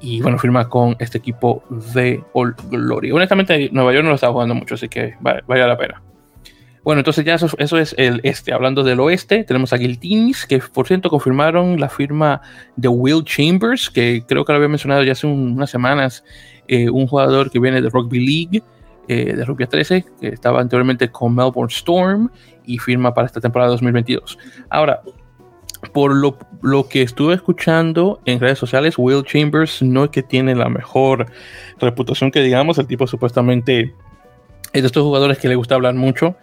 Y 0.00 0.22
bueno, 0.22 0.38
firma 0.38 0.68
con 0.68 0.96
este 0.98 1.18
equipo 1.18 1.62
de 1.68 2.22
All 2.32 2.54
Glory. 2.70 3.12
Honestamente, 3.12 3.68
Nueva 3.70 3.92
York 3.92 4.04
no 4.04 4.10
lo 4.10 4.14
está 4.14 4.30
jugando 4.30 4.54
mucho, 4.54 4.76
así 4.76 4.88
que 4.88 5.14
vale, 5.20 5.42
la 5.46 5.76
pena. 5.76 6.02
Bueno, 6.82 7.00
entonces 7.00 7.24
ya 7.24 7.34
eso, 7.34 7.48
eso, 7.58 7.78
es 7.78 7.94
el 7.98 8.20
este. 8.22 8.52
Hablando 8.52 8.82
del 8.82 9.00
oeste, 9.00 9.44
tenemos 9.44 9.72
a 9.72 9.76
Guiltinis, 9.76 10.46
que 10.46 10.58
por 10.58 10.86
cierto 10.86 11.10
confirmaron 11.10 11.78
la 11.78 11.90
firma 11.90 12.40
de 12.76 12.88
Will 12.88 13.22
Chambers, 13.24 13.90
que 13.90 14.24
creo 14.26 14.44
que 14.44 14.52
lo 14.52 14.56
había 14.56 14.68
mencionado 14.68 15.02
ya 15.02 15.12
hace 15.12 15.26
unas 15.26 15.70
semanas, 15.70 16.24
eh, 16.68 16.88
un 16.88 17.06
jugador 17.06 17.50
que 17.50 17.58
viene 17.58 17.82
de 17.82 17.90
Rugby 17.90 18.24
League, 18.24 18.62
eh, 19.08 19.34
de 19.36 19.44
Rugby 19.44 19.66
13, 19.66 20.04
que 20.20 20.28
estaba 20.28 20.60
anteriormente 20.60 21.10
con 21.10 21.34
Melbourne 21.34 21.72
Storm 21.72 22.30
y 22.64 22.78
firma 22.78 23.12
para 23.12 23.26
esta 23.26 23.40
temporada 23.40 23.72
2022. 23.72 24.38
Ahora, 24.70 25.02
por 25.92 26.14
lo, 26.14 26.38
lo, 26.62 26.88
que 26.88 27.02
estuve 27.02 27.34
escuchando 27.34 28.20
en 28.24 28.40
redes 28.40 28.58
sociales, 28.58 28.94
Will 28.96 29.24
Chambers 29.24 29.82
no 29.82 30.04
es 30.04 30.10
que 30.10 30.22
tiene 30.22 30.54
la 30.54 30.68
mejor 30.68 31.26
reputación 31.78 32.30
que 32.30 32.40
digamos. 32.40 32.78
El 32.78 32.86
tipo 32.86 33.06
supuestamente 33.06 33.94
es 34.72 34.82
de 34.82 34.86
estos 34.86 35.02
jugadores 35.02 35.38
que 35.38 35.48
le 35.48 35.56
gusta 35.56 35.74
hablar 35.74 35.94
mucho. 35.94 36.36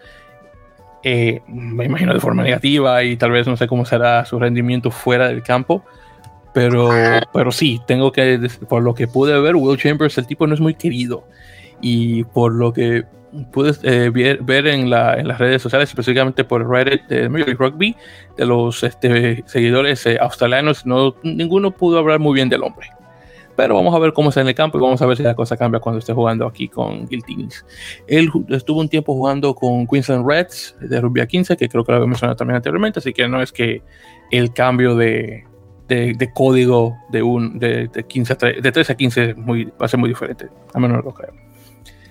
Eh, 1.10 1.42
me 1.48 1.86
imagino 1.86 2.14
de 2.14 2.20
forma 2.20 2.44
negativa 2.44 3.02
y 3.02 3.16
tal 3.16 3.32
vez 3.32 3.48
no 3.48 3.56
sé 3.56 3.66
cómo 3.66 3.86
será 3.86 4.26
su 4.26 4.38
rendimiento 4.38 4.92
fuera 4.92 5.30
del 5.30 5.42
campo. 5.42 5.86
Pero, 6.54 6.90
pero 7.32 7.50
sí, 7.54 7.80
tengo 7.88 8.12
que, 8.12 8.50
por 8.68 8.84
lo 8.84 8.94
que 8.94 9.08
pude 9.08 9.40
ver, 9.40 9.56
Will 9.56 9.80
Chambers, 9.80 10.18
el 10.18 10.28
tipo 10.28 10.46
no 10.48 10.54
es 10.54 10.60
muy 10.60 10.74
querido. 10.74 11.26
Y 11.80 12.26
por 12.26 12.54
lo 12.54 12.74
que 12.74 13.06
pude 13.54 13.72
eh, 13.84 14.10
ver, 14.42 14.68
en, 14.68 14.90
las 14.90 15.38
redes 15.38 15.62
sociales, 15.62 15.88
específicamente 15.88 16.44
por 16.44 16.70
Reddit 16.70 17.04
de 17.08 17.30
Major 17.30 17.48
League 17.48 17.64
Rugby, 17.64 17.96
de 18.36 18.46
los 18.46 18.84
este, 18.84 19.46
seguidores 19.48 20.06
eh, 20.08 20.18
australianos, 20.20 20.86
no, 20.86 21.16
ninguno 21.24 21.72
pudo 21.72 22.00
hablar 22.00 22.20
muy 22.20 22.34
bien 22.34 22.50
del 22.50 22.64
hombre. 22.64 22.90
Pero 23.58 23.74
vamos 23.74 23.94
a 23.96 24.00
ver 24.00 24.14
cómo 24.14 24.30
está 24.30 24.42
en 24.42 24.48
el 24.48 24.56
campo 24.56 24.78
y 24.78 24.82
vamos 24.82 25.02
a 25.02 25.06
ver 25.08 25.18
si 25.18 25.24
la 25.24 25.36
cosa 25.36 25.58
cambia 25.58 25.80
cuando 25.80 25.98
esté 25.98 26.14
jugando 26.14 26.46
aquí 26.46 26.70
con 26.70 27.08
Guiltinis. 27.08 27.66
Él 28.08 28.30
estuvo 28.50 28.80
un 28.80 28.88
tiempo 28.88 29.16
jugando 29.16 29.56
con 29.56 29.88
Queensland 29.88 30.26
Reds 30.26 30.76
de 30.80 31.02
Rugby 31.02 31.22
a 31.22 31.28
15, 31.28 31.58
que 31.58 31.68
creo 31.68 31.84
que 31.84 31.92
lo 31.92 31.98
había 31.98 32.08
mencionado 32.08 32.36
también 32.36 32.58
anteriormente, 32.58 33.00
así 33.00 33.14
que 33.14 33.28
no 33.28 33.42
es 33.42 33.52
que 33.52 33.82
el 34.32 34.54
cambio 34.54 34.96
de, 34.96 35.44
de, 35.88 36.32
código 36.36 36.96
de, 37.10 37.24
un, 37.24 37.58
de, 37.58 37.90
15 38.08 38.36
de 38.62 38.72
13 38.72 38.94
a 38.94 38.96
15 38.96 39.34
muy, 39.34 39.66
va 39.66 39.86
a 39.86 39.88
ser 39.88 40.00
muy 40.00 40.10
diferente, 40.10 40.48
a 40.74 40.80
menos 40.80 41.04
lo 41.04 41.12
creo. 41.12 41.34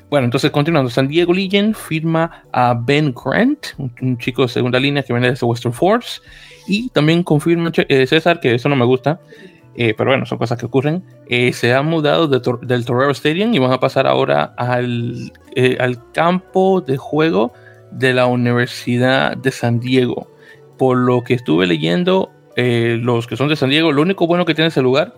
Bueno, 0.08 0.24
entonces 0.24 0.50
continuando, 0.50 0.90
San 0.90 1.08
Diego 1.08 1.32
Legion 1.32 1.74
firma 1.74 2.44
a 2.52 2.74
Ben 2.74 3.12
Grant, 3.12 3.66
un, 3.78 4.18
chico 4.18 4.42
de 4.42 4.48
segunda 4.48 4.78
línea 4.78 5.02
que 5.02 5.12
viene 5.12 5.32
de 5.32 5.46
Western 5.46 5.72
Force, 5.72 6.20
y 6.68 6.88
también 6.90 7.22
confirma 7.22 7.70
eh, 7.76 8.06
César, 8.06 8.40
que 8.40 8.54
eso 8.54 8.68
no 8.68 8.76
me 8.76 8.84
gusta, 8.84 9.20
eh, 9.76 9.94
pero 9.96 10.10
bueno, 10.10 10.26
son 10.26 10.38
cosas 10.38 10.58
que 10.58 10.66
ocurren, 10.66 11.04
eh, 11.28 11.52
se 11.52 11.72
han 11.74 11.86
mudado 11.86 12.28
del 12.28 12.84
Torero 12.84 13.10
Stadium 13.10 13.54
y 13.54 13.58
van 13.58 13.72
a 13.72 13.80
pasar 13.80 14.06
ahora 14.06 14.54
al, 14.56 15.32
al 15.78 16.12
campo 16.12 16.80
de 16.80 16.96
juego 16.96 17.52
de 17.90 18.14
la 18.14 18.26
Universidad 18.26 19.36
de 19.36 19.50
San 19.50 19.80
Diego. 19.80 20.28
Por 20.78 20.98
lo 20.98 21.24
que 21.24 21.34
estuve 21.34 21.66
leyendo, 21.66 22.30
los 22.56 23.26
que 23.26 23.36
son 23.36 23.48
de 23.48 23.56
San 23.56 23.70
Diego, 23.70 23.92
lo 23.92 24.02
único 24.02 24.26
bueno 24.26 24.44
que 24.44 24.54
tiene 24.54 24.68
ese 24.68 24.82
lugar 24.82 25.14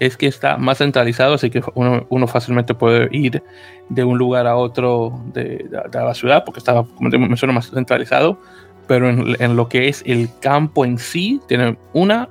es 0.00 0.16
que 0.16 0.26
está 0.26 0.56
más 0.56 0.78
centralizado, 0.78 1.34
así 1.34 1.50
que 1.50 1.62
uno, 1.74 2.26
fácilmente 2.26 2.74
puede 2.74 3.08
ir 3.12 3.42
de 3.90 4.02
un 4.02 4.16
lugar 4.18 4.46
a 4.46 4.56
otro 4.56 5.22
de, 5.32 5.68
la 5.92 6.14
ciudad, 6.14 6.42
porque 6.44 6.58
está, 6.58 6.82
como 6.96 7.10
te 7.10 7.18
menciono, 7.18 7.52
más 7.52 7.70
centralizado. 7.70 8.40
Pero 8.88 9.08
en, 9.08 9.56
lo 9.56 9.68
que 9.68 9.88
es 9.88 10.02
el 10.04 10.28
campo 10.40 10.84
en 10.84 10.98
sí, 10.98 11.40
tiene 11.46 11.76
una, 11.92 12.28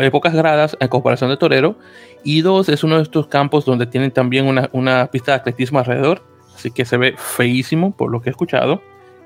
eh, 0.00 0.10
pocas 0.10 0.34
gradas 0.34 0.76
en 0.80 0.88
comparación 0.88 1.30
de 1.30 1.36
Torero, 1.36 1.76
y 2.24 2.42
dos, 2.42 2.68
es 2.68 2.84
uno 2.84 2.96
de 2.96 3.02
estos 3.02 3.26
campos 3.26 3.64
donde 3.64 3.86
tienen 3.86 4.10
también 4.10 4.46
una, 4.46 4.68
una 4.72 5.06
pista 5.08 5.32
de 5.32 5.38
atletismo 5.38 5.78
alrededor, 5.78 6.22
así 6.54 6.70
que 6.70 6.84
se 6.84 6.96
ve 6.96 7.14
feísimo 7.16 7.96
por 7.96 8.10
lo 8.10 8.20
que 8.20 8.30
he 8.30 8.32
escuchado. 8.32 8.82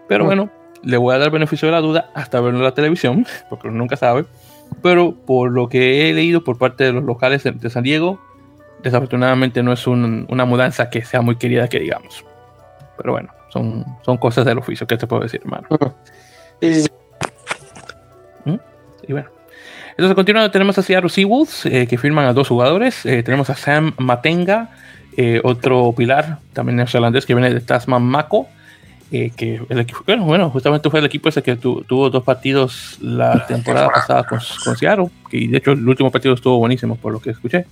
Pero 0.09 0.25
mm. 0.25 0.27
bueno, 0.27 0.51
le 0.83 0.97
voy 0.97 1.15
a 1.15 1.19
dar 1.19 1.31
beneficio 1.31 1.67
de 1.67 1.73
la 1.73 1.81
duda 1.81 2.11
hasta 2.15 2.41
verlo 2.41 2.59
en 2.59 2.65
la 2.65 2.75
televisión, 2.75 3.27
porque 3.51 3.69
uno 3.69 3.79
nunca 3.79 3.97
sabe 3.97 4.27
pero 4.83 5.15
por 5.15 5.51
lo 5.51 5.69
que 5.69 6.11
he 6.11 6.15
leído 6.15 6.45
por 6.45 6.59
parte 6.59 6.85
de 6.85 6.93
los 6.93 7.05
locales 7.05 7.43
de 7.45 7.71
San 7.71 7.83
Diego, 7.83 8.21
desafortunadamente 8.83 9.63
no 9.63 9.73
es 9.73 9.87
una 9.87 10.45
mudanza 10.45 10.91
que 10.91 11.05
sea 11.05 11.23
muy 11.23 11.37
querida 11.37 11.69
que 11.69 11.81
digamos. 11.81 12.25
Pero 12.97 13.13
bueno, 13.13 13.31
son, 13.49 13.85
son 14.03 14.17
cosas 14.17 14.45
del 14.45 14.59
oficio, 14.59 14.87
¿qué 14.87 14.97
te 14.97 15.07
puedo 15.07 15.23
decir, 15.23 15.41
hermano? 15.45 15.69
¿Mm? 18.45 18.57
Y 19.09 19.13
bueno. 19.13 19.36
Entonces, 19.97 20.13
a 20.13 20.15
continuación 20.15 20.53
tenemos 20.53 20.77
a 20.77 20.83
Seattle 20.83 21.09
Seawolves, 21.09 21.65
eh, 21.67 21.87
que 21.87 21.97
firman 21.97 22.27
a 22.27 22.35
dos 22.35 22.49
jugadores. 22.49 23.07
Eh, 23.07 23.23
tenemos 23.23 23.49
a 23.49 23.57
Sam 23.57 23.95
Matenga, 23.97 24.69
eh, 25.17 25.41
otro 25.43 25.95
pilar, 25.97 26.39
también 26.53 26.77
neozelandés, 26.77 27.25
que 27.25 27.35
viene 27.35 27.53
de 27.53 27.61
Tasman 27.61 28.03
Mako. 28.03 28.47
Eh, 29.13 29.31
que 29.37 29.61
el 29.69 29.79
equipo, 29.79 30.03
bueno, 30.05 30.51
justamente 30.51 30.91
fue 30.91 30.99
el 30.99 31.07
equipo 31.07 31.29
ese 31.29 31.41
que 31.41 31.55
tuvo 31.55 32.11
dos 32.11 32.25
partidos 32.25 32.99
la 33.01 33.47
temporada 33.49 33.89
pasada 33.89 34.25
con, 34.25 34.41
con 34.65 34.77
Seattle, 34.77 35.11
que 35.31 35.47
de 35.47 35.59
hecho 35.59 35.73
el 35.73 35.89
último 35.89 36.11
partido 36.11 36.35
estuvo 36.35 36.59
buenísimo 36.59 36.97
por 36.97 37.13
lo 37.13 37.21
que 37.21 37.31
escuché. 37.31 37.67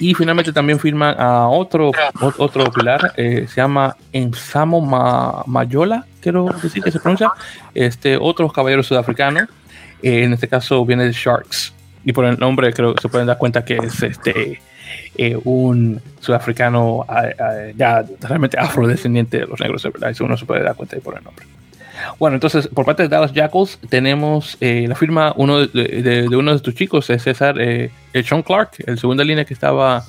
Y 0.00 0.14
finalmente 0.14 0.52
también 0.52 0.80
firma 0.80 1.12
a 1.12 1.48
otro, 1.48 1.92
otro 2.38 2.64
pilar, 2.72 3.12
eh, 3.16 3.46
se 3.48 3.60
llama 3.60 3.96
Ensamo 4.12 4.80
Mayola, 5.46 6.04
quiero 6.20 6.46
decir 6.60 6.82
que 6.82 6.90
se 6.90 6.98
pronuncia, 6.98 7.30
este, 7.72 8.16
otro 8.16 8.48
caballero 8.48 8.82
sudafricano, 8.82 9.46
eh, 10.06 10.22
en 10.22 10.32
este 10.32 10.46
caso 10.46 10.86
viene 10.86 11.04
de 11.04 11.12
Sharks, 11.12 11.72
y 12.04 12.12
por 12.12 12.24
el 12.24 12.38
nombre 12.38 12.72
creo 12.72 12.94
que 12.94 13.02
se 13.02 13.08
pueden 13.08 13.26
dar 13.26 13.38
cuenta 13.38 13.64
que 13.64 13.76
es 13.76 14.00
este 14.04 14.60
eh, 15.16 15.36
un 15.42 16.00
sudafricano 16.20 17.04
ya 17.76 18.04
realmente 18.20 18.56
afrodescendiente 18.58 19.40
de 19.40 19.46
los 19.46 19.58
negros, 19.58 19.82
¿verdad? 19.82 20.10
Eso 20.10 20.24
uno 20.24 20.36
se 20.36 20.46
puede 20.46 20.62
dar 20.62 20.76
cuenta 20.76 20.94
ahí 20.94 21.02
por 21.02 21.18
el 21.18 21.24
nombre. 21.24 21.44
Bueno, 22.20 22.36
entonces, 22.36 22.68
por 22.68 22.84
parte 22.84 23.02
de 23.02 23.08
Dallas 23.08 23.32
Jackals, 23.32 23.80
tenemos 23.88 24.56
eh, 24.60 24.84
la 24.86 24.94
firma 24.94 25.32
uno 25.36 25.66
de, 25.66 26.28
uno 26.30 26.52
de 26.52 26.60
tus 26.60 26.74
chicos, 26.76 27.10
es 27.10 27.24
César 27.24 27.56
eh, 27.58 27.90
Sean 28.24 28.42
Clark, 28.42 28.70
el 28.86 28.98
segunda 29.00 29.24
línea 29.24 29.44
que 29.44 29.54
estaba 29.54 30.04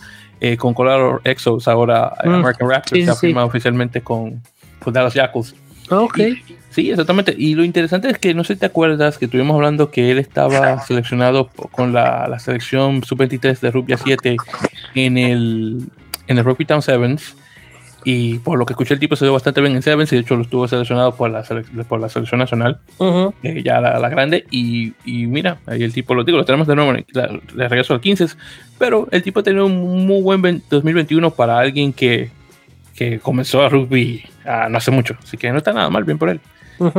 con 0.60 0.76
Colorado 0.76 1.22
Exos, 1.24 1.68
ahora 1.68 2.14
mm, 2.24 2.30
American 2.30 2.70
Raptors, 2.70 3.04
se 3.04 3.10
ha 3.10 3.16
firmado 3.16 3.48
oficialmente 3.48 4.02
con, 4.02 4.44
con 4.84 4.94
Dallas 4.94 5.16
Jackals. 5.16 5.56
Ok. 5.90 6.20
Sí, 6.70 6.92
exactamente. 6.92 7.34
Y 7.38 7.56
lo 7.56 7.64
interesante 7.64 8.10
es 8.10 8.20
que 8.20 8.34
no 8.34 8.44
sé 8.44 8.54
si 8.54 8.60
te 8.60 8.68
acuerdas 8.68 9.18
que 9.18 9.26
estuvimos 9.26 9.56
hablando 9.56 9.90
que 9.90 10.12
él 10.12 10.20
estaba 10.20 10.80
seleccionado 10.82 11.48
con 11.72 11.94
la, 11.94 12.38
selección 12.40 13.04
sub-23 13.04 13.60
de 13.60 13.72
Rugby 13.72 13.96
7 13.98 14.38
en 14.96 15.18
el, 15.18 15.82
en 16.28 16.38
el 16.38 16.44
Rugby 16.44 16.66
Town 16.66 16.82
Sevens. 16.82 17.36
Y 18.04 18.40
por 18.40 18.58
lo 18.58 18.66
que 18.66 18.74
escuché, 18.74 18.94
el 18.94 19.00
tipo 19.00 19.16
se 19.16 19.26
dio 19.26 19.34
bastante 19.34 19.60
bien 19.60 19.76
en 19.76 19.82
Sevens. 19.82 20.14
Y 20.14 20.16
de 20.16 20.22
hecho, 20.22 20.36
lo 20.36 20.44
estuvo 20.44 20.68
seleccionado 20.68 21.16
por 21.16 21.30
la, 21.30 21.44
por 21.90 22.00
la 22.00 22.10
selección 22.10 22.40
nacional, 22.40 22.80
eh, 23.44 23.62
ya 23.66 23.82
la, 23.82 24.08
grande. 24.08 24.46
Y, 24.50 24.94
y, 25.04 25.26
mira, 25.26 25.58
ahí 25.66 25.84
el 25.84 25.92
tipo, 25.92 26.14
lo 26.14 26.24
digo, 26.24 26.38
lo 26.38 26.46
tenemos 26.46 26.68
de 26.68 26.76
nuevo, 26.76 26.94
le 26.94 27.68
regreso 27.68 27.94
al 27.94 28.02
15. 28.02 28.28
Pero 28.78 29.08
el 29.12 29.24
tipo 29.24 29.40
ha 29.40 29.44
tenido 29.44 29.66
un 29.66 30.06
muy 30.06 30.22
buen 30.22 30.64
2021 30.70 31.32
para 31.32 31.60
alguien 31.60 31.92
que, 31.92 32.30
que 32.98 33.20
comenzó 33.20 33.62
a 33.62 33.70
rugby 33.70 34.26
ah, 34.46 34.68
no 34.70 34.78
hace 34.78 34.92
mucho. 34.92 35.16
Así 35.24 35.38
que 35.38 35.52
no 35.52 35.60
está 35.60 35.72
nada 35.72 35.90
mal, 35.90 36.04
bien 36.04 36.18
por 36.18 36.30
él 36.30 36.42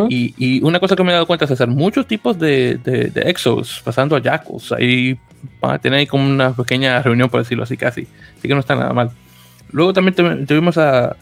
y, 0.09 0.61
una 0.63 0.81
cosa 0.81 0.97
que 0.97 1.05
me 1.05 1.11
he 1.11 1.15
dado 1.15 1.27
cuenta 1.27 1.45
es 1.45 1.51
hacer 1.51 1.69
muchos 1.69 2.07
tipos 2.07 2.39
de, 2.39 2.79
de, 2.79 3.23
exos 3.27 3.81
pasando 3.85 4.17
a 4.17 4.21
Jackals. 4.21 4.73
Ahí 4.73 5.19
van 5.61 5.75
a 5.75 5.79
tener 5.79 6.07
como 6.09 6.27
una 6.27 6.53
pequeña 6.53 7.01
reunión, 7.03 7.29
por 7.29 7.41
decirlo 7.41 7.65
así, 7.65 7.77
casi. 7.77 8.07
Así 8.37 8.49
que 8.49 8.55
no 8.55 8.61
está 8.61 8.75
nada 8.75 8.93
mal. 8.93 9.11
Luego 9.71 9.93
también 9.93 10.47
tuvimos 10.47 10.79
a 10.79 11.17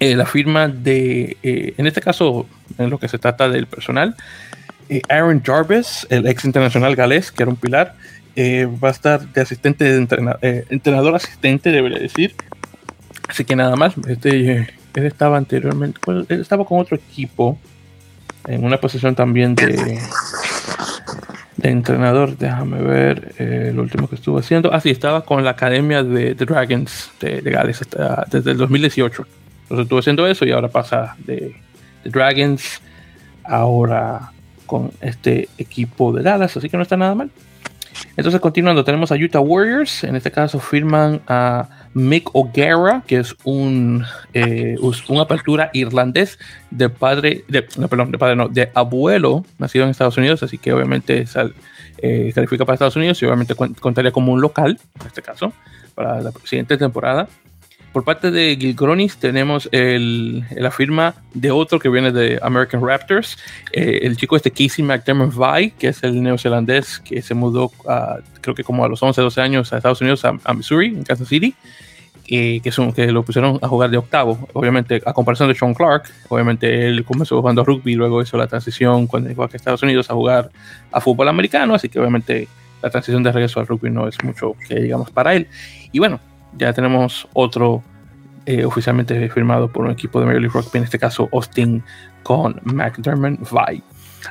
eh, 0.00 0.16
la 0.16 0.26
firma 0.26 0.68
de, 0.68 1.36
eh, 1.42 1.74
en 1.76 1.86
este 1.86 2.00
caso, 2.00 2.46
en 2.78 2.90
lo 2.90 2.98
que 2.98 3.08
se 3.08 3.18
trata 3.18 3.48
del 3.48 3.66
personal, 3.66 4.16
eh, 4.88 5.02
Aaron 5.08 5.42
Jarvis, 5.44 6.06
el 6.10 6.26
ex 6.26 6.44
internacional 6.44 6.96
galés, 6.96 7.30
que 7.30 7.42
era 7.42 7.50
un 7.50 7.56
pilar, 7.56 7.94
va 8.36 8.88
a 8.88 8.90
estar 8.90 9.20
de 9.20 9.40
asistente, 9.42 9.84
de 9.84 10.64
entrenador 10.70 11.14
asistente, 11.14 11.70
debería 11.70 11.98
decir. 11.98 12.34
Así 13.30 13.44
que 13.44 13.54
nada 13.54 13.76
más, 13.76 13.94
este 14.08 14.68
él 14.94 15.06
estaba 15.06 15.36
anteriormente, 15.36 16.00
él 16.06 16.40
estaba 16.40 16.64
con 16.64 16.80
otro 16.80 16.96
equipo 16.96 17.56
en 18.48 18.64
una 18.64 18.78
posición 18.78 19.14
también 19.14 19.54
de 19.54 20.00
de 21.60 21.68
entrenador, 21.68 22.36
déjame 22.38 22.82
ver 22.82 23.34
eh, 23.38 23.68
el 23.70 23.78
último 23.78 24.08
que 24.08 24.14
estuvo 24.14 24.38
haciendo. 24.38 24.72
Ah, 24.72 24.80
sí, 24.80 24.90
estaba 24.90 25.24
con 25.24 25.44
la 25.44 25.50
academia 25.50 26.02
de, 26.02 26.34
Dragons 26.34 27.10
de, 27.20 27.40
Gales 27.42 27.80
desde 28.30 28.50
el 28.50 28.56
2018. 28.56 29.26
Entonces 29.62 29.84
estuvo 29.84 29.98
haciendo 29.98 30.26
eso 30.26 30.46
y 30.46 30.52
ahora 30.52 30.68
pasa 30.68 31.16
de, 31.18 31.54
Dragons 32.04 32.80
ahora 33.44 34.32
con 34.64 34.90
este 35.00 35.48
equipo 35.58 36.12
de 36.12 36.22
Dallas, 36.22 36.56
así 36.56 36.70
que 36.70 36.76
no 36.76 36.82
está 36.82 36.96
nada 36.96 37.14
mal. 37.14 37.30
Entonces, 38.16 38.40
continuando, 38.40 38.84
tenemos 38.84 39.12
a 39.12 39.16
Utah 39.16 39.40
Warriors. 39.40 40.04
En 40.04 40.16
este 40.16 40.30
caso, 40.30 40.58
firman 40.58 41.20
a 41.26 41.68
Mick 41.94 42.30
O'Gara, 42.34 43.02
que 43.06 43.18
es 43.18 43.34
un 43.44 44.04
eh, 44.34 44.76
una 45.08 45.22
apertura 45.22 45.70
irlandés 45.72 46.38
de 46.70 46.88
padre, 46.88 47.44
de, 47.48 47.66
no, 47.78 47.88
perdón, 47.88 48.12
de 48.12 48.18
padre 48.18 48.36
no, 48.36 48.48
de 48.48 48.70
abuelo, 48.74 49.44
nacido 49.58 49.84
en 49.84 49.90
Estados 49.90 50.16
Unidos, 50.16 50.42
así 50.42 50.58
que 50.58 50.72
obviamente 50.72 51.26
sal, 51.26 51.54
eh, 51.98 52.32
califica 52.34 52.64
para 52.64 52.74
Estados 52.74 52.96
Unidos 52.96 53.20
y 53.22 53.26
obviamente 53.26 53.54
contaría 53.54 54.12
como 54.12 54.32
un 54.32 54.40
local, 54.40 54.78
en 55.00 55.06
este 55.06 55.22
caso, 55.22 55.52
para 55.94 56.20
la 56.20 56.32
siguiente 56.44 56.76
temporada. 56.76 57.28
Por 57.92 58.04
parte 58.04 58.30
de 58.30 58.56
Gilgronis 58.56 59.16
tenemos 59.16 59.68
el, 59.72 60.44
la 60.52 60.70
firma 60.70 61.16
de 61.34 61.50
otro 61.50 61.80
que 61.80 61.88
viene 61.88 62.12
de 62.12 62.38
American 62.40 62.86
Raptors, 62.86 63.36
eh, 63.72 64.00
el 64.02 64.16
chico 64.16 64.36
este 64.36 64.52
Casey 64.52 64.84
McDermott 64.84 65.34
Vi, 65.34 65.72
que 65.72 65.88
es 65.88 66.02
el 66.04 66.22
neozelandés 66.22 67.00
que 67.00 67.20
se 67.20 67.34
mudó 67.34 67.72
creo 68.40 68.54
que 68.54 68.62
como 68.62 68.84
a 68.84 68.88
los 68.88 69.02
11, 69.02 69.20
12 69.20 69.40
años 69.40 69.72
a 69.72 69.78
Estados 69.78 70.00
Unidos, 70.00 70.24
a, 70.24 70.54
Missouri, 70.54 70.86
en 70.86 71.02
Kansas 71.02 71.26
City, 71.26 71.52
eh, 72.28 72.60
que, 72.62 72.70
son, 72.70 72.92
que 72.92 73.10
lo 73.10 73.24
pusieron 73.24 73.58
a 73.60 73.66
jugar 73.66 73.90
de 73.90 73.96
octavo, 73.96 74.48
obviamente 74.52 75.02
a 75.04 75.12
comparación 75.12 75.48
de 75.48 75.56
Sean 75.56 75.74
Clark, 75.74 76.04
obviamente 76.28 76.86
él 76.86 77.04
comenzó 77.04 77.40
jugando 77.40 77.64
rugby, 77.64 77.96
luego 77.96 78.22
hizo 78.22 78.36
la 78.36 78.46
transición 78.46 79.08
cuando 79.08 79.28
llegó 79.28 79.42
a 79.42 79.48
Estados 79.52 79.82
Unidos 79.82 80.08
a 80.10 80.14
jugar 80.14 80.52
a 80.92 81.00
fútbol 81.00 81.26
americano, 81.26 81.74
así 81.74 81.88
que 81.88 81.98
obviamente 81.98 82.46
la 82.82 82.88
transición 82.88 83.24
de 83.24 83.32
regreso 83.32 83.58
al 83.58 83.66
rugby 83.66 83.90
no 83.90 84.06
es 84.06 84.22
mucho 84.22 84.54
que 84.68 84.76
digamos 84.76 85.10
para 85.10 85.34
él. 85.34 85.48
Y 85.90 85.98
bueno, 85.98 86.20
ya 86.56 86.72
tenemos 86.72 87.28
otro 87.32 87.82
eh, 88.46 88.64
oficialmente 88.64 89.28
firmado 89.28 89.68
por 89.68 89.84
un 89.84 89.90
equipo 89.90 90.18
de 90.18 90.26
Major 90.26 90.40
League 90.40 90.54
Rugby, 90.54 90.78
en 90.78 90.84
este 90.84 90.98
caso 90.98 91.28
Austin 91.32 91.82
con 92.22 92.58
McDermott 92.64 93.38
Vi. 93.38 93.82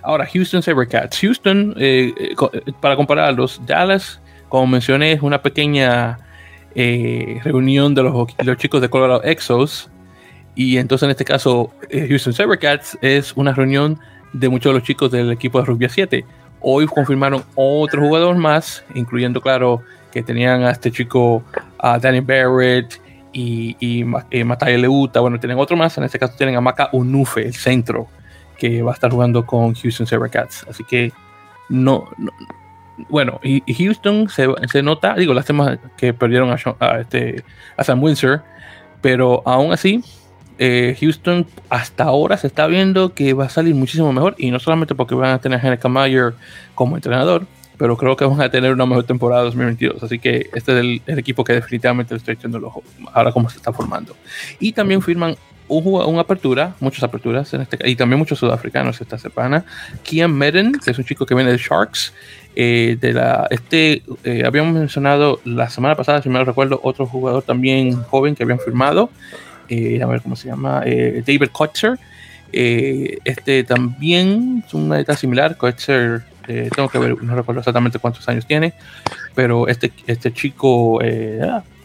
Ahora, 0.03 0.25
Houston 0.25 0.61
Sabercats. 0.61 1.19
Houston, 1.19 1.75
eh, 1.77 2.13
eh, 2.17 2.35
para 2.81 2.95
comparar 2.95 3.33
los 3.33 3.65
Dallas, 3.65 4.19
como 4.49 4.67
mencioné, 4.67 5.13
es 5.13 5.21
una 5.21 5.41
pequeña 5.41 6.17
reunión 6.75 7.93
de 7.93 8.03
los, 8.03 8.27
los, 8.43 8.57
chicos 8.57 8.81
de 8.81 8.89
Colorado 8.89 9.23
Exos. 9.23 9.89
Y 10.55 10.77
entonces, 10.77 11.05
en 11.05 11.11
este 11.11 11.25
caso, 11.25 11.71
Houston 11.91 12.33
Sabercats 12.33 12.97
es 13.01 13.33
una 13.35 13.53
reunión 13.53 13.99
de 14.33 14.49
muchos 14.49 14.71
de 14.71 14.79
los 14.79 14.87
chicos 14.87 15.11
del 15.11 15.31
equipo 15.31 15.59
de 15.59 15.65
Rugby 15.65 15.87
7. 15.89 16.25
Hoy 16.61 16.87
confirmaron 16.87 17.43
otro 17.55 18.01
jugador 18.01 18.35
más, 18.35 18.83
incluyendo, 18.93 19.41
claro, 19.41 19.81
que 20.11 20.23
tenían 20.23 20.63
a 20.63 20.71
este 20.71 20.91
chico, 20.91 21.43
a 21.77 21.99
Danny 21.99 22.21
Barrett 22.21 23.01
y, 23.33 23.75
y, 23.79 24.05
y 24.31 24.77
Leuta. 24.77 25.19
Bueno, 25.19 25.39
tienen 25.39 25.57
otro 25.59 25.77
más. 25.77 25.97
En 25.97 26.03
este 26.03 26.19
caso 26.19 26.33
tienen 26.37 26.55
a 26.55 26.61
Maka 26.61 26.89
Unufe, 26.91 27.45
el 27.45 27.53
centro, 27.53 28.07
que 28.57 28.81
va 28.81 28.91
a 28.91 28.93
estar 28.93 29.11
jugando 29.11 29.45
con 29.45 29.73
Houston 29.73 30.07
Sabercats. 30.07 30.65
Así 30.69 30.83
que 30.83 31.11
no, 31.69 32.09
bueno, 33.07 33.39
y, 33.43 33.61
Houston 33.73 34.29
se, 34.29 34.47
se, 34.71 34.83
nota, 34.83 35.15
digo, 35.15 35.33
las 35.33 35.45
temas 35.45 35.79
que 35.95 36.13
perdieron 36.13 36.51
a, 36.51 36.99
este, 36.99 37.43
a 37.77 37.83
Sam 37.83 38.03
Windsor, 38.03 38.41
pero 39.01 39.41
aún 39.45 39.71
así, 39.71 40.03
eh, 40.57 40.97
Houston 40.99 41.45
hasta 41.69 42.03
ahora 42.03 42.35
se 42.35 42.47
está 42.47 42.67
viendo 42.67 43.13
que 43.13 43.33
va 43.33 43.45
a 43.45 43.49
salir 43.49 43.75
muchísimo 43.75 44.11
mejor, 44.11 44.35
y 44.37 44.51
no 44.51 44.59
solamente 44.59 44.95
porque 44.95 45.15
van 45.15 45.31
a 45.31 45.39
tener 45.39 45.59
a 45.59 45.67
Henry 45.67 45.89
Mayer 45.89 46.33
como 46.75 46.95
entrenador, 46.97 47.45
pero 47.79 47.95
creo 47.95 48.17
que 48.17 48.25
van 48.25 48.41
a 48.41 48.51
tener 48.51 48.73
una 48.73 48.85
mejor 48.85 49.05
temporada 49.05 49.43
2022. 49.43 50.03
Así 50.03 50.19
que 50.19 50.49
este 50.53 50.73
es 50.73 51.01
el, 51.07 51.17
equipo 51.17 51.45
que 51.45 51.53
definitivamente 51.53 52.13
le 52.13 52.17
estoy 52.17 52.33
echando 52.33 52.57
el 52.57 52.65
ojo 52.65 52.83
ahora 53.13 53.31
como 53.31 53.49
se 53.49 53.55
está 53.55 53.71
formando. 53.71 54.15
Y 54.59 54.73
también 54.73 55.01
firman 55.01 55.37
una 55.69 56.21
apertura, 56.21 56.75
muchas 56.81 57.03
aperturas 57.03 57.53
en 57.53 57.61
este 57.61 57.77
y 57.87 57.95
también 57.95 58.19
muchos 58.19 58.37
sudafricanos 58.37 58.99
esta 58.99 59.17
semana. 59.17 59.63
Kian 60.03 60.33
Medden, 60.33 60.73
que 60.73 60.91
es 60.91 60.97
un 60.97 61.05
chico 61.05 61.25
que 61.25 61.33
viene 61.33 61.51
de 61.51 61.57
Sharks. 61.57 62.13
Eh, 62.55 62.97
de 62.99 63.13
la, 63.13 63.47
este, 63.49 64.03
eh, 64.25 64.43
habíamos 64.45 64.73
mencionado 64.73 65.39
la 65.45 65.69
semana 65.69 65.95
pasada, 65.95 66.21
si 66.21 66.27
me 66.27 66.43
recuerdo, 66.43 66.81
otro 66.83 67.05
jugador 67.05 67.43
también 67.43 68.03
joven 68.03 68.35
que 68.35 68.43
habían 68.43 68.59
firmado. 68.59 69.09
Eh, 69.69 70.01
a 70.03 70.05
ver 70.07 70.21
cómo 70.21 70.35
se 70.35 70.49
llama, 70.49 70.81
David 70.81 71.49
Kotzer. 71.53 71.97
este 72.51 73.63
también 73.63 74.65
es 74.67 74.73
una 74.73 74.99
edad 74.99 75.15
similar. 75.15 75.55
Kotzer 75.55 76.23
eh, 76.49 76.69
tengo 76.75 76.89
que 76.89 76.97
ver, 76.97 77.21
no 77.21 77.35
recuerdo 77.35 77.59
exactamente 77.59 77.99
cuántos 77.99 78.27
años 78.27 78.45
tiene, 78.45 78.73
pero 79.35 79.67
este, 79.67 79.91
este 80.07 80.33
chico, 80.33 80.99
eh, 81.01 81.39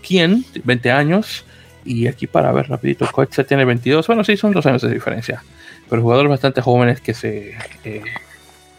¿quién? 0.07 0.45
20 0.65 0.91
años. 0.91 1.45
Y 1.85 2.07
aquí 2.07 2.27
para 2.27 2.51
ver 2.51 2.71
rapidito, 2.71 3.07
Coche 3.13 3.45
tiene 3.45 3.67
22. 3.67 4.07
Bueno, 4.07 4.25
sí, 4.25 4.39
son 4.39 4.53
dos 4.53 4.65
años 4.65 4.81
de 4.81 4.91
diferencia. 4.91 5.45
Pero 5.91 6.01
jugadores 6.01 6.31
bastante 6.31 6.63
jóvenes 6.63 7.03
que 7.03 7.13
se, 7.13 7.59
eh, 7.85 8.03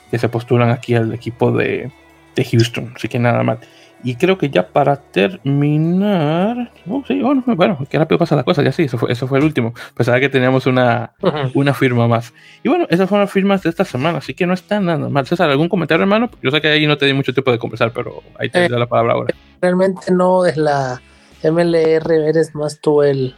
que 0.09 0.17
se 0.17 0.27
postulan 0.27 0.71
aquí 0.71 0.95
al 0.95 1.13
equipo 1.13 1.51
de, 1.51 1.91
de 2.35 2.45
Houston. 2.45 2.93
Así 2.95 3.07
que 3.07 3.19
nada 3.19 3.43
más. 3.43 3.59
Y 4.05 4.17
creo 4.17 4.37
que 4.37 4.51
ya 4.51 4.67
para 4.67 4.97
terminar. 4.97 6.71
Oh, 6.87 7.03
sí, 7.07 7.19
bueno, 7.23 7.43
bueno, 7.47 7.79
qué 7.89 7.97
rápido 7.97 8.19
pasa 8.19 8.35
la 8.35 8.43
cosa. 8.43 8.61
Ya 8.61 8.71
sí, 8.71 8.83
eso 8.83 8.99
fue, 8.99 9.11
eso 9.11 9.27
fue 9.27 9.39
el 9.39 9.45
último. 9.45 9.73
Pensaba 9.95 10.19
que 10.19 10.29
teníamos 10.29 10.67
una, 10.67 11.15
una 11.55 11.73
firma 11.73 12.07
más. 12.07 12.31
Y 12.61 12.69
bueno, 12.69 12.85
esas 12.91 13.09
fueron 13.09 13.25
las 13.25 13.31
firmas 13.31 13.63
de 13.63 13.71
esta 13.71 13.83
semana, 13.83 14.19
así 14.19 14.35
que 14.35 14.45
no 14.45 14.53
está 14.53 14.79
nada 14.79 15.09
mal. 15.09 15.25
César, 15.25 15.49
¿algún 15.49 15.69
comentario, 15.69 16.03
hermano? 16.03 16.29
Yo 16.43 16.51
sé 16.51 16.61
que 16.61 16.67
ahí 16.67 16.85
no 16.85 16.99
te 16.99 17.07
di 17.07 17.13
mucho 17.13 17.33
tiempo 17.33 17.51
de 17.51 17.57
conversar, 17.57 17.93
pero 17.93 18.21
ahí 18.37 18.47
te 18.51 18.69
doy 18.69 18.79
la 18.79 18.85
palabra 18.85 19.13
ahora. 19.13 19.33
Realmente 19.59 20.11
no 20.11 20.45
es 20.45 20.55
la 20.55 21.01
MLR, 21.43 22.29
eres 22.29 22.53
más 22.53 22.79
tú 22.79 23.01
el, 23.01 23.33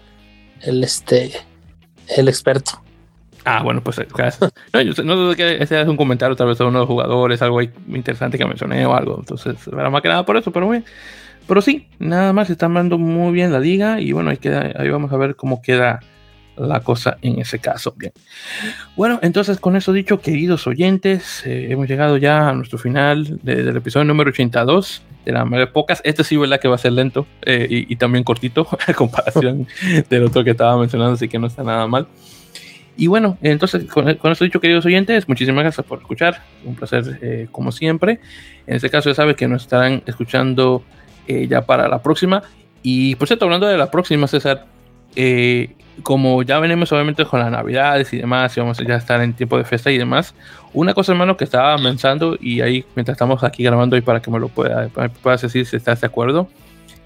el, 0.64 0.84
este, 0.84 1.32
el 2.18 2.28
experto. 2.28 2.82
Ah, 3.48 3.62
bueno, 3.64 3.82
pues. 3.82 3.98
No, 4.74 4.82
yo 4.82 5.04
no 5.04 5.32
sé 5.32 5.38
que 5.38 5.64
ese 5.64 5.82
es 5.82 5.88
un 5.88 5.96
comentario 5.96 6.36
tal 6.36 6.48
vez 6.48 6.58
de 6.58 6.66
uno 6.66 6.80
de 6.80 6.82
los 6.82 6.88
jugadores, 6.88 7.42
algo 7.42 7.62
interesante 7.62 8.38
que 8.38 8.46
mencioné 8.46 8.86
o 8.86 8.94
algo. 8.94 9.16
Entonces, 9.18 9.56
era 9.68 9.90
más 9.90 10.02
que 10.02 10.10
nada 10.10 10.26
por 10.26 10.36
eso, 10.36 10.52
pero 10.52 10.70
bien. 10.70 10.84
Pero 11.48 11.62
sí, 11.62 11.88
nada 11.98 12.34
más, 12.34 12.48
se 12.48 12.54
está 12.54 12.68
mandando 12.68 12.98
muy 12.98 13.32
bien 13.32 13.54
la 13.54 13.60
liga 13.62 14.02
y 14.02 14.12
bueno, 14.12 14.32
ahí, 14.32 14.38
queda, 14.38 14.74
ahí 14.76 14.90
vamos 14.90 15.14
a 15.14 15.18
ver 15.18 15.38
cómo 15.38 15.62
queda 15.62 16.02
la 16.58 16.82
cosa 16.82 17.18
en 17.22 17.40
ese 17.40 17.60
caso. 17.60 17.94
Bien. 17.96 18.12
Bueno, 18.98 19.20
entonces 19.22 19.60
con 19.60 19.78
eso 19.78 19.94
dicho, 19.94 20.20
queridos 20.20 20.68
oyentes, 20.68 21.46
eh, 21.46 21.68
hemos 21.70 21.88
llegado 21.88 22.18
ya 22.18 22.50
a 22.50 22.54
nuestro 22.54 22.78
final 22.78 23.40
del 23.44 23.78
episodio 23.78 24.04
número 24.04 24.32
82 24.32 25.04
de 25.24 25.32
la 25.32 25.46
de 25.46 25.68
pocas. 25.68 26.02
Este 26.04 26.26
sí, 26.26 26.36
¿verdad? 26.36 26.60
Que 26.60 26.68
va 26.68 26.76
a 26.76 26.80
ser 26.80 26.92
lento 26.92 27.26
eh, 27.44 27.66
y, 27.70 27.94
y, 27.94 27.96
también 27.96 28.26
cortito 28.26 28.68
a 28.88 28.94
comparación 28.94 29.68
del 30.10 30.26
otro 30.26 30.44
que 30.44 30.52
estaba 30.52 30.78
mencionando, 30.78 31.14
así 31.14 31.30
que 31.30 31.40
no 31.40 31.48
está 31.48 31.64
nada 31.64 31.88
mal. 31.88 32.08
Y 32.98 33.06
bueno, 33.08 33.38
entonces 33.44 33.86
con, 33.86 34.10
eso 34.10 34.44
dicho, 34.44 34.60
queridos 34.60 34.86
oyentes, 34.86 35.28
muchísimas 35.28 35.64
gracias 35.64 35.86
por 35.86 36.00
escuchar. 36.00 36.42
Un 36.66 36.76
placer 36.76 37.20
eh, 37.22 37.48
como 37.52 37.72
siempre. 37.72 38.20
En 38.66 38.76
este 38.76 38.90
caso 38.90 39.10
ya 39.10 39.16
sabes 39.16 39.36
que 39.36 39.48
nos 39.48 39.62
estarán 39.62 40.02
escuchando 40.08 40.84
eh, 41.28 41.48
ya 41.48 41.62
para 41.62 41.88
la 41.88 42.02
próxima. 42.02 42.42
Y 42.82 43.16
por 43.16 43.28
cierto, 43.28 43.46
hablando 43.46 43.68
de 43.68 43.78
la 43.78 43.92
próxima, 43.92 44.28
César, 44.28 44.66
eh, 45.16 45.76
como 46.04 46.42
ya 46.42 46.60
venimos 46.60 46.92
obviamente 46.92 47.24
con 47.26 47.40
las 47.40 47.52
navidades 47.52 48.12
y 48.14 48.18
demás, 48.18 48.56
y 48.58 48.60
vamos 48.60 48.80
a 48.80 48.84
ya 48.84 48.96
estar 48.96 49.22
en 49.22 49.34
tiempo 49.34 49.58
de 49.58 49.64
fiesta 49.64 49.92
y 49.92 49.98
demás, 49.98 50.34
una 50.74 50.94
cosa 50.94 51.12
hermano 51.12 51.38
que 51.38 51.44
estaba 51.44 51.76
pensando 51.78 52.38
y 52.40 52.62
ahí 52.62 52.86
mientras 52.96 53.16
estamos 53.16 53.44
aquí 53.44 53.64
grabando 53.64 53.98
y 53.98 54.02
para 54.02 54.22
que 54.22 54.32
me 54.32 54.40
lo 54.40 54.48
pueda, 54.48 54.90
puedas 55.22 55.42
decir 55.42 55.66
si 55.66 55.76
estás 55.76 56.02
de 56.02 56.08
acuerdo, 56.08 56.50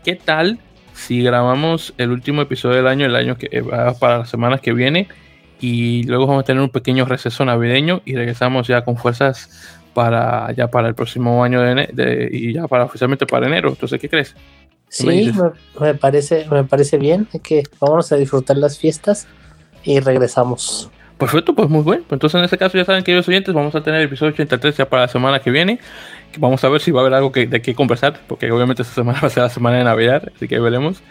¿qué 0.03 0.15
tal 0.15 0.59
si 0.93 1.23
grabamos 1.23 1.93
el 1.97 2.11
último 2.11 2.41
episodio 2.41 2.77
del 2.77 2.87
año, 2.87 3.05
el 3.05 3.15
año 3.15 3.37
que 3.37 3.61
va 3.61 3.93
para 3.93 4.19
las 4.19 4.29
semanas 4.29 4.61
que 4.61 4.73
viene? 4.73 5.07
Y 5.61 6.03
luego 6.03 6.25
vamos 6.25 6.41
a 6.41 6.45
tener 6.45 6.61
un 6.61 6.69
pequeño 6.69 7.05
receso 7.05 7.45
navideño 7.45 8.01
y 8.03 8.15
regresamos 8.15 8.67
ya 8.67 8.83
con 8.83 8.97
fuerzas 8.97 9.77
para 9.93 10.51
ya 10.53 10.69
para 10.69 10.87
el 10.87 10.95
próximo 10.95 11.43
año 11.43 11.61
de, 11.61 12.29
y 12.31 12.53
ya 12.53 12.67
para 12.67 12.85
oficialmente 12.85 13.25
para 13.25 13.47
enero. 13.47 13.69
Entonces, 13.69 14.01
¿qué 14.01 14.09
crees? 14.09 14.35
sí, 14.89 15.31
me, 15.79 15.93
parece 15.93 16.45
me 16.51 16.65
parece 16.65 16.97
bien 16.97 17.27
que 17.43 17.63
vamos 17.79 18.11
a 18.11 18.17
disfrutar 18.17 18.57
las 18.57 18.77
fiestas 18.77 19.27
y 19.83 19.99
regresamos. 19.99 20.89
Perfecto, 21.17 21.53
pues 21.53 21.69
muy 21.69 21.83
bueno. 21.83 22.03
Entonces, 22.09 22.39
en 22.39 22.45
este 22.45 22.57
caso, 22.57 22.77
ya 22.77 22.83
saben, 22.83 23.03
queridos 23.03 23.27
oyentes, 23.27 23.53
vamos 23.53 23.75
a 23.75 23.83
tener 23.83 23.99
el 24.01 24.07
episodio 24.07 24.33
83 24.33 24.75
ya 24.75 24.89
para 24.89 25.03
la 25.03 25.07
semana 25.07 25.39
que 25.39 25.51
viene. 25.51 25.79
Vamos 26.39 26.63
a 26.63 26.69
ver 26.69 26.81
si 26.81 26.89
va 26.89 27.01
a 27.01 27.03
haber 27.03 27.13
algo 27.13 27.31
que, 27.31 27.45
de 27.45 27.61
qué 27.61 27.75
conversar, 27.75 28.19
porque 28.27 28.51
obviamente 28.51 28.81
esta 28.81 28.95
semana 28.95 29.19
va 29.21 29.27
a 29.27 29.29
ser 29.29 29.43
la 29.43 29.49
semana 29.49 29.77
de 29.77 29.83
Navidad, 29.83 30.23
así 30.35 30.47
que 30.47 30.59
veremos. 30.59 31.03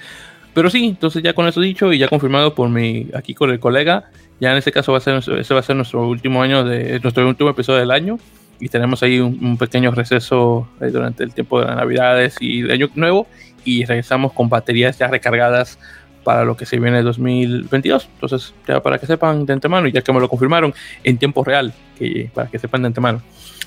Pero 0.53 0.69
sí, 0.69 0.85
entonces 0.85 1.23
ya 1.23 1.33
con 1.33 1.47
eso 1.47 1.61
dicho 1.61 1.93
y 1.93 1.99
ya 1.99 2.09
confirmado 2.09 2.57
por 2.57 2.69
mi 2.69 3.07
aquí 3.15 3.35
con 3.35 3.51
el 3.51 3.61
colega, 3.61 4.11
ya 4.41 4.51
en 4.51 4.57
este 4.57 4.73
caso 4.73 4.93
va 4.93 4.99
a 4.99 5.01
ser, 5.01 5.17
ese 5.17 5.55
va 5.55 5.61
a 5.61 5.63
ser 5.63 5.77
nuestro 5.77 6.09
último 6.09 6.43
año 6.43 6.65
de 6.65 6.99
nuestro 7.01 7.29
último 7.29 7.51
episodio 7.51 7.81
del 7.81 7.91
año 7.91 8.19
y 8.59 8.69
tenemos 8.69 9.03
ahí 9.03 9.21
un, 9.21 9.57
pequeño 9.57 9.91
receso 9.91 10.69
eh, 10.81 10.87
durante 10.87 11.25
el 11.25 11.33
tiempo 11.33 11.61
de 11.61 11.67
las 11.67 11.77
Navidades 11.77 12.37
y 12.41 12.61
el 12.61 12.71
Año 12.71 12.91
Nuevo 12.95 13.27
y 13.65 13.85
regresamos 13.85 14.33
con 14.33 14.49
baterías 14.49 14.99
ya 14.99 15.09
recargadas 15.09 15.79
para 16.25 16.45
lo 16.45 16.57
que 16.57 16.67
se 16.67 16.79
viene 16.79 17.03
2022. 17.03 18.09
Entonces, 18.15 18.55
ya 18.69 18.83
para 18.83 18.99
que 18.99 19.07
sepan 19.07 19.47
de 19.47 19.55
antemano, 19.55 19.89
y 19.89 19.93
ya 19.93 20.03
que 20.03 20.13
me 20.13 20.21
lo 20.21 20.29
confirmaron 20.29 20.75
en 21.03 21.19
tiempo 21.19 21.43
real, 21.45 21.73
que, 21.99 22.31
para 22.35 22.49
que 22.49 22.59
sepan 22.59 22.83
de 22.83 22.89
antemano. 22.89 23.23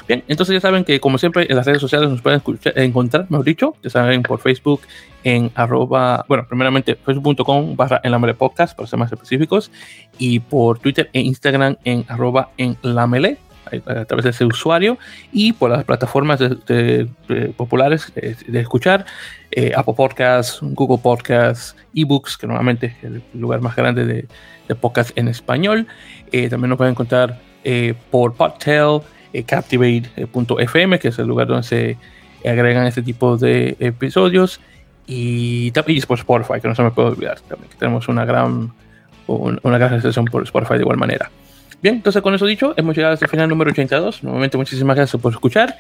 Bien, 0.07 0.23
entonces 0.27 0.53
ya 0.53 0.59
saben 0.59 0.83
que 0.83 0.99
como 0.99 1.17
siempre 1.17 1.45
en 1.49 1.55
las 1.55 1.65
redes 1.65 1.79
sociales 1.79 2.09
nos 2.09 2.21
pueden 2.21 2.41
encontrar, 2.75 3.25
mejor 3.29 3.45
dicho, 3.45 3.75
ya 3.83 3.89
saben 3.89 4.21
por 4.23 4.39
Facebook 4.39 4.81
en 5.23 5.51
arroba, 5.55 6.25
bueno, 6.27 6.45
primeramente 6.47 6.95
facebook.com 6.95 7.75
barra 7.75 8.01
en 8.03 8.11
la 8.11 8.33
podcast, 8.33 8.75
para 8.75 8.87
ser 8.87 8.99
más 8.99 9.11
específicos, 9.11 9.71
y 10.17 10.39
por 10.39 10.79
Twitter 10.79 11.09
e 11.13 11.21
Instagram 11.21 11.77
en 11.85 12.05
arroba 12.09 12.49
en 12.57 12.77
la 12.81 13.07
a 13.85 14.05
través 14.05 14.23
de 14.23 14.31
ese 14.31 14.45
usuario 14.45 14.97
y 15.31 15.53
por 15.53 15.71
las 15.71 15.83
plataformas 15.83 16.39
populares 17.55 18.11
de, 18.13 18.59
escuchar, 18.59 19.05
eh, 19.51 19.71
Apple 19.75 19.93
Podcasts, 19.95 20.59
Google 20.61 20.99
Podcasts, 21.01 21.75
eBooks, 21.95 22.37
que 22.37 22.47
normalmente 22.47 22.87
es 22.87 23.03
el 23.03 23.23
lugar 23.33 23.61
más 23.61 23.75
grande 23.75 24.05
de, 24.05 24.27
de 24.67 24.75
podcast 24.75 25.17
en 25.17 25.27
español. 25.27 25.87
Eh, 26.31 26.49
también 26.49 26.69
nos 26.69 26.77
pueden 26.77 26.91
encontrar 26.91 27.39
eh, 27.63 27.93
por 28.11 28.33
Podtail, 28.33 29.01
Captivate.fm, 29.45 30.99
que 30.99 31.07
es 31.07 31.19
el 31.19 31.27
lugar 31.27 31.47
donde 31.47 31.63
se 31.63 31.97
agregan 32.45 32.85
este 32.85 33.01
tipo 33.01 33.37
de 33.37 33.75
episodios. 33.79 34.59
Y 35.05 35.71
también 35.71 36.01
por 36.07 36.19
Spotify, 36.19 36.61
que 36.61 36.67
no 36.67 36.75
se 36.75 36.83
me 36.83 36.91
puede 36.91 37.09
olvidar 37.09 37.39
también, 37.41 37.69
que 37.69 37.77
tenemos 37.77 38.07
una 38.07 38.23
gran, 38.25 38.71
una 39.27 39.77
gran 39.77 39.89
recepción 39.89 40.25
por 40.25 40.43
Spotify 40.43 40.75
de 40.75 40.81
igual 40.81 40.97
manera. 40.97 41.29
Bien, 41.81 41.95
entonces 41.95 42.21
con 42.21 42.33
eso 42.33 42.45
dicho, 42.45 42.73
hemos 42.77 42.95
llegado 42.95 43.13
hasta 43.13 43.25
el 43.25 43.31
final 43.31 43.49
número 43.49 43.71
82. 43.71 44.23
Nuevamente, 44.23 44.57
muchísimas 44.57 44.95
gracias 44.95 45.21
por 45.21 45.33
escuchar. 45.33 45.75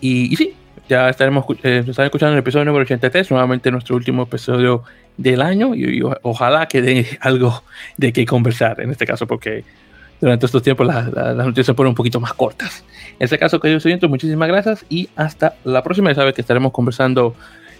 Y, 0.00 0.34
sí, 0.36 0.54
ya 0.88 1.10
estaremos 1.10 1.44
eh, 1.62 1.84
escuchando 1.86 2.32
el 2.32 2.38
episodio 2.38 2.64
número 2.64 2.82
83, 2.82 3.30
nuevamente 3.30 3.70
nuestro 3.70 3.96
último 3.96 4.22
episodio 4.22 4.84
del 5.18 5.42
año. 5.42 5.74
Y, 5.74 6.02
ojalá 6.22 6.66
que 6.66 6.80
dé 6.80 7.18
algo 7.20 7.62
de 7.98 8.14
qué 8.14 8.24
conversar 8.24 8.80
en 8.80 8.90
este 8.90 9.06
caso, 9.06 9.26
porque 9.26 9.64
durante 10.20 10.46
estos 10.46 10.62
tiempos 10.62 10.86
las, 10.86 11.06
noticias 11.36 11.66
se 11.66 11.74
ponen 11.74 11.90
un 11.90 11.94
poquito 11.94 12.20
más 12.20 12.32
cortas. 12.34 12.84
En 13.18 13.24
este 13.24 13.38
caso, 13.38 13.60
queridos 13.60 13.84
oyentes, 13.86 14.08
muchísimas 14.08 14.48
gracias 14.48 14.84
y 14.88 15.08
hasta 15.16 15.54
la 15.64 15.82
próxima. 15.82 16.10
Ya 16.10 16.16
saben 16.16 16.34
que 16.34 16.40
estaremos 16.40 16.72
conversando 16.72 17.34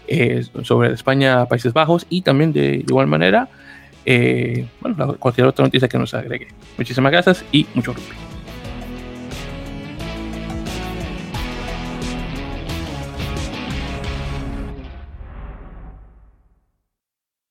eh, 0.06 0.44
sobre 0.62 0.92
España, 0.92 1.46
Países 1.46 1.72
Bajos 1.72 2.06
y 2.08 2.22
también 2.22 2.52
de 2.52 2.84
igual 2.86 3.06
manera 3.06 3.48
eh, 4.06 4.66
bueno, 4.80 5.16
cualquier 5.18 5.46
otra 5.46 5.64
noticia 5.64 5.88
que 5.88 5.98
nos 5.98 6.14
agregue. 6.14 6.48
Muchísimas 6.76 7.12
gracias 7.12 7.44
y 7.52 7.66
mucho 7.74 7.92
gusto. 7.92 8.23